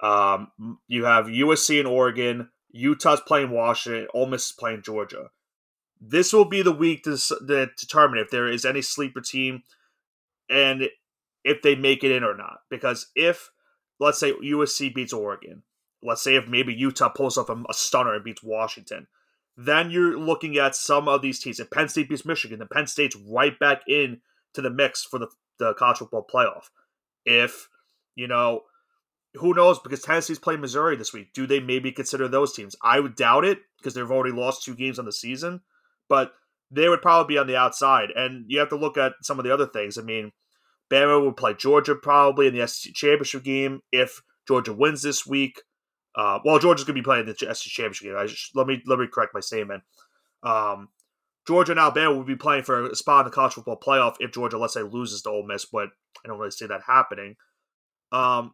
Um, 0.00 0.78
you 0.88 1.04
have 1.04 1.26
USC 1.26 1.78
and 1.78 1.88
Oregon. 1.88 2.50
Utah's 2.76 3.20
playing 3.20 3.50
Washington. 3.50 4.06
Ole 4.14 4.26
Miss 4.26 4.46
is 4.46 4.52
playing 4.52 4.82
Georgia. 4.82 5.30
this 6.00 6.32
will 6.32 6.44
be 6.44 6.62
the 6.62 6.72
week 6.72 7.04
to, 7.04 7.16
to 7.16 7.70
determine 7.78 8.18
if 8.18 8.30
there 8.30 8.48
is 8.48 8.64
any 8.64 8.82
sleeper 8.82 9.20
team 9.20 9.62
and 10.48 10.88
if 11.44 11.62
they 11.62 11.74
make 11.74 12.04
it 12.04 12.12
in 12.12 12.22
or 12.22 12.36
not. 12.36 12.60
Because 12.70 13.06
if, 13.14 13.50
let's 13.98 14.18
say, 14.18 14.32
USC 14.32 14.94
beats 14.94 15.12
Oregon, 15.12 15.62
let's 16.02 16.22
say 16.22 16.36
if 16.36 16.46
maybe 16.46 16.74
Utah 16.74 17.08
pulls 17.08 17.38
off 17.38 17.48
a, 17.48 17.62
a 17.68 17.74
stunner 17.74 18.14
and 18.14 18.24
beats 18.24 18.42
Washington, 18.42 19.06
then 19.56 19.90
you're 19.90 20.18
looking 20.18 20.58
at 20.58 20.76
some 20.76 21.08
of 21.08 21.22
these 21.22 21.40
teams. 21.40 21.58
If 21.58 21.70
Penn 21.70 21.88
State 21.88 22.10
beats 22.10 22.26
Michigan, 22.26 22.58
then 22.58 22.68
Penn 22.70 22.86
State's 22.86 23.16
right 23.16 23.58
back 23.58 23.82
in 23.88 24.20
to 24.52 24.60
the 24.60 24.70
mix 24.70 25.02
for 25.02 25.18
the, 25.18 25.28
the 25.58 25.72
college 25.74 25.98
football 25.98 26.26
playoff. 26.30 26.68
If, 27.24 27.68
you 28.14 28.28
know, 28.28 28.62
who 29.38 29.54
knows? 29.54 29.78
Because 29.78 30.02
Tennessee's 30.02 30.38
playing 30.38 30.60
Missouri 30.60 30.96
this 30.96 31.12
week. 31.12 31.32
Do 31.32 31.46
they 31.46 31.60
maybe 31.60 31.92
consider 31.92 32.28
those 32.28 32.52
teams? 32.52 32.76
I 32.82 33.00
would 33.00 33.16
doubt 33.16 33.44
it 33.44 33.58
because 33.78 33.94
they've 33.94 34.10
already 34.10 34.34
lost 34.34 34.64
two 34.64 34.74
games 34.74 34.98
on 34.98 35.04
the 35.04 35.12
season, 35.12 35.60
but 36.08 36.32
they 36.70 36.88
would 36.88 37.02
probably 37.02 37.34
be 37.34 37.38
on 37.38 37.46
the 37.46 37.56
outside. 37.56 38.10
And 38.14 38.44
you 38.48 38.58
have 38.58 38.70
to 38.70 38.76
look 38.76 38.96
at 38.96 39.12
some 39.22 39.38
of 39.38 39.44
the 39.44 39.52
other 39.52 39.66
things. 39.66 39.98
I 39.98 40.02
mean, 40.02 40.32
Bama 40.90 41.24
would 41.24 41.36
play 41.36 41.54
Georgia 41.54 41.94
probably 41.94 42.46
in 42.46 42.54
the 42.54 42.66
SEC 42.66 42.94
championship 42.94 43.44
game 43.44 43.80
if 43.92 44.22
Georgia 44.46 44.72
wins 44.72 45.02
this 45.02 45.26
week. 45.26 45.60
Uh, 46.14 46.38
well, 46.44 46.58
Georgia's 46.58 46.84
going 46.84 46.96
to 46.96 47.02
be 47.02 47.04
playing 47.04 47.26
the 47.26 47.36
SEC 47.38 47.56
championship 47.56 48.06
game. 48.06 48.16
I 48.16 48.26
just, 48.26 48.54
let 48.54 48.66
me 48.66 48.82
let 48.86 48.98
me 48.98 49.06
correct 49.12 49.34
my 49.34 49.40
statement. 49.40 49.82
Um, 50.42 50.88
Georgia 51.46 51.72
and 51.72 51.80
Alabama 51.80 52.16
would 52.16 52.26
be 52.26 52.36
playing 52.36 52.64
for 52.64 52.86
a 52.86 52.96
spot 52.96 53.24
in 53.24 53.30
the 53.30 53.34
college 53.34 53.54
football 53.54 53.78
playoff 53.78 54.16
if 54.18 54.32
Georgia, 54.32 54.58
let's 54.58 54.74
say, 54.74 54.82
loses 54.82 55.22
to 55.22 55.30
Ole 55.30 55.46
Miss, 55.46 55.64
but 55.64 55.88
I 56.24 56.28
don't 56.28 56.38
really 56.38 56.50
see 56.50 56.66
that 56.66 56.82
happening. 56.86 57.36
Um, 58.10 58.52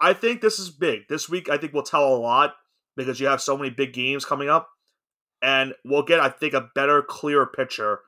I 0.00 0.14
think 0.14 0.40
this 0.40 0.58
is 0.58 0.70
big. 0.70 1.08
This 1.08 1.28
week, 1.28 1.48
I 1.50 1.58
think 1.58 1.72
will 1.72 1.82
tell 1.82 2.14
a 2.14 2.16
lot 2.16 2.54
because 2.96 3.20
you 3.20 3.26
have 3.26 3.40
so 3.40 3.56
many 3.56 3.70
big 3.70 3.92
games 3.92 4.24
coming 4.24 4.48
up, 4.48 4.68
and 5.42 5.74
we'll 5.84 6.02
get, 6.02 6.20
I 6.20 6.28
think, 6.28 6.54
a 6.54 6.68
better, 6.74 7.02
clearer 7.02 7.46
picture 7.46 8.00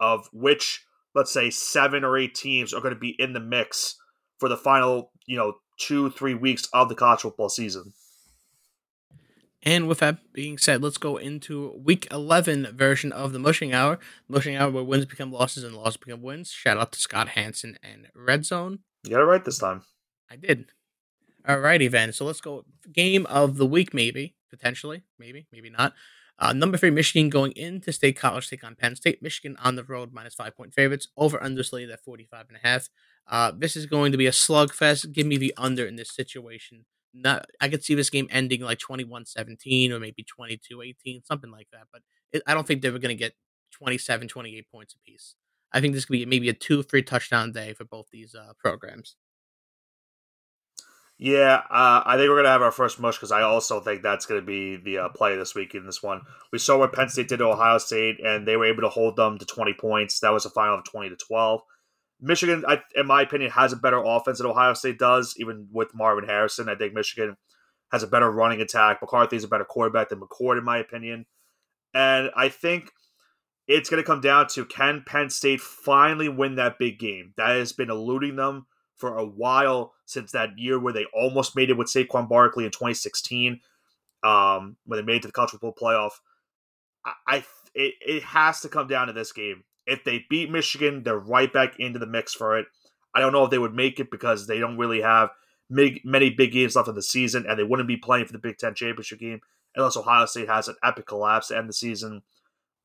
of 0.00 0.28
which, 0.32 0.84
let's 1.14 1.32
say, 1.32 1.50
seven 1.50 2.04
or 2.04 2.16
eight 2.16 2.34
teams 2.34 2.72
are 2.72 2.80
going 2.80 2.94
to 2.94 3.00
be 3.00 3.16
in 3.18 3.32
the 3.32 3.40
mix 3.40 3.96
for 4.38 4.48
the 4.48 4.56
final, 4.56 5.12
you 5.26 5.36
know, 5.36 5.54
two, 5.78 6.10
three 6.10 6.34
weeks 6.34 6.68
of 6.72 6.88
the 6.88 6.94
college 6.94 7.20
football 7.20 7.48
season. 7.48 7.92
And 9.64 9.86
with 9.86 10.00
that 10.00 10.32
being 10.32 10.58
said, 10.58 10.82
let's 10.82 10.98
go 10.98 11.16
into 11.16 11.80
week 11.84 12.08
11 12.10 12.76
version 12.76 13.12
of 13.12 13.32
the 13.32 13.38
Mushing 13.38 13.72
Hour. 13.72 14.00
Mushing 14.28 14.56
Hour 14.56 14.70
where 14.70 14.82
wins 14.82 15.06
become 15.06 15.30
losses 15.30 15.62
and 15.62 15.76
losses 15.76 15.98
become 15.98 16.20
wins. 16.20 16.50
Shout 16.50 16.78
out 16.78 16.90
to 16.92 16.98
Scott 16.98 17.28
Hanson 17.28 17.78
and 17.82 18.08
Red 18.14 18.44
Zone. 18.44 18.80
You 19.04 19.10
got 19.10 19.20
it 19.20 19.26
right 19.26 19.44
this 19.44 19.58
time. 19.58 19.82
I 20.28 20.36
did. 20.36 20.66
Alrighty 21.46 21.90
then. 21.90 22.12
So 22.12 22.24
let's 22.24 22.40
go 22.40 22.64
game 22.92 23.26
of 23.26 23.56
the 23.56 23.66
week, 23.66 23.92
maybe 23.92 24.34
potentially, 24.50 25.02
maybe, 25.18 25.46
maybe 25.52 25.70
not. 25.70 25.94
Uh, 26.38 26.52
number 26.52 26.76
three, 26.76 26.90
Michigan 26.90 27.28
going 27.30 27.52
into 27.52 27.92
State 27.92 28.16
College, 28.16 28.48
take 28.48 28.64
on 28.64 28.74
Penn 28.74 28.96
State. 28.96 29.22
Michigan 29.22 29.56
on 29.62 29.76
the 29.76 29.84
road, 29.84 30.12
minus 30.12 30.34
five 30.34 30.56
point 30.56 30.74
favorites. 30.74 31.08
Over 31.16 31.42
under 31.42 31.62
slated 31.62 31.90
at 31.90 32.04
45 32.04 32.46
and 32.48 32.58
a 32.62 32.66
half. 32.66 32.88
Uh, 33.28 33.52
this 33.56 33.76
is 33.76 33.86
going 33.86 34.12
to 34.12 34.18
be 34.18 34.26
a 34.26 34.32
slugfest. 34.32 35.12
Give 35.12 35.26
me 35.26 35.36
the 35.36 35.54
under 35.56 35.86
in 35.86 35.96
this 35.96 36.10
situation. 36.10 36.84
Not, 37.14 37.46
I 37.60 37.68
could 37.68 37.84
see 37.84 37.94
this 37.94 38.10
game 38.10 38.26
ending 38.30 38.62
like 38.62 38.78
21 38.78 39.26
17 39.26 39.92
or 39.92 40.00
maybe 40.00 40.24
22 40.24 40.82
18, 40.82 41.22
something 41.24 41.50
like 41.50 41.68
that. 41.72 41.86
But 41.92 42.02
it, 42.32 42.42
I 42.46 42.54
don't 42.54 42.66
think 42.66 42.82
they 42.82 42.90
were 42.90 42.98
going 42.98 43.16
to 43.16 43.20
get 43.20 43.34
27, 43.72 44.28
28 44.28 44.70
points 44.70 44.94
apiece. 44.94 45.34
I 45.72 45.80
think 45.80 45.94
this 45.94 46.04
could 46.04 46.12
be 46.12 46.26
maybe 46.26 46.48
a 46.48 46.54
two, 46.54 46.82
three 46.82 47.02
touchdown 47.02 47.52
day 47.52 47.72
for 47.72 47.84
both 47.84 48.06
these 48.10 48.34
uh, 48.34 48.52
programs. 48.58 49.16
Yeah, 51.18 51.62
uh, 51.70 52.02
I 52.04 52.16
think 52.16 52.28
we're 52.28 52.36
gonna 52.36 52.48
have 52.48 52.62
our 52.62 52.72
first 52.72 52.98
mush 52.98 53.16
because 53.16 53.30
I 53.30 53.42
also 53.42 53.80
think 53.80 54.02
that's 54.02 54.26
gonna 54.26 54.42
be 54.42 54.76
the 54.76 54.98
uh, 54.98 55.08
play 55.10 55.36
this 55.36 55.54
week 55.54 55.74
in 55.74 55.86
this 55.86 56.02
one. 56.02 56.22
We 56.52 56.58
saw 56.58 56.78
what 56.78 56.92
Penn 56.92 57.08
State 57.08 57.28
did 57.28 57.38
to 57.38 57.46
Ohio 57.46 57.78
State, 57.78 58.18
and 58.24 58.46
they 58.46 58.56
were 58.56 58.66
able 58.66 58.82
to 58.82 58.88
hold 58.88 59.16
them 59.16 59.38
to 59.38 59.46
twenty 59.46 59.72
points. 59.72 60.20
That 60.20 60.32
was 60.32 60.46
a 60.46 60.50
final 60.50 60.78
of 60.78 60.84
twenty 60.84 61.10
to 61.10 61.16
twelve. 61.16 61.62
Michigan, 62.20 62.64
I, 62.66 62.80
in 62.94 63.06
my 63.06 63.22
opinion, 63.22 63.50
has 63.50 63.72
a 63.72 63.76
better 63.76 64.02
offense 64.04 64.38
than 64.38 64.46
Ohio 64.46 64.74
State 64.74 64.98
does, 64.98 65.34
even 65.38 65.68
with 65.72 65.94
Marvin 65.94 66.24
Harrison. 66.24 66.68
I 66.68 66.76
think 66.76 66.94
Michigan 66.94 67.36
has 67.90 68.02
a 68.02 68.06
better 68.06 68.30
running 68.30 68.60
attack. 68.60 68.98
McCarthy's 69.02 69.44
a 69.44 69.48
better 69.48 69.64
quarterback 69.64 70.08
than 70.08 70.20
McCord, 70.20 70.56
in 70.56 70.64
my 70.64 70.78
opinion. 70.78 71.26
And 71.92 72.30
I 72.36 72.48
think 72.48 72.90
it's 73.68 73.90
going 73.90 74.02
to 74.02 74.06
come 74.06 74.20
down 74.20 74.46
to 74.48 74.64
can 74.64 75.02
Penn 75.04 75.30
State 75.30 75.60
finally 75.60 76.28
win 76.28 76.54
that 76.54 76.78
big 76.78 76.98
game? 76.98 77.34
That 77.36 77.56
has 77.56 77.72
been 77.72 77.90
eluding 77.90 78.36
them 78.36 78.66
for 79.02 79.18
a 79.18 79.24
while 79.24 79.94
since 80.06 80.30
that 80.30 80.56
year 80.56 80.78
where 80.78 80.92
they 80.92 81.06
almost 81.12 81.56
made 81.56 81.70
it 81.70 81.76
with 81.76 81.88
Saquon 81.88 82.28
Barkley 82.28 82.64
in 82.64 82.70
2016, 82.70 83.60
um, 84.22 84.76
when 84.86 84.96
they 84.96 85.04
made 85.04 85.16
it 85.16 85.22
to 85.22 85.28
the 85.28 85.32
college 85.32 85.50
football 85.50 85.74
playoff. 85.74 86.12
I, 87.04 87.12
I 87.26 87.36
it, 87.74 87.94
it 88.00 88.22
has 88.22 88.60
to 88.60 88.68
come 88.68 88.86
down 88.86 89.08
to 89.08 89.12
this 89.12 89.32
game. 89.32 89.64
If 89.88 90.04
they 90.04 90.24
beat 90.30 90.52
Michigan, 90.52 91.02
they're 91.02 91.18
right 91.18 91.52
back 91.52 91.80
into 91.80 91.98
the 91.98 92.06
mix 92.06 92.32
for 92.32 92.56
it. 92.56 92.66
I 93.12 93.18
don't 93.18 93.32
know 93.32 93.44
if 93.44 93.50
they 93.50 93.58
would 93.58 93.74
make 93.74 93.98
it 93.98 94.08
because 94.08 94.46
they 94.46 94.60
don't 94.60 94.78
really 94.78 95.00
have 95.00 95.30
big, 95.68 96.00
many 96.04 96.30
big 96.30 96.52
games 96.52 96.76
left 96.76 96.88
in 96.88 96.94
the 96.94 97.02
season, 97.02 97.44
and 97.48 97.58
they 97.58 97.64
wouldn't 97.64 97.88
be 97.88 97.96
playing 97.96 98.26
for 98.26 98.32
the 98.32 98.38
Big 98.38 98.56
Ten 98.56 98.74
championship 98.74 99.18
game 99.18 99.40
unless 99.74 99.96
Ohio 99.96 100.26
State 100.26 100.48
has 100.48 100.68
an 100.68 100.76
epic 100.84 101.06
collapse 101.06 101.48
to 101.48 101.58
end 101.58 101.68
the 101.68 101.72
season. 101.72 102.22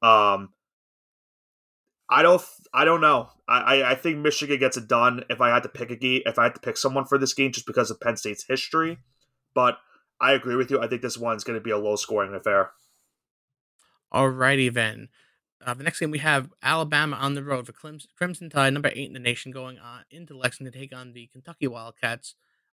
Um, 0.01 0.49
I 2.09 2.21
don't. 2.21 2.41
I 2.73 2.85
don't 2.85 3.01
know. 3.01 3.29
I, 3.49 3.83
I 3.83 3.95
think 3.95 4.17
Michigan 4.17 4.59
gets 4.59 4.77
it 4.77 4.87
done 4.87 5.23
if 5.29 5.41
I 5.41 5.49
had 5.49 5.63
to 5.63 5.69
pick 5.69 5.89
a 5.89 5.95
game. 5.95 6.21
If 6.25 6.39
I 6.39 6.43
had 6.43 6.55
to 6.55 6.61
pick 6.61 6.77
someone 6.77 7.05
for 7.05 7.17
this 7.17 7.33
game, 7.33 7.51
just 7.51 7.65
because 7.65 7.91
of 7.91 7.99
Penn 7.99 8.17
State's 8.17 8.45
history. 8.47 8.99
But 9.53 9.77
I 10.19 10.33
agree 10.33 10.55
with 10.55 10.71
you. 10.71 10.79
I 10.81 10.87
think 10.87 11.01
this 11.01 11.17
one's 11.17 11.43
going 11.43 11.59
to 11.59 11.63
be 11.63 11.71
a 11.71 11.77
low 11.77 11.95
scoring 11.95 12.33
affair. 12.33 12.71
Alrighty 14.13 14.73
then. 14.73 15.09
Uh, 15.65 15.73
the 15.73 15.83
next 15.83 15.99
game 15.99 16.11
we 16.11 16.19
have 16.19 16.49
Alabama 16.61 17.15
on 17.17 17.33
the 17.33 17.43
road 17.43 17.65
for 17.65 17.73
Crimson 17.73 18.49
Tide, 18.49 18.73
number 18.73 18.91
eight 18.93 19.07
in 19.07 19.13
the 19.13 19.19
nation, 19.19 19.51
going 19.51 19.79
on 19.79 20.01
into 20.11 20.37
Lexington 20.37 20.71
to 20.71 20.79
take 20.79 20.95
on 20.95 21.13
the 21.13 21.27
Kentucky 21.27 21.67
Wildcats, 21.67 22.35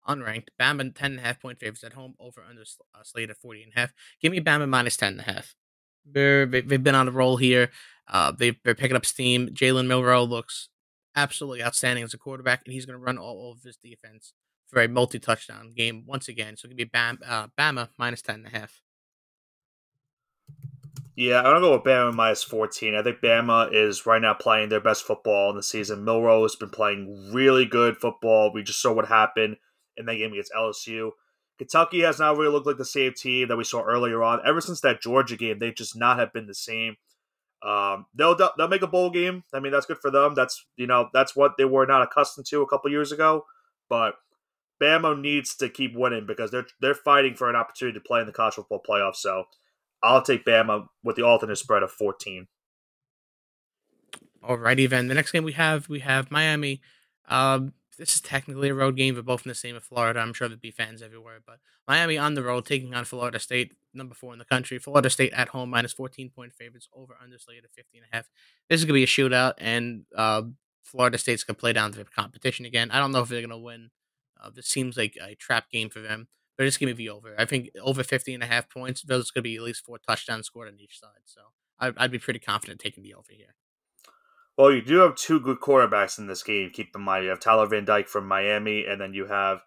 unranked. 0.08 0.48
Bama 0.58 0.94
ten 0.94 1.12
and 1.12 1.20
a 1.20 1.22
half 1.22 1.40
point 1.40 1.60
favorites 1.60 1.84
at 1.84 1.92
home, 1.92 2.14
over 2.18 2.42
under 2.48 2.62
uh, 2.62 3.02
slate 3.04 3.30
at 3.30 3.36
forty 3.36 3.62
and 3.62 3.72
a 3.76 3.78
half. 3.78 3.92
Give 4.20 4.32
me 4.32 4.40
Bama 4.40 4.68
minus 4.68 4.96
ten 4.96 5.12
and 5.12 5.20
a 5.20 5.24
half. 5.24 5.54
They're, 6.04 6.46
they've 6.46 6.82
been 6.82 6.94
on 6.94 7.08
a 7.08 7.12
roll 7.12 7.36
here. 7.36 7.70
Uh, 8.10 8.32
they, 8.32 8.58
they're 8.64 8.74
picking 8.74 8.96
up 8.96 9.06
steam. 9.06 9.48
Jalen 9.48 9.86
Milroe 9.86 10.24
looks 10.24 10.68
absolutely 11.14 11.62
outstanding 11.62 12.04
as 12.04 12.12
a 12.12 12.18
quarterback, 12.18 12.62
and 12.64 12.74
he's 12.74 12.84
going 12.84 12.98
to 12.98 13.04
run 13.04 13.16
all 13.16 13.52
of 13.52 13.62
his 13.62 13.76
defense 13.76 14.34
for 14.66 14.82
a 14.82 14.88
multi-touchdown 14.88 15.72
game 15.76 16.04
once 16.06 16.28
again. 16.28 16.56
So 16.56 16.66
it 16.66 16.70
could 16.70 16.76
be 16.76 16.84
Bam, 16.84 17.20
uh, 17.26 17.46
Bama 17.58 17.88
minus 17.98 18.22
ten 18.22 18.36
and 18.36 18.46
a 18.46 18.50
half. 18.50 18.80
Yeah, 21.16 21.38
I'm 21.38 21.44
gonna 21.44 21.60
go 21.60 21.72
with 21.72 21.82
Bama 21.82 22.14
minus 22.14 22.42
14. 22.42 22.94
I 22.94 23.02
think 23.02 23.20
Bama 23.20 23.72
is 23.72 24.06
right 24.06 24.22
now 24.22 24.32
playing 24.32 24.70
their 24.70 24.80
best 24.80 25.04
football 25.04 25.50
in 25.50 25.56
the 25.56 25.62
season. 25.62 26.04
Milroe 26.04 26.42
has 26.42 26.56
been 26.56 26.70
playing 26.70 27.30
really 27.32 27.66
good 27.66 27.98
football. 27.98 28.52
We 28.52 28.62
just 28.62 28.80
saw 28.80 28.92
what 28.92 29.08
happened 29.08 29.56
in 29.96 30.06
that 30.06 30.14
game 30.14 30.32
against 30.32 30.52
LSU. 30.52 31.10
Kentucky 31.58 32.00
has 32.00 32.18
not 32.18 32.38
really 32.38 32.50
looked 32.50 32.66
like 32.66 32.78
the 32.78 32.86
same 32.86 33.12
team 33.12 33.48
that 33.48 33.58
we 33.58 33.64
saw 33.64 33.82
earlier 33.82 34.22
on. 34.22 34.40
Ever 34.46 34.62
since 34.62 34.80
that 34.80 35.02
Georgia 35.02 35.36
game, 35.36 35.58
they 35.58 35.72
just 35.72 35.94
not 35.94 36.18
have 36.18 36.32
been 36.32 36.46
the 36.46 36.54
same. 36.54 36.96
Um, 37.62 38.06
they'll 38.14 38.36
they'll 38.56 38.68
make 38.68 38.82
a 38.82 38.86
bowl 38.86 39.10
game. 39.10 39.44
I 39.52 39.60
mean, 39.60 39.72
that's 39.72 39.86
good 39.86 39.98
for 39.98 40.10
them. 40.10 40.34
That's 40.34 40.64
you 40.76 40.86
know 40.86 41.10
that's 41.12 41.36
what 41.36 41.56
they 41.58 41.64
were 41.64 41.86
not 41.86 42.02
accustomed 42.02 42.46
to 42.46 42.62
a 42.62 42.66
couple 42.66 42.90
years 42.90 43.12
ago. 43.12 43.44
But 43.88 44.14
Bama 44.80 45.20
needs 45.20 45.54
to 45.56 45.68
keep 45.68 45.94
winning 45.94 46.26
because 46.26 46.50
they're 46.50 46.66
they're 46.80 46.94
fighting 46.94 47.34
for 47.34 47.50
an 47.50 47.56
opportunity 47.56 47.98
to 47.98 48.04
play 48.04 48.20
in 48.20 48.26
the 48.26 48.32
college 48.32 48.54
football 48.54 48.82
playoffs. 48.88 49.16
So 49.16 49.44
I'll 50.02 50.22
take 50.22 50.44
Bama 50.44 50.86
with 51.04 51.16
the 51.16 51.24
alternate 51.24 51.56
spread 51.56 51.82
of 51.82 51.90
fourteen. 51.90 52.48
Alrighty 54.42 54.88
then. 54.88 55.08
The 55.08 55.14
next 55.14 55.32
game 55.32 55.44
we 55.44 55.52
have 55.52 55.88
we 55.88 56.00
have 56.00 56.30
Miami. 56.30 56.80
Um, 57.28 57.74
this 58.00 58.14
is 58.14 58.20
technically 58.22 58.70
a 58.70 58.74
road 58.74 58.96
game, 58.96 59.14
but 59.14 59.26
both 59.26 59.44
in 59.44 59.50
the 59.50 59.54
same 59.54 59.76
of 59.76 59.84
Florida. 59.84 60.20
I'm 60.20 60.32
sure 60.32 60.48
there'd 60.48 60.60
be 60.60 60.70
fans 60.70 61.02
everywhere. 61.02 61.40
But 61.46 61.58
Miami 61.86 62.16
on 62.16 62.34
the 62.34 62.42
road 62.42 62.64
taking 62.64 62.94
on 62.94 63.04
Florida 63.04 63.38
State, 63.38 63.74
number 63.92 64.14
four 64.14 64.32
in 64.32 64.38
the 64.38 64.46
country. 64.46 64.78
Florida 64.78 65.10
State 65.10 65.34
at 65.34 65.50
home, 65.50 65.68
minus 65.68 65.92
14 65.92 66.30
point 66.30 66.54
favorites, 66.54 66.88
over 66.94 67.14
under 67.22 67.38
slated 67.38 67.66
at 67.66 67.72
50 67.72 67.98
and 67.98 68.06
a 68.10 68.16
half. 68.16 68.30
This 68.70 68.80
is 68.80 68.86
to 68.88 68.94
be 68.94 69.04
a 69.04 69.06
shootout, 69.06 69.52
and 69.58 70.04
uh, 70.16 70.42
Florida 70.82 71.18
State's 71.18 71.44
to 71.56 71.60
play 71.60 71.74
down 71.74 71.92
to 71.92 71.98
the 71.98 72.04
competition 72.04 72.64
again. 72.64 72.90
I 72.90 72.98
don't 72.98 73.12
know 73.12 73.20
if 73.20 73.28
they're 73.28 73.42
to 73.50 73.58
win. 73.58 73.90
Uh, 74.42 74.48
this 74.48 74.66
seems 74.66 74.96
like 74.96 75.18
a 75.22 75.34
trap 75.34 75.70
game 75.70 75.90
for 75.90 76.00
them. 76.00 76.28
But 76.56 76.64
give 76.78 76.88
me 76.88 76.92
the 76.94 77.10
over. 77.10 77.34
I 77.38 77.44
think 77.44 77.70
over 77.82 78.02
50 78.02 78.34
and 78.34 78.42
a 78.42 78.46
half 78.46 78.68
points, 78.68 79.02
there's 79.02 79.30
to 79.30 79.42
be 79.42 79.56
at 79.56 79.62
least 79.62 79.84
four 79.84 79.98
touchdowns 79.98 80.46
scored 80.46 80.68
on 80.68 80.78
each 80.78 80.98
side. 80.98 81.24
So 81.24 81.40
I'd, 81.78 81.96
I'd 81.96 82.10
be 82.10 82.18
pretty 82.18 82.38
confident 82.40 82.80
taking 82.80 83.02
the 83.02 83.14
over 83.14 83.30
here. 83.30 83.54
Well, 84.60 84.72
you 84.72 84.82
do 84.82 84.98
have 84.98 85.14
two 85.14 85.40
good 85.40 85.60
quarterbacks 85.60 86.18
in 86.18 86.26
this 86.26 86.42
game. 86.42 86.68
Keep 86.70 86.94
in 86.94 87.00
mind, 87.00 87.24
you 87.24 87.30
have 87.30 87.40
Tyler 87.40 87.64
Van 87.64 87.86
Dyke 87.86 88.08
from 88.08 88.28
Miami, 88.28 88.84
and 88.84 89.00
then 89.00 89.14
you 89.14 89.24
have 89.24 89.62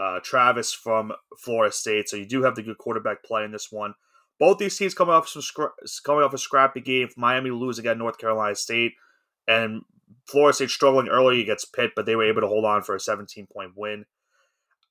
uh, 0.00 0.20
Travis 0.22 0.72
from 0.72 1.10
Florida 1.36 1.72
State. 1.72 2.08
So 2.08 2.16
you 2.16 2.24
do 2.24 2.44
have 2.44 2.54
the 2.54 2.62
good 2.62 2.78
quarterback 2.78 3.24
play 3.24 3.42
in 3.42 3.50
this 3.50 3.72
one. 3.72 3.94
Both 4.38 4.58
these 4.58 4.78
teams 4.78 4.94
coming 4.94 5.12
off 5.12 5.26
some 5.26 5.42
scra- 5.42 5.72
coming 6.04 6.22
off 6.22 6.34
a 6.34 6.38
scrappy 6.38 6.80
game. 6.80 7.08
Miami 7.16 7.50
lose 7.50 7.80
again 7.80 7.98
North 7.98 8.18
Carolina 8.18 8.54
State, 8.54 8.92
and 9.48 9.82
Florida 10.28 10.54
State 10.54 10.70
struggling 10.70 11.08
early 11.08 11.40
against 11.40 11.74
Pitt, 11.74 11.90
but 11.96 12.06
they 12.06 12.14
were 12.14 12.28
able 12.28 12.42
to 12.42 12.46
hold 12.46 12.64
on 12.64 12.84
for 12.84 12.94
a 12.94 13.00
17 13.00 13.48
point 13.52 13.72
win. 13.74 14.04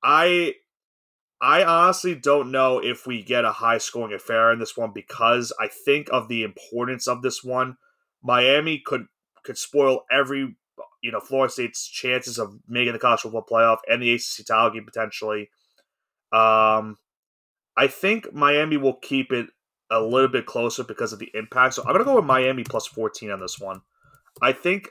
I 0.03 0.55
I 1.39 1.63
honestly 1.63 2.15
don't 2.15 2.51
know 2.51 2.79
if 2.79 3.07
we 3.07 3.23
get 3.23 3.45
a 3.45 3.53
high 3.53 3.77
scoring 3.77 4.13
affair 4.13 4.51
in 4.51 4.59
this 4.59 4.75
one 4.75 4.91
because 4.93 5.53
I 5.57 5.69
think 5.69 6.09
of 6.11 6.27
the 6.27 6.43
importance 6.43 7.07
of 7.07 7.21
this 7.21 7.45
one. 7.45 7.77
Miami 8.21 8.81
could 8.85 9.05
could 9.47 9.57
spoil 9.57 10.01
every 10.11 10.55
you 11.01 11.11
know 11.11 11.19
Florida 11.19 11.51
State's 11.51 11.87
chances 11.87 12.37
of 12.37 12.59
making 12.67 12.93
the 12.93 12.99
college 12.99 13.21
football 13.21 13.45
playoff 13.49 13.77
and 13.89 14.01
the 14.01 14.13
ACC 14.13 14.45
title 14.45 14.71
game 14.71 14.85
potentially. 14.85 15.49
Um, 16.31 16.97
I 17.75 17.87
think 17.87 18.33
Miami 18.33 18.77
will 18.77 18.95
keep 18.95 19.31
it 19.31 19.47
a 19.89 20.01
little 20.01 20.27
bit 20.27 20.45
closer 20.45 20.83
because 20.83 21.13
of 21.13 21.19
the 21.19 21.31
impact. 21.33 21.75
So 21.75 21.83
I'm 21.83 21.93
gonna 21.93 22.03
go 22.03 22.17
with 22.17 22.25
Miami 22.25 22.63
plus 22.63 22.85
14 22.85 23.31
on 23.31 23.39
this 23.39 23.59
one. 23.59 23.81
I 24.41 24.51
think 24.51 24.89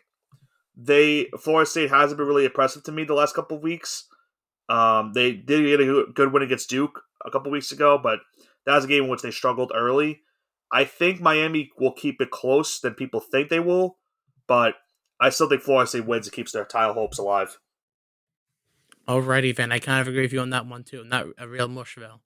they 0.77 1.29
Florida 1.39 1.69
State 1.69 1.91
hasn't 1.91 2.19
been 2.19 2.27
really 2.27 2.47
impressive 2.47 2.83
to 2.85 2.93
me 2.93 3.05
the 3.05 3.15
last 3.15 3.35
couple 3.35 3.59
of 3.59 3.63
weeks. 3.63 4.07
Um, 4.69 5.13
they 5.13 5.33
did 5.33 5.65
get 5.65 5.81
a 5.81 6.07
good 6.13 6.33
win 6.33 6.43
against 6.43 6.71
Duke 6.71 7.03
a 7.25 7.31
couple 7.31 7.53
weeks 7.53 7.71
ago, 7.71 7.99
but 8.03 8.21
that 8.65 8.75
was 8.75 8.85
a 8.85 8.89
game 8.89 9.05
in 9.05 9.11
which 9.11 9.23
they 9.23 9.31
struggled 9.31 9.73
early. 9.75 10.23
I 10.73 10.85
think 10.85 11.21
Miami 11.21 11.71
will 11.79 11.93
keep 11.93 12.21
it 12.21 12.31
close 12.31 12.81
than 12.81 12.95
people 12.95 13.21
think 13.21 13.49
they 13.49 13.61
will, 13.61 13.99
but 14.47 14.75
I 15.21 15.31
still 15.31 15.49
think 15.49 15.63
Florida 15.63 15.89
State 15.89 16.07
wins 16.07 16.27
and 16.27 16.35
keeps 16.35 16.53
their 16.53 16.65
title 16.65 16.95
hopes 16.95 17.19
alive. 17.19 17.59
Alrighty, 19.09 19.55
Van. 19.55 19.73
I 19.73 19.79
kind 19.79 20.01
of 20.01 20.09
agree 20.09 20.23
with 20.23 20.33
you 20.33 20.41
on 20.41 20.51
that 20.51 20.67
one 20.67 20.83
too. 20.83 21.05
Not 21.05 21.27
a 21.39 21.47
real 21.47 21.69
Mushville. 21.69 22.21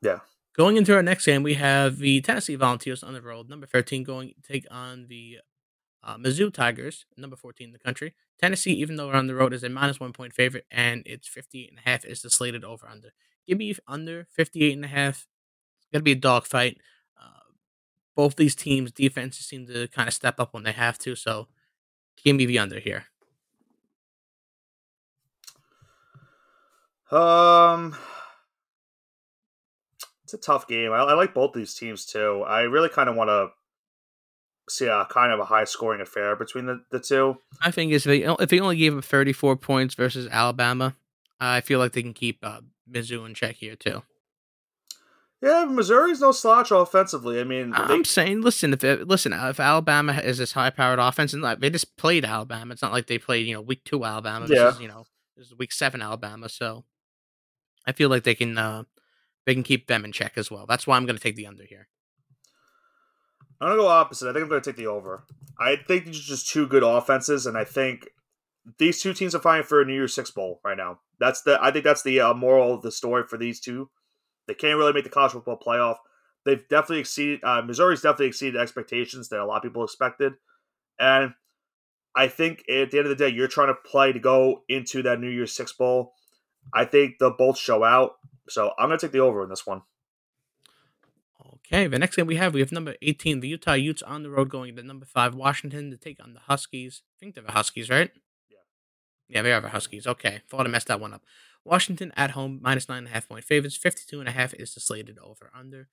Yeah. 0.00 0.20
Going 0.56 0.76
into 0.76 0.94
our 0.94 1.02
next 1.02 1.24
game, 1.24 1.42
we 1.42 1.54
have 1.54 1.98
the 1.98 2.20
Tennessee 2.20 2.56
Volunteers 2.56 3.02
on 3.02 3.14
the 3.14 3.22
road, 3.22 3.48
number 3.48 3.66
13, 3.66 4.04
going 4.04 4.34
to 4.34 4.52
take 4.52 4.66
on 4.70 5.06
the 5.08 5.38
uh, 6.04 6.16
Mizzou 6.16 6.52
Tigers, 6.52 7.06
number 7.16 7.36
14 7.36 7.68
in 7.68 7.72
the 7.72 7.78
country. 7.78 8.14
Tennessee, 8.40 8.72
even 8.72 8.96
though 8.96 9.06
we're 9.08 9.14
on 9.14 9.28
the 9.28 9.34
road, 9.34 9.52
is 9.52 9.64
a 9.64 9.68
minus 9.68 10.00
one 10.00 10.12
point 10.12 10.34
favorite, 10.34 10.66
and 10.70 11.02
it's 11.06 11.28
58 11.28 11.70
and 11.70 11.78
a 11.78 11.88
half 11.88 12.04
is 12.04 12.22
the 12.22 12.30
slated 12.30 12.64
over 12.64 12.86
under. 12.86 13.12
Give 13.46 13.58
me 13.58 13.74
under 13.88 14.26
58 14.30 14.72
and 14.74 14.84
a 14.84 14.88
half. 14.88 15.26
It's 15.78 15.88
going 15.92 16.00
to 16.00 16.04
be 16.04 16.12
a 16.12 16.16
dogfight. 16.16 16.78
Both 18.14 18.36
these 18.36 18.54
teams' 18.54 18.92
defenses 18.92 19.46
seem 19.46 19.66
to 19.66 19.88
kind 19.88 20.08
of 20.08 20.14
step 20.14 20.38
up 20.38 20.52
when 20.52 20.64
they 20.64 20.72
have 20.72 20.98
to, 21.00 21.16
so 21.16 21.48
give 22.22 22.36
me 22.36 22.46
the 22.46 22.58
under 22.58 22.78
here. 22.78 23.06
Um, 27.10 27.94
it's 30.24 30.34
a 30.34 30.38
tough 30.38 30.66
game. 30.66 30.92
I, 30.92 30.98
I 30.98 31.14
like 31.14 31.34
both 31.34 31.52
these 31.52 31.74
teams 31.74 32.06
too. 32.06 32.42
I 32.46 32.62
really 32.62 32.88
kind 32.88 33.08
of 33.08 33.16
want 33.16 33.28
to 33.28 33.48
see 34.68 34.86
a 34.86 35.06
kind 35.10 35.32
of 35.32 35.40
a 35.40 35.44
high 35.44 35.64
scoring 35.64 36.00
affair 36.00 36.36
between 36.36 36.66
the, 36.66 36.82
the 36.90 37.00
two. 37.00 37.36
I 37.60 37.70
think 37.70 37.92
if 37.92 38.04
they 38.04 38.24
if 38.24 38.48
they 38.48 38.60
only 38.60 38.76
gave 38.76 38.96
up 38.96 39.04
34 39.04 39.56
points 39.56 39.94
versus 39.94 40.26
Alabama, 40.30 40.96
I 41.38 41.60
feel 41.60 41.78
like 41.78 41.92
they 41.92 42.02
can 42.02 42.14
keep 42.14 42.38
uh, 42.42 42.60
Mizzou 42.90 43.26
in 43.26 43.34
check 43.34 43.56
here 43.56 43.76
too. 43.76 44.02
Yeah, 45.42 45.64
Missouri's 45.64 46.20
no 46.20 46.30
slouch 46.30 46.70
offensively. 46.70 47.40
I 47.40 47.44
mean, 47.44 47.72
I'm 47.74 48.04
saying, 48.04 48.42
listen, 48.42 48.72
if 48.72 48.84
it, 48.84 49.08
listen, 49.08 49.32
if 49.32 49.58
Alabama 49.58 50.12
is 50.12 50.38
this 50.38 50.52
high 50.52 50.70
powered 50.70 51.00
offense, 51.00 51.32
and 51.32 51.42
like, 51.42 51.58
they 51.58 51.68
just 51.68 51.96
played 51.96 52.24
Alabama, 52.24 52.72
it's 52.72 52.82
not 52.82 52.92
like 52.92 53.08
they 53.08 53.18
played 53.18 53.48
you 53.48 53.54
know 53.54 53.60
week 53.60 53.82
two 53.84 54.04
Alabama. 54.04 54.46
This 54.46 54.56
yeah. 54.56 54.68
is, 54.68 54.80
you 54.80 54.86
know, 54.86 55.04
this 55.36 55.48
is 55.48 55.58
week 55.58 55.72
seven 55.72 56.00
Alabama, 56.00 56.48
so 56.48 56.84
I 57.84 57.90
feel 57.90 58.08
like 58.08 58.22
they 58.22 58.36
can 58.36 58.56
uh, 58.56 58.84
they 59.44 59.54
can 59.54 59.64
keep 59.64 59.88
them 59.88 60.04
in 60.04 60.12
check 60.12 60.34
as 60.36 60.48
well. 60.48 60.64
That's 60.64 60.86
why 60.86 60.96
I'm 60.96 61.06
going 61.06 61.16
to 61.16 61.22
take 61.22 61.34
the 61.34 61.48
under 61.48 61.64
here. 61.64 61.88
I'm 63.60 63.68
gonna 63.68 63.82
go 63.82 63.88
opposite. 63.88 64.28
I 64.28 64.32
think 64.32 64.42
I'm 64.42 64.48
gonna 64.48 64.60
take 64.60 64.76
the 64.76 64.88
over. 64.88 65.24
I 65.58 65.76
think 65.76 66.06
these 66.06 66.18
are 66.18 66.22
just 66.22 66.48
two 66.48 66.66
good 66.66 66.82
offenses, 66.82 67.46
and 67.46 67.56
I 67.56 67.64
think 67.64 68.08
these 68.78 69.00
two 69.00 69.12
teams 69.14 69.34
are 69.36 69.40
fighting 69.40 69.64
for 69.64 69.80
a 69.80 69.84
New 69.84 69.94
Year's 69.94 70.14
Six 70.14 70.32
bowl 70.32 70.60
right 70.64 70.76
now. 70.76 70.98
That's 71.20 71.42
the 71.42 71.58
I 71.62 71.70
think 71.70 71.84
that's 71.84 72.02
the 72.02 72.20
uh, 72.20 72.34
moral 72.34 72.74
of 72.74 72.82
the 72.82 72.90
story 72.90 73.22
for 73.28 73.38
these 73.38 73.60
two. 73.60 73.88
They 74.46 74.54
can't 74.54 74.78
really 74.78 74.92
make 74.92 75.04
the 75.04 75.10
college 75.10 75.32
football 75.32 75.58
playoff. 75.58 75.96
They've 76.44 76.66
definitely 76.68 77.00
exceeded 77.00 77.40
uh, 77.44 77.62
Missouri's 77.62 78.02
definitely 78.02 78.26
exceeded 78.26 78.60
expectations 78.60 79.28
that 79.28 79.40
a 79.40 79.44
lot 79.46 79.58
of 79.58 79.62
people 79.62 79.84
expected, 79.84 80.34
and 80.98 81.34
I 82.14 82.28
think 82.28 82.60
at 82.68 82.90
the 82.90 82.98
end 82.98 83.06
of 83.06 83.16
the 83.16 83.24
day, 83.24 83.28
you're 83.28 83.48
trying 83.48 83.68
to 83.68 83.74
play 83.74 84.12
to 84.12 84.18
go 84.18 84.62
into 84.68 85.02
that 85.04 85.20
New 85.20 85.30
Year's 85.30 85.54
Six 85.54 85.72
bowl. 85.72 86.14
I 86.74 86.84
think 86.84 87.18
they'll 87.18 87.36
both 87.36 87.58
show 87.58 87.84
out, 87.84 88.16
so 88.48 88.72
I'm 88.78 88.88
gonna 88.88 88.98
take 88.98 89.12
the 89.12 89.20
over 89.20 89.42
in 89.44 89.50
this 89.50 89.66
one. 89.66 89.82
Okay, 91.72 91.86
the 91.86 91.98
next 91.98 92.16
game 92.16 92.26
we 92.26 92.36
have, 92.36 92.52
we 92.52 92.60
have 92.60 92.70
number 92.70 92.96
18, 93.00 93.40
the 93.40 93.48
Utah 93.48 93.72
Utes 93.72 94.02
on 94.02 94.22
the 94.22 94.30
road 94.30 94.50
going 94.50 94.76
to 94.76 94.82
number 94.82 95.06
5, 95.06 95.34
Washington, 95.34 95.90
to 95.90 95.96
take 95.96 96.22
on 96.22 96.34
the 96.34 96.40
Huskies. 96.40 97.02
I 97.16 97.18
think 97.18 97.34
they're 97.34 97.44
the 97.44 97.52
Huskies, 97.52 97.88
right? 97.88 98.10
Yeah. 98.50 98.58
Yeah, 99.28 99.42
they 99.42 99.52
are 99.52 99.60
the 99.60 99.70
Huskies. 99.70 100.06
Okay, 100.06 100.42
thought 100.50 100.66
I 100.66 100.68
messed 100.68 100.88
that 100.88 101.00
one 101.00 101.14
up. 101.14 101.22
Washington 101.64 102.12
at 102.16 102.32
home, 102.32 102.60
minus 102.62 102.86
9.5 102.86 103.28
point 103.28 103.44
favorites. 103.44 103.78
52.5 103.78 104.54
is 104.60 104.74
the 104.74 104.80
slated 104.80 105.18
over 105.18 105.50
under. 105.56 105.88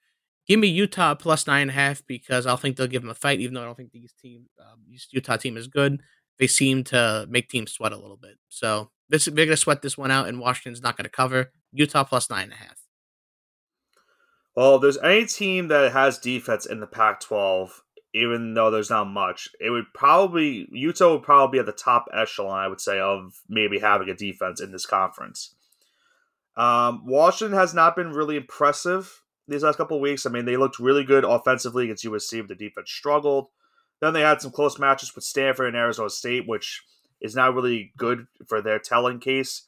Give 0.47 0.59
me 0.59 0.67
Utah 0.67 1.13
plus 1.15 1.43
9.5 1.43 2.03
because 2.07 2.45
I'll 2.45 2.57
think 2.57 2.75
they'll 2.75 2.87
give 2.87 3.03
them 3.03 3.11
a 3.11 3.15
fight, 3.15 3.39
even 3.39 3.53
though 3.53 3.61
I 3.61 3.65
don't 3.65 3.77
think 3.77 3.91
these 3.91 4.13
team, 4.13 4.47
um, 4.59 4.79
this 4.89 5.07
Utah 5.11 5.37
team 5.37 5.57
is 5.57 5.67
good. 5.67 6.01
They 6.39 6.47
seem 6.47 6.83
to 6.85 7.27
make 7.29 7.49
teams 7.49 7.71
sweat 7.71 7.91
a 7.91 7.97
little 7.97 8.17
bit. 8.17 8.37
So 8.47 8.89
this, 9.09 9.25
they're 9.25 9.33
going 9.33 9.49
to 9.49 9.57
sweat 9.57 9.81
this 9.81 9.97
one 9.97 10.11
out, 10.11 10.27
and 10.27 10.39
Washington's 10.39 10.81
not 10.81 10.97
going 10.97 11.03
to 11.03 11.09
cover. 11.09 11.51
Utah 11.71 12.03
plus 12.03 12.27
9.5. 12.27 12.49
Well, 14.55 14.75
if 14.75 14.81
there's 14.81 14.97
any 14.97 15.25
team 15.25 15.67
that 15.67 15.91
has 15.91 16.17
defense 16.17 16.65
in 16.65 16.79
the 16.79 16.87
Pac-12, 16.87 17.69
even 18.13 18.53
though 18.55 18.71
there's 18.71 18.89
not 18.89 19.05
much, 19.05 19.49
it 19.59 19.69
would 19.69 19.85
probably 19.93 20.67
Utah 20.71 21.13
would 21.13 21.23
probably 21.23 21.57
be 21.57 21.59
at 21.59 21.65
the 21.65 21.71
top 21.71 22.07
echelon, 22.13 22.59
I 22.59 22.67
would 22.67 22.81
say, 22.81 22.99
of 22.99 23.33
maybe 23.47 23.79
having 23.79 24.09
a 24.09 24.15
defense 24.15 24.59
in 24.59 24.71
this 24.71 24.85
conference. 24.85 25.55
Um, 26.59 27.03
Washington 27.05 27.57
has 27.57 27.73
not 27.73 27.95
been 27.95 28.11
really 28.11 28.35
impressive 28.35 29.23
these 29.47 29.63
last 29.63 29.77
couple 29.77 29.99
weeks. 30.01 30.25
I 30.25 30.29
mean, 30.29 30.45
they 30.45 30.57
looked 30.57 30.77
really 30.77 31.05
good 31.05 31.23
offensively 31.23 31.85
against 31.85 32.03
USC, 32.03 32.41
but 32.41 32.49
the 32.49 32.67
defense 32.67 32.91
struggled. 32.91 33.47
Then 34.01 34.13
they 34.13 34.21
had 34.21 34.41
some 34.41 34.51
close 34.51 34.77
matches 34.77 35.15
with 35.15 35.23
Stanford 35.23 35.67
and 35.67 35.77
Arizona 35.77 36.09
State, 36.09 36.47
which 36.47 36.83
is 37.21 37.33
not 37.35 37.53
really 37.53 37.93
good 37.97 38.27
for 38.47 38.61
their 38.61 38.77
telling 38.77 39.19
case. 39.19 39.63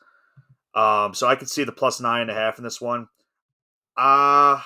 Um, 0.76 1.14
so 1.14 1.28
I 1.28 1.36
could 1.36 1.50
see 1.50 1.64
the 1.64 1.72
plus 1.72 2.02
nine 2.02 2.24
and 2.24 2.32
a 2.32 2.36
half 2.36 2.58
in 2.58 2.64
this 2.64 2.82
one. 2.82 3.08
Uh 3.98 4.62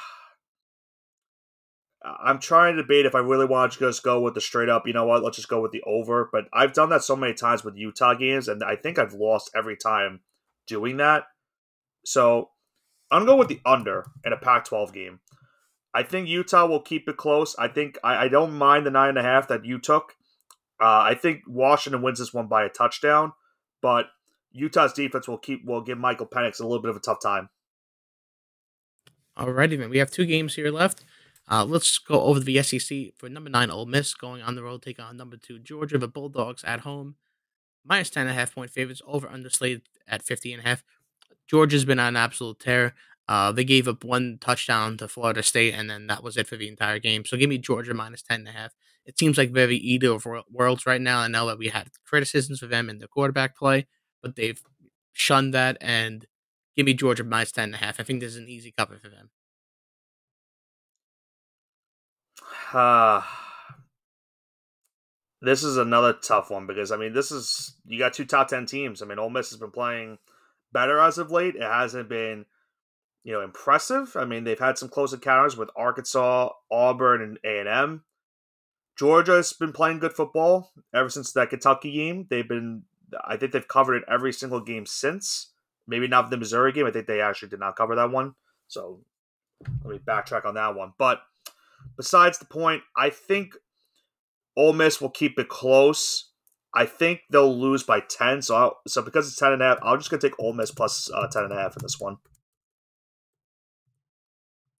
I'm 2.06 2.40
trying 2.40 2.76
to 2.76 2.84
debate 2.84 3.08
if 3.08 3.16
I 3.16 3.20
really 3.20 3.48
want 3.48 3.74
to 3.74 3.80
just 3.80 4.04
go 4.04 4.22
with 4.22 4.36
the 4.36 4.42
straight 4.42 4.70
up, 4.70 4.86
you 4.86 4.94
know 4.94 5.06
what, 5.06 5.24
let's 5.24 5.38
just 5.38 5.50
go 5.50 5.62
with 5.62 5.72
the 5.72 5.82
over. 5.88 6.30
But 6.32 6.46
I've 6.54 6.74
done 6.74 6.90
that 6.90 7.04
so 7.04 7.16
many 7.16 7.34
times 7.34 7.64
with 7.64 7.76
Utah 7.76 8.14
games, 8.14 8.48
and 8.48 8.64
I 8.64 8.76
think 8.76 9.00
I've 9.00 9.14
lost 9.14 9.50
every 9.56 9.76
time 9.76 10.20
doing 10.68 10.98
that. 10.98 11.24
So 12.06 12.50
I'm 13.12 13.26
going 13.26 13.28
to 13.28 13.34
go 13.34 13.38
with 13.38 13.48
the 13.50 13.62
under 13.66 14.06
in 14.24 14.34
a 14.34 14.38
Pac 14.38 14.66
12 14.66 14.94
game. 14.94 15.20
I 15.94 16.04
think 16.04 16.28
Utah 16.28 16.66
will 16.66 16.82
keep 16.82 17.08
it 17.08 17.18
close. 17.18 17.56
I 17.58 17.68
think 17.68 17.98
I, 18.04 18.26
I 18.26 18.28
don't 18.28 18.54
mind 18.54 18.86
the 18.86 18.92
nine 18.92 19.10
and 19.10 19.18
a 19.18 19.24
half 19.24 19.48
that 19.48 19.66
you 19.66 19.80
took. 19.80 20.14
Uh, 20.82 21.00
I 21.00 21.16
think 21.16 21.44
Washington 21.48 22.02
wins 22.02 22.20
this 22.20 22.34
one 22.34 22.48
by 22.48 22.66
a 22.66 22.70
touchdown, 22.70 23.32
but 23.82 24.08
Utah's 24.52 24.92
defense 24.92 25.28
will 25.28 25.38
keep 25.38 25.66
will 25.66 25.82
give 25.82 25.98
Michael 25.98 26.28
Penix 26.28 26.60
a 26.60 26.64
little 26.64 26.82
bit 26.82 26.90
of 26.90 26.98
a 26.98 27.00
tough 27.00 27.22
time. 27.24 27.50
Alrighty, 29.38 29.78
then 29.78 29.90
we 29.90 30.00
have 30.00 30.12
two 30.12 30.26
games 30.26 30.56
here 30.56 30.70
left. 30.70 31.06
Uh, 31.50 31.64
let's 31.64 31.98
go 31.98 32.22
over 32.22 32.40
the 32.40 32.62
SEC 32.62 33.14
for 33.18 33.30
number 33.30 33.50
nine, 33.50 33.70
Ole 33.70 33.86
Miss 33.86 34.14
going 34.14 34.42
on 34.42 34.56
the 34.56 34.64
road, 34.64 34.82
take 34.82 35.00
on 35.00 35.16
number 35.16 35.38
two, 35.38 35.60
Georgia. 35.60 35.98
The 35.98 36.08
Bulldogs 36.08 36.64
at 36.66 36.82
home, 36.82 37.16
minus 37.86 38.10
ten 38.10 38.28
and 38.28 38.32
a 38.32 38.34
half 38.34 38.54
point 38.54 38.72
favorites, 38.72 39.02
over 39.08 39.30
underslated 39.30 39.84
at 40.08 40.24
50 40.24 40.54
and 40.54 40.64
a 40.64 40.68
half. 40.68 40.84
Georgia's 41.48 41.86
been 41.86 42.00
on 42.00 42.16
absolute 42.16 42.60
tear. 42.60 42.94
Uh, 43.28 43.52
they 43.52 43.64
gave 43.64 43.88
up 43.88 44.04
one 44.04 44.38
touchdown 44.40 44.98
to 44.98 45.08
Florida 45.08 45.42
State, 45.42 45.74
and 45.74 45.90
then 45.90 46.08
that 46.08 46.24
was 46.24 46.38
it 46.38 46.48
for 46.48 46.58
the 46.58 46.68
entire 46.68 47.00
game. 47.00 47.26
So 47.26 47.38
give 47.38 47.50
me 47.50 47.58
Georgia 47.58 47.94
minus 47.94 48.22
ten 48.22 48.42
and 48.42 48.50
a 48.50 48.52
half. 48.52 48.74
It 49.06 49.18
seems 49.18 49.38
like 49.38 49.52
very 49.52 49.78
either 49.78 50.12
of 50.12 50.28
worlds 50.52 50.86
right 50.86 51.02
now. 51.02 51.20
I 51.20 51.28
know 51.28 51.48
that 51.48 51.58
we 51.58 51.70
had 51.70 51.90
criticisms 52.06 52.62
of 52.62 52.70
them 52.70 52.90
in 52.90 53.00
the 53.00 53.08
quarterback 53.08 53.56
play, 53.58 53.88
but 54.22 54.36
they've 54.36 54.62
shunned 55.14 55.54
that 55.54 55.78
and 55.82 56.26
give 56.76 56.86
me 56.86 56.94
Georgia 56.94 57.24
minus 57.24 57.52
ten 57.52 57.66
and 57.66 57.76
a 57.76 57.78
half. 57.78 58.00
I 58.00 58.04
think 58.04 58.20
this 58.20 58.32
is 58.32 58.38
an 58.38 58.50
easy 58.50 58.74
cover 58.76 58.98
for 59.02 59.10
them. 59.10 59.30
Uh, 62.74 63.22
this 65.42 65.64
is 65.64 65.78
another 65.78 66.14
tough 66.14 66.50
one 66.50 66.68
because 66.68 66.92
I 66.92 66.98
mean, 66.98 67.14
this 67.14 67.32
is 67.32 67.76
you 67.86 67.98
got 68.00 68.14
two 68.14 68.26
top 68.26 68.50
ten 68.50 68.66
teams. 68.66 69.02
I 69.02 69.06
mean, 69.06 69.20
Ole 69.20 69.30
Miss 69.30 69.50
has 69.52 69.60
been 69.60 69.72
playing 69.72 70.18
better 70.76 71.00
as 71.00 71.18
of 71.18 71.32
late. 71.32 71.56
It 71.56 71.64
hasn't 71.64 72.10
been, 72.10 72.46
you 73.24 73.32
know, 73.32 73.40
impressive. 73.42 74.18
I 74.18 74.26
mean, 74.26 74.44
they've 74.44 74.60
had 74.60 74.78
some 74.78 74.90
close 74.90 75.14
encounters 75.14 75.56
with 75.56 75.70
Arkansas, 75.74 76.50
Auburn, 76.70 77.22
and 77.22 77.40
A 77.46 77.60
and 77.62 77.70
M. 77.70 78.04
Georgia's 78.98 79.54
been 79.54 79.72
playing 79.72 80.00
good 80.00 80.12
football 80.12 80.74
ever 80.94 81.08
since 81.08 81.32
that 81.32 81.50
Kentucky 81.50 81.94
game. 81.94 82.28
They've 82.30 82.48
been, 82.48 82.84
I 83.26 83.38
think 83.38 83.54
they've 83.54 83.68
covered 83.68 83.96
it 83.96 84.04
every 84.12 84.34
single 84.34 84.60
game 84.60 84.86
since. 84.86 85.52
Maybe 85.88 86.10
not 86.10 86.30
the 86.30 86.38
Missouri 86.38 86.74
game. 86.74 86.86
I 86.86 86.92
think 86.92 87.08
they 87.08 87.22
actually 87.22 87.50
did 87.50 87.60
not 87.62 87.78
cover 87.78 87.96
that 87.96 88.12
one. 88.12 88.36
So 88.68 89.00
let 89.84 89.94
me 89.94 90.00
backtrack 90.00 90.46
on 90.46 90.56
that 90.56 90.76
one. 90.76 90.92
But 90.98 91.22
besides 91.96 92.38
the 92.38 92.46
point, 92.46 92.84
I 92.98 93.10
think 93.12 93.54
Ole 94.58 94.74
Miss 94.74 95.00
will 95.00 95.10
keep 95.10 95.40
it 95.40 95.48
close. 95.48 96.32
I 96.76 96.86
think 96.86 97.22
they'll 97.30 97.58
lose 97.58 97.84
by 97.84 98.02
10. 98.02 98.42
So 98.42 98.56
I'll, 98.56 98.82
so 98.86 99.02
because 99.02 99.28
it's 99.28 99.38
10 99.38 99.54
and 99.54 99.62
a 99.62 99.66
half, 99.66 99.80
I'm 99.82 99.98
just 99.98 100.10
going 100.10 100.20
to 100.20 100.30
take 100.30 100.40
Ole 100.40 100.54
Miss 100.54 100.72
plus, 100.72 101.10
uh, 101.10 101.28
10 101.28 101.46
and 101.46 101.54
a 101.54 101.56
half 101.56 101.78
in 101.78 101.82
this 101.82 102.00
one. 102.00 102.18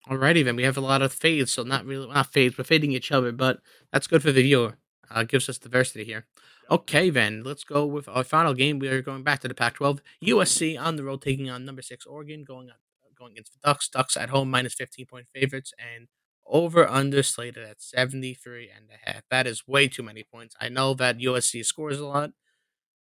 Alrighty, 0.08 0.44
then 0.44 0.54
we 0.54 0.62
have 0.62 0.76
a 0.76 0.82
lot 0.82 1.02
of 1.02 1.12
fades, 1.12 1.52
so 1.52 1.64
not 1.64 1.84
really 1.84 2.06
not 2.06 2.32
fades, 2.32 2.54
but 2.54 2.66
fading 2.66 2.92
each 2.92 3.10
other, 3.10 3.32
but 3.32 3.58
that's 3.92 4.06
good 4.06 4.22
for 4.22 4.30
the 4.30 4.42
viewer. 4.42 4.76
Uh, 5.10 5.24
gives 5.24 5.48
us 5.48 5.58
diversity 5.58 6.04
here. 6.04 6.26
Okay, 6.70 7.10
then 7.10 7.42
let's 7.44 7.64
go 7.64 7.86
with 7.86 8.08
our 8.08 8.22
final 8.22 8.54
game. 8.54 8.78
We 8.78 8.88
are 8.88 9.02
going 9.02 9.22
back 9.24 9.40
to 9.40 9.48
the 9.48 9.54
Pac-12. 9.54 10.00
USC 10.24 10.80
on 10.80 10.96
the 10.96 11.04
road 11.04 11.22
taking 11.22 11.48
on 11.48 11.64
number 11.64 11.82
six 11.82 12.06
Oregon, 12.06 12.44
going 12.44 12.70
up, 12.70 12.76
going 13.18 13.32
against 13.32 13.52
the 13.52 13.58
Ducks. 13.64 13.88
Ducks 13.88 14.16
at 14.16 14.30
home 14.30 14.50
minus 14.50 14.74
fifteen 14.74 15.06
point 15.06 15.26
favorites 15.34 15.72
and 15.78 16.08
over 16.48 16.88
under 16.88 17.22
slated 17.22 17.64
at 17.64 17.82
73 17.82 18.70
and 18.74 18.86
a 18.90 19.10
half. 19.10 19.22
That 19.30 19.46
is 19.46 19.66
way 19.66 19.88
too 19.88 20.02
many 20.02 20.22
points. 20.22 20.54
I 20.60 20.68
know 20.68 20.94
that 20.94 21.18
USC 21.18 21.64
scores 21.64 21.98
a 21.98 22.06
lot, 22.06 22.30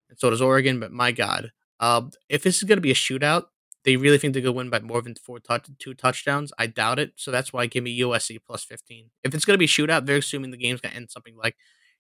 and 0.09 0.19
so 0.19 0.29
does 0.29 0.41
Oregon, 0.41 0.79
but 0.79 0.91
my 0.91 1.11
God, 1.11 1.51
uh, 1.79 2.03
if 2.29 2.43
this 2.43 2.57
is 2.57 2.63
going 2.63 2.77
to 2.77 2.81
be 2.81 2.91
a 2.91 2.95
shootout, 2.95 3.45
they 3.83 3.95
really 3.95 4.17
think 4.17 4.33
they're 4.33 4.41
going 4.41 4.53
to 4.53 4.57
win 4.57 4.69
by 4.69 4.79
more 4.79 5.01
than 5.01 5.15
four 5.15 5.39
touch- 5.39 5.69
two 5.79 5.93
touchdowns. 5.93 6.51
I 6.57 6.67
doubt 6.67 6.99
it. 6.99 7.13
So 7.15 7.31
that's 7.31 7.53
why 7.53 7.63
I 7.63 7.65
give 7.67 7.83
me 7.83 8.01
USC 8.01 8.39
plus 8.45 8.63
15. 8.63 9.11
If 9.23 9.33
it's 9.33 9.45
going 9.45 9.55
to 9.55 9.59
be 9.59 9.67
shootout, 9.67 10.05
they're 10.05 10.17
assuming 10.17 10.51
the 10.51 10.57
game's 10.57 10.81
going 10.81 10.91
to 10.91 10.97
end 10.97 11.09
something 11.09 11.38
like, 11.38 11.55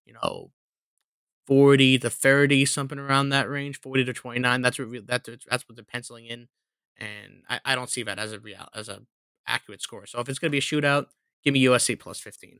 you 0.05 0.13
know, 0.13 0.51
40 1.45 1.99
to 1.99 2.09
30, 2.09 2.65
something 2.65 2.99
around 2.99 3.29
that 3.29 3.49
range, 3.49 3.79
40 3.79 4.03
to 4.05 4.13
29. 4.13 4.61
That's 4.61 4.79
what 4.79 5.07
that, 5.07 5.23
that's 5.49 5.69
what 5.69 5.75
they're 5.75 5.85
penciling 5.85 6.25
in. 6.25 6.47
And 6.97 7.43
I, 7.49 7.59
I 7.63 7.75
don't 7.75 7.89
see 7.89 8.03
that 8.03 8.19
as 8.19 8.33
a 8.33 8.39
real 8.39 8.67
as 8.75 8.89
a 8.89 9.01
accurate 9.47 9.81
score. 9.81 10.05
So 10.05 10.19
if 10.19 10.27
it's 10.27 10.39
going 10.39 10.49
to 10.49 10.51
be 10.51 10.57
a 10.57 10.61
shootout, 10.61 11.05
give 11.43 11.53
me 11.53 11.63
USC 11.63 11.99
plus 11.99 12.19
15. 12.19 12.59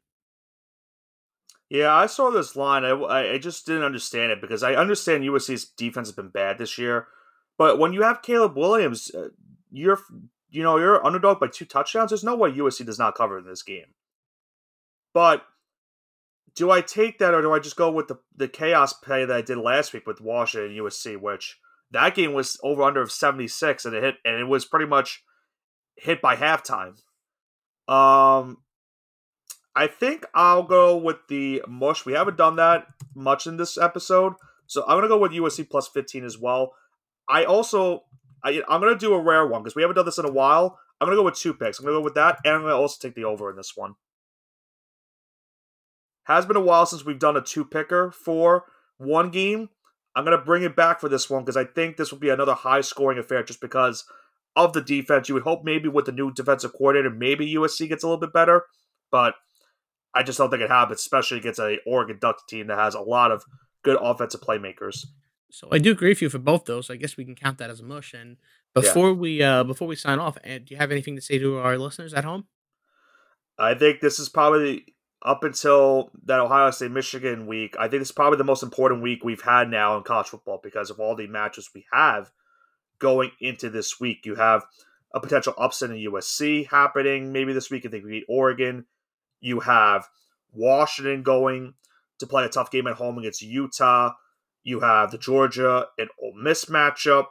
Yeah, 1.70 1.94
I 1.94 2.06
saw 2.06 2.30
this 2.30 2.56
line. 2.56 2.86
I, 2.86 3.34
I 3.34 3.38
just 3.38 3.66
didn't 3.66 3.84
understand 3.84 4.32
it 4.32 4.40
because 4.40 4.64
I 4.64 4.76
understand 4.76 5.24
USC's 5.24 5.66
defense 5.66 6.08
has 6.08 6.16
been 6.16 6.30
bad 6.30 6.58
this 6.58 6.78
year, 6.78 7.08
but 7.58 7.78
when 7.78 7.92
you 7.92 8.04
have 8.04 8.22
Caleb 8.22 8.56
Williams, 8.56 9.14
uh, 9.14 9.30
you're 9.72 10.00
you 10.50 10.64
know 10.64 10.78
you're 10.78 11.06
underdog 11.06 11.40
by 11.40 11.48
two 11.48 11.66
touchdowns. 11.66 12.12
There's 12.12 12.24
no 12.24 12.36
way 12.36 12.52
USC 12.52 12.86
does 12.86 13.00
not 13.00 13.16
cover 13.16 13.38
in 13.38 13.46
this 13.46 13.64
game. 13.64 13.94
But 15.14 15.44
do 16.56 16.72
I 16.72 16.82
take 16.82 17.20
that 17.20 17.34
or 17.34 17.42
do 17.42 17.54
I 17.54 17.60
just 17.60 17.76
go 17.76 17.92
with 17.92 18.08
the 18.08 18.20
the 18.36 18.48
chaos 18.48 18.94
play 18.94 19.26
that 19.26 19.36
I 19.36 19.42
did 19.42 19.58
last 19.58 19.94
week 19.94 20.08
with 20.08 20.22
Washington 20.22 20.72
and 20.72 20.80
USC, 20.80 21.18
which 21.20 21.60
that 21.92 22.16
game 22.16 22.34
was 22.34 22.60
over 22.64 22.84
under 22.84 23.02
of 23.02 23.12
76 23.12 23.86
and 23.86 23.96
it 23.96 24.04
hit 24.04 24.16
and 24.24 24.36
it 24.36 24.48
was 24.48 24.66
pretty 24.66 24.86
much 24.86 25.24
hit 25.96 26.22
by 26.22 26.36
halftime. 26.36 26.96
Um 27.88 28.58
I 29.78 29.86
think 29.86 30.26
I'll 30.34 30.64
go 30.64 30.98
with 30.98 31.18
the 31.30 31.62
mush. 31.68 32.04
We 32.04 32.14
haven't 32.14 32.36
done 32.36 32.56
that 32.56 32.88
much 33.14 33.46
in 33.46 33.58
this 33.58 33.78
episode, 33.78 34.34
so 34.66 34.84
I'm 34.88 34.98
gonna 34.98 35.08
go 35.08 35.20
with 35.20 35.34
USC 35.34 35.70
plus 35.70 35.88
15 35.88 36.26
as 36.26 36.36
well. 36.36 36.74
I 37.30 37.46
also 37.46 38.06
I, 38.44 38.64
I'm 38.68 38.82
gonna 38.82 38.98
do 38.98 39.14
a 39.14 39.22
rare 39.22 39.46
one 39.46 39.62
because 39.62 39.76
we 39.76 39.84
haven't 39.84 39.96
done 39.96 40.06
this 40.06 40.18
in 40.18 40.26
a 40.26 40.32
while. 40.32 40.80
I'm 41.00 41.06
gonna 41.06 41.16
go 41.16 41.24
with 41.24 41.36
two 41.36 41.54
picks. 41.54 41.78
I'm 41.78 41.86
gonna 41.86 42.00
go 42.00 42.04
with 42.04 42.16
that, 42.16 42.40
and 42.44 42.56
I'm 42.56 42.62
gonna 42.64 42.76
also 42.76 42.98
take 43.00 43.14
the 43.14 43.26
over 43.26 43.52
in 43.52 43.56
this 43.56 43.74
one. 43.78 43.94
Has 46.24 46.48
been 46.48 46.58
a 46.58 46.62
while 46.62 46.88
since 46.88 47.06
we've 47.06 47.20
done 47.20 47.38
a 47.38 47.42
two 47.42 47.64
picker 47.64 48.10
for 48.10 48.64
one 48.98 49.30
game. 49.30 49.70
I'm 50.16 50.24
gonna 50.24 50.40
bring 50.40 50.64
it 50.64 50.76
back 50.76 51.00
for 51.00 51.08
this 51.08 51.30
one 51.30 51.44
because 51.44 51.56
I 51.56 51.66
think 51.66 51.98
this 51.98 52.12
will 52.12 52.18
be 52.18 52.30
another 52.30 52.56
high 52.56 52.82
scoring 52.82 53.20
affair 53.20 53.44
just 53.44 53.62
because 53.62 54.06
of 54.56 54.74
the 54.74 54.82
defense. 54.82 55.30
You 55.30 55.36
would 55.36 55.44
hope 55.44 55.64
maybe 55.64 55.88
with 55.88 56.06
the 56.06 56.12
new 56.12 56.34
defensive 56.34 56.74
coordinator, 56.74 57.12
maybe 57.12 57.54
USC 57.54 57.88
gets 57.88 58.04
a 58.04 58.08
little 58.08 58.20
bit 58.20 58.34
better, 58.34 58.64
but 59.12 59.36
I 60.18 60.24
just 60.24 60.40
don't 60.40 60.50
think 60.50 60.64
it 60.64 60.70
happens, 60.72 61.00
especially 61.00 61.38
against 61.38 61.60
a 61.60 61.78
Oregon 61.86 62.18
Ducks 62.20 62.44
team 62.50 62.68
that 62.68 62.80
has 62.80 62.96
a 62.96 63.00
lot 63.00 63.32
of 63.32 63.44
good 63.84 63.98
offensive 64.02 64.42
playmakers. 64.42 65.06
So 65.52 65.70
I 65.72 65.78
do 65.78 65.92
agree 65.92 66.10
with 66.10 66.24
you 66.24 66.30
for 66.30 66.40
both 66.40 66.66
those. 66.66 66.90
I 66.90 66.96
guess 66.96 67.18
we 67.18 67.24
can 67.24 67.36
count 67.36 67.60
that 67.60 67.70
as 67.70 67.82
a 67.82 67.84
mush. 67.84 68.16
And 68.16 68.38
before 68.74 69.10
yeah. 69.10 69.14
we 69.14 69.44
uh 69.44 69.64
before 69.64 69.88
we 69.88 69.96
sign 69.96 70.18
off, 70.18 70.38
and 70.44 70.66
do 70.66 70.74
you 70.74 70.78
have 70.78 70.92
anything 70.92 71.16
to 71.16 71.22
say 71.22 71.38
to 71.38 71.60
our 71.60 71.78
listeners 71.78 72.16
at 72.16 72.26
home? 72.26 72.48
I 73.60 73.76
think 73.76 74.02
this 74.02 74.18
is 74.18 74.28
probably 74.28 74.96
up 75.24 75.44
until 75.44 76.10
that 76.26 76.40
Ohio 76.40 76.72
State 76.72 76.92
Michigan 76.92 77.46
week. 77.46 77.76
I 77.80 77.88
think 77.88 78.02
it's 78.02 78.12
probably 78.12 78.38
the 78.38 78.44
most 78.44 78.64
important 78.64 79.04
week 79.04 79.24
we've 79.24 79.42
had 79.42 79.70
now 79.70 79.98
in 79.98 80.04
college 80.04 80.28
football 80.28 80.60
because 80.64 80.90
of 80.90 81.00
all 81.00 81.16
the 81.16 81.28
matches 81.28 81.70
we 81.76 81.86
have 81.94 82.32
going 83.00 83.32
into 83.40 83.70
this 83.70 84.00
week. 84.00 84.26
You 84.26 84.36
have 84.36 84.66
a 85.14 85.20
potential 85.20 85.54
upset 85.58 85.92
in 85.92 86.12
USC 86.12 86.68
happening 86.68 87.32
maybe 87.32 87.54
this 87.54 87.70
week. 87.70 87.86
I 87.86 87.90
think 87.90 88.04
we 88.04 88.12
beat 88.12 88.26
Oregon. 88.28 88.86
You 89.40 89.62
have 89.62 90.08
Washington 90.54 91.24
going 91.24 91.74
to 92.20 92.28
play 92.28 92.46
a 92.46 92.50
tough 92.50 92.72
game 92.72 92.88
at 92.88 92.96
home 92.96 93.18
against 93.18 93.42
Utah. 93.42 94.14
You 94.64 94.80
have 94.82 95.12
the 95.12 95.18
Georgia 95.18 95.88
and 95.98 96.10
Ole 96.22 96.34
Miss 96.36 96.66
matchup, 96.66 97.28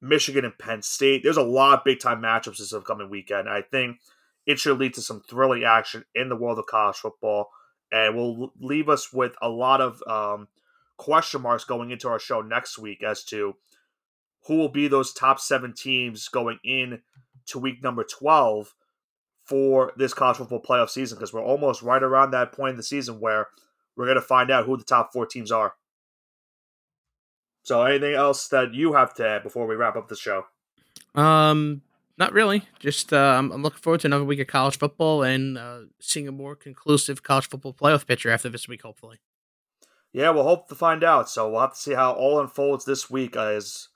Michigan 0.00 0.44
and 0.44 0.58
Penn 0.58 0.82
State. 0.82 1.22
There's 1.22 1.36
a 1.36 1.42
lot 1.42 1.78
of 1.78 1.84
big 1.84 2.00
time 2.00 2.22
matchups 2.22 2.58
this 2.58 2.72
upcoming 2.72 3.10
weekend. 3.10 3.48
I 3.48 3.62
think 3.62 3.98
it 4.46 4.58
should 4.58 4.78
lead 4.78 4.94
to 4.94 5.02
some 5.02 5.20
thrilling 5.20 5.64
action 5.64 6.04
in 6.14 6.28
the 6.28 6.36
world 6.36 6.58
of 6.58 6.66
college 6.66 6.96
football 6.96 7.50
and 7.92 8.14
will 8.14 8.52
leave 8.58 8.88
us 8.88 9.12
with 9.12 9.34
a 9.42 9.48
lot 9.48 9.80
of 9.80 10.02
um, 10.06 10.48
question 10.96 11.42
marks 11.42 11.64
going 11.64 11.90
into 11.90 12.08
our 12.08 12.18
show 12.18 12.40
next 12.40 12.78
week 12.78 13.02
as 13.02 13.24
to 13.24 13.54
who 14.46 14.56
will 14.56 14.68
be 14.68 14.88
those 14.88 15.12
top 15.12 15.38
seven 15.38 15.74
teams 15.74 16.28
going 16.28 16.58
in 16.64 17.00
to 17.46 17.58
week 17.58 17.82
number 17.82 18.04
12 18.04 18.74
for 19.48 19.92
this 19.96 20.12
college 20.12 20.36
football 20.36 20.62
playoff 20.62 20.90
season 20.90 21.16
because 21.16 21.32
we're 21.32 21.42
almost 21.42 21.82
right 21.82 22.02
around 22.02 22.32
that 22.32 22.52
point 22.52 22.72
in 22.72 22.76
the 22.76 22.82
season 22.82 23.18
where 23.18 23.48
we're 23.96 24.04
going 24.04 24.16
to 24.16 24.22
find 24.22 24.50
out 24.50 24.66
who 24.66 24.76
the 24.76 24.84
top 24.84 25.12
four 25.12 25.26
teams 25.26 25.50
are. 25.50 25.74
So, 27.62 27.82
anything 27.82 28.14
else 28.14 28.48
that 28.48 28.74
you 28.74 28.92
have 28.92 29.14
to 29.14 29.26
add 29.26 29.42
before 29.42 29.66
we 29.66 29.74
wrap 29.74 29.96
up 29.96 30.08
the 30.08 30.16
show? 30.16 30.44
Um, 31.14 31.82
not 32.16 32.32
really. 32.32 32.62
Just 32.78 33.12
uh, 33.12 33.36
I'm, 33.38 33.50
I'm 33.52 33.62
looking 33.62 33.80
forward 33.80 34.00
to 34.00 34.08
another 34.08 34.24
week 34.24 34.40
of 34.40 34.46
college 34.46 34.78
football 34.78 35.22
and 35.22 35.56
uh, 35.56 35.80
seeing 36.00 36.28
a 36.28 36.32
more 36.32 36.54
conclusive 36.54 37.22
college 37.22 37.48
football 37.48 37.72
playoff 37.72 38.06
picture 38.06 38.30
after 38.30 38.48
this 38.48 38.68
week, 38.68 38.82
hopefully. 38.82 39.18
Yeah, 40.12 40.30
we'll 40.30 40.44
hope 40.44 40.68
to 40.68 40.74
find 40.74 41.04
out. 41.04 41.28
So 41.28 41.50
we'll 41.50 41.60
have 41.60 41.74
to 41.74 41.80
see 41.80 41.94
how 41.94 42.12
all 42.12 42.40
unfolds 42.40 42.84
this 42.84 43.10
week. 43.10 43.36
As 43.36 43.88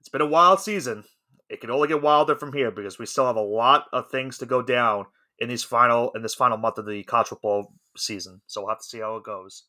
it's 0.00 0.08
been 0.08 0.20
a 0.20 0.26
wild 0.26 0.60
season, 0.60 1.04
it 1.48 1.60
can 1.60 1.70
only 1.70 1.88
get 1.88 2.02
wilder 2.02 2.34
from 2.34 2.52
here 2.52 2.70
because 2.70 2.98
we 2.98 3.06
still 3.06 3.26
have 3.26 3.36
a 3.36 3.40
lot 3.40 3.84
of 3.92 4.10
things 4.10 4.38
to 4.38 4.46
go 4.46 4.62
down 4.62 5.06
in 5.38 5.48
these 5.48 5.64
final 5.64 6.10
in 6.14 6.22
this 6.22 6.34
final 6.34 6.56
month 6.56 6.78
of 6.78 6.86
the 6.86 7.02
college 7.04 7.28
football 7.28 7.74
season. 7.96 8.40
So 8.46 8.62
we'll 8.62 8.70
have 8.70 8.78
to 8.78 8.84
see 8.84 9.00
how 9.00 9.16
it 9.16 9.24
goes. 9.24 9.64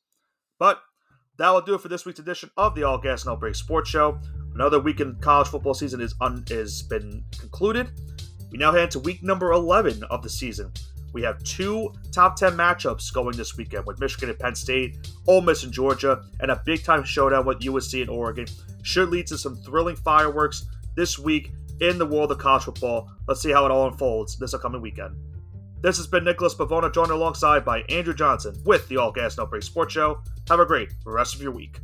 But 0.60 0.80
that 1.38 1.50
will 1.50 1.62
do 1.62 1.76
it 1.76 1.82
for 1.82 1.90
this 1.90 2.06
week's 2.06 2.20
edition 2.20 2.50
of 2.56 2.76
the 2.76 2.84
All 2.84 2.98
Gas 2.98 3.26
No 3.26 3.36
Break 3.36 3.56
Sports 3.56 3.90
Show. 3.90 4.20
Another 4.54 4.80
week 4.80 5.02
in 5.02 5.16
college 5.16 5.48
football 5.48 5.74
season 5.74 6.00
is 6.00 6.16
un- 6.22 6.46
is 6.50 6.84
been 6.84 7.24
concluded. 7.38 7.92
We 8.52 8.58
now 8.58 8.72
head 8.72 8.92
to 8.92 9.00
week 9.00 9.22
number 9.22 9.52
11 9.52 10.04
of 10.06 10.24
the 10.24 10.30
season. 10.30 10.72
We 11.12 11.22
have 11.24 11.42
two 11.44 11.94
top 12.12 12.36
10 12.36 12.54
matchups 12.54 13.14
going 13.14 13.36
this 13.38 13.58
weekend 13.58 13.86
with 13.86 14.00
Michigan 14.00 14.30
and 14.30 14.40
Penn 14.40 14.56
State, 14.56 14.98
Ole 15.28 15.42
Miss 15.42 15.64
and 15.64 15.74
Georgia, 15.74 16.22
and 16.40 16.52
a 16.52 16.62
big 16.66 16.84
time 16.84 17.04
showdown 17.04 17.46
with 17.46 17.60
USC 17.62 18.02
and 18.02 18.10
Oregon. 18.10 18.48
Should 18.84 19.10
lead 19.10 19.28
to 19.28 19.38
some 19.38 19.56
thrilling 19.58 19.96
fireworks 19.96 20.66
this 20.96 21.18
week 21.20 21.52
in 21.82 21.98
the 21.98 22.06
world 22.06 22.32
of 22.32 22.38
college 22.38 22.64
football. 22.64 23.10
Let's 23.28 23.42
see 23.42 23.52
how 23.52 23.66
it 23.66 23.72
all 23.72 23.88
unfolds 23.88 24.38
this 24.38 24.54
upcoming 24.54 24.82
weekend. 24.82 25.16
This 25.82 25.98
has 25.98 26.08
been 26.08 26.24
Nicholas 26.24 26.56
Pavona, 26.56 26.92
joined 26.92 27.12
alongside 27.12 27.64
by 27.64 27.82
Andrew 27.90 28.14
Johnson 28.14 28.56
with 28.66 28.88
the 28.88 28.98
All 28.98 29.12
Gas 29.12 29.38
No 29.38 29.46
Break 29.46 29.64
Sports 29.64 29.94
Show. 29.94 30.22
Have 30.50 30.60
a 30.60 30.66
great 30.66 30.94
rest 31.06 31.36
of 31.36 31.42
your 31.42 31.52
week. 31.52 31.80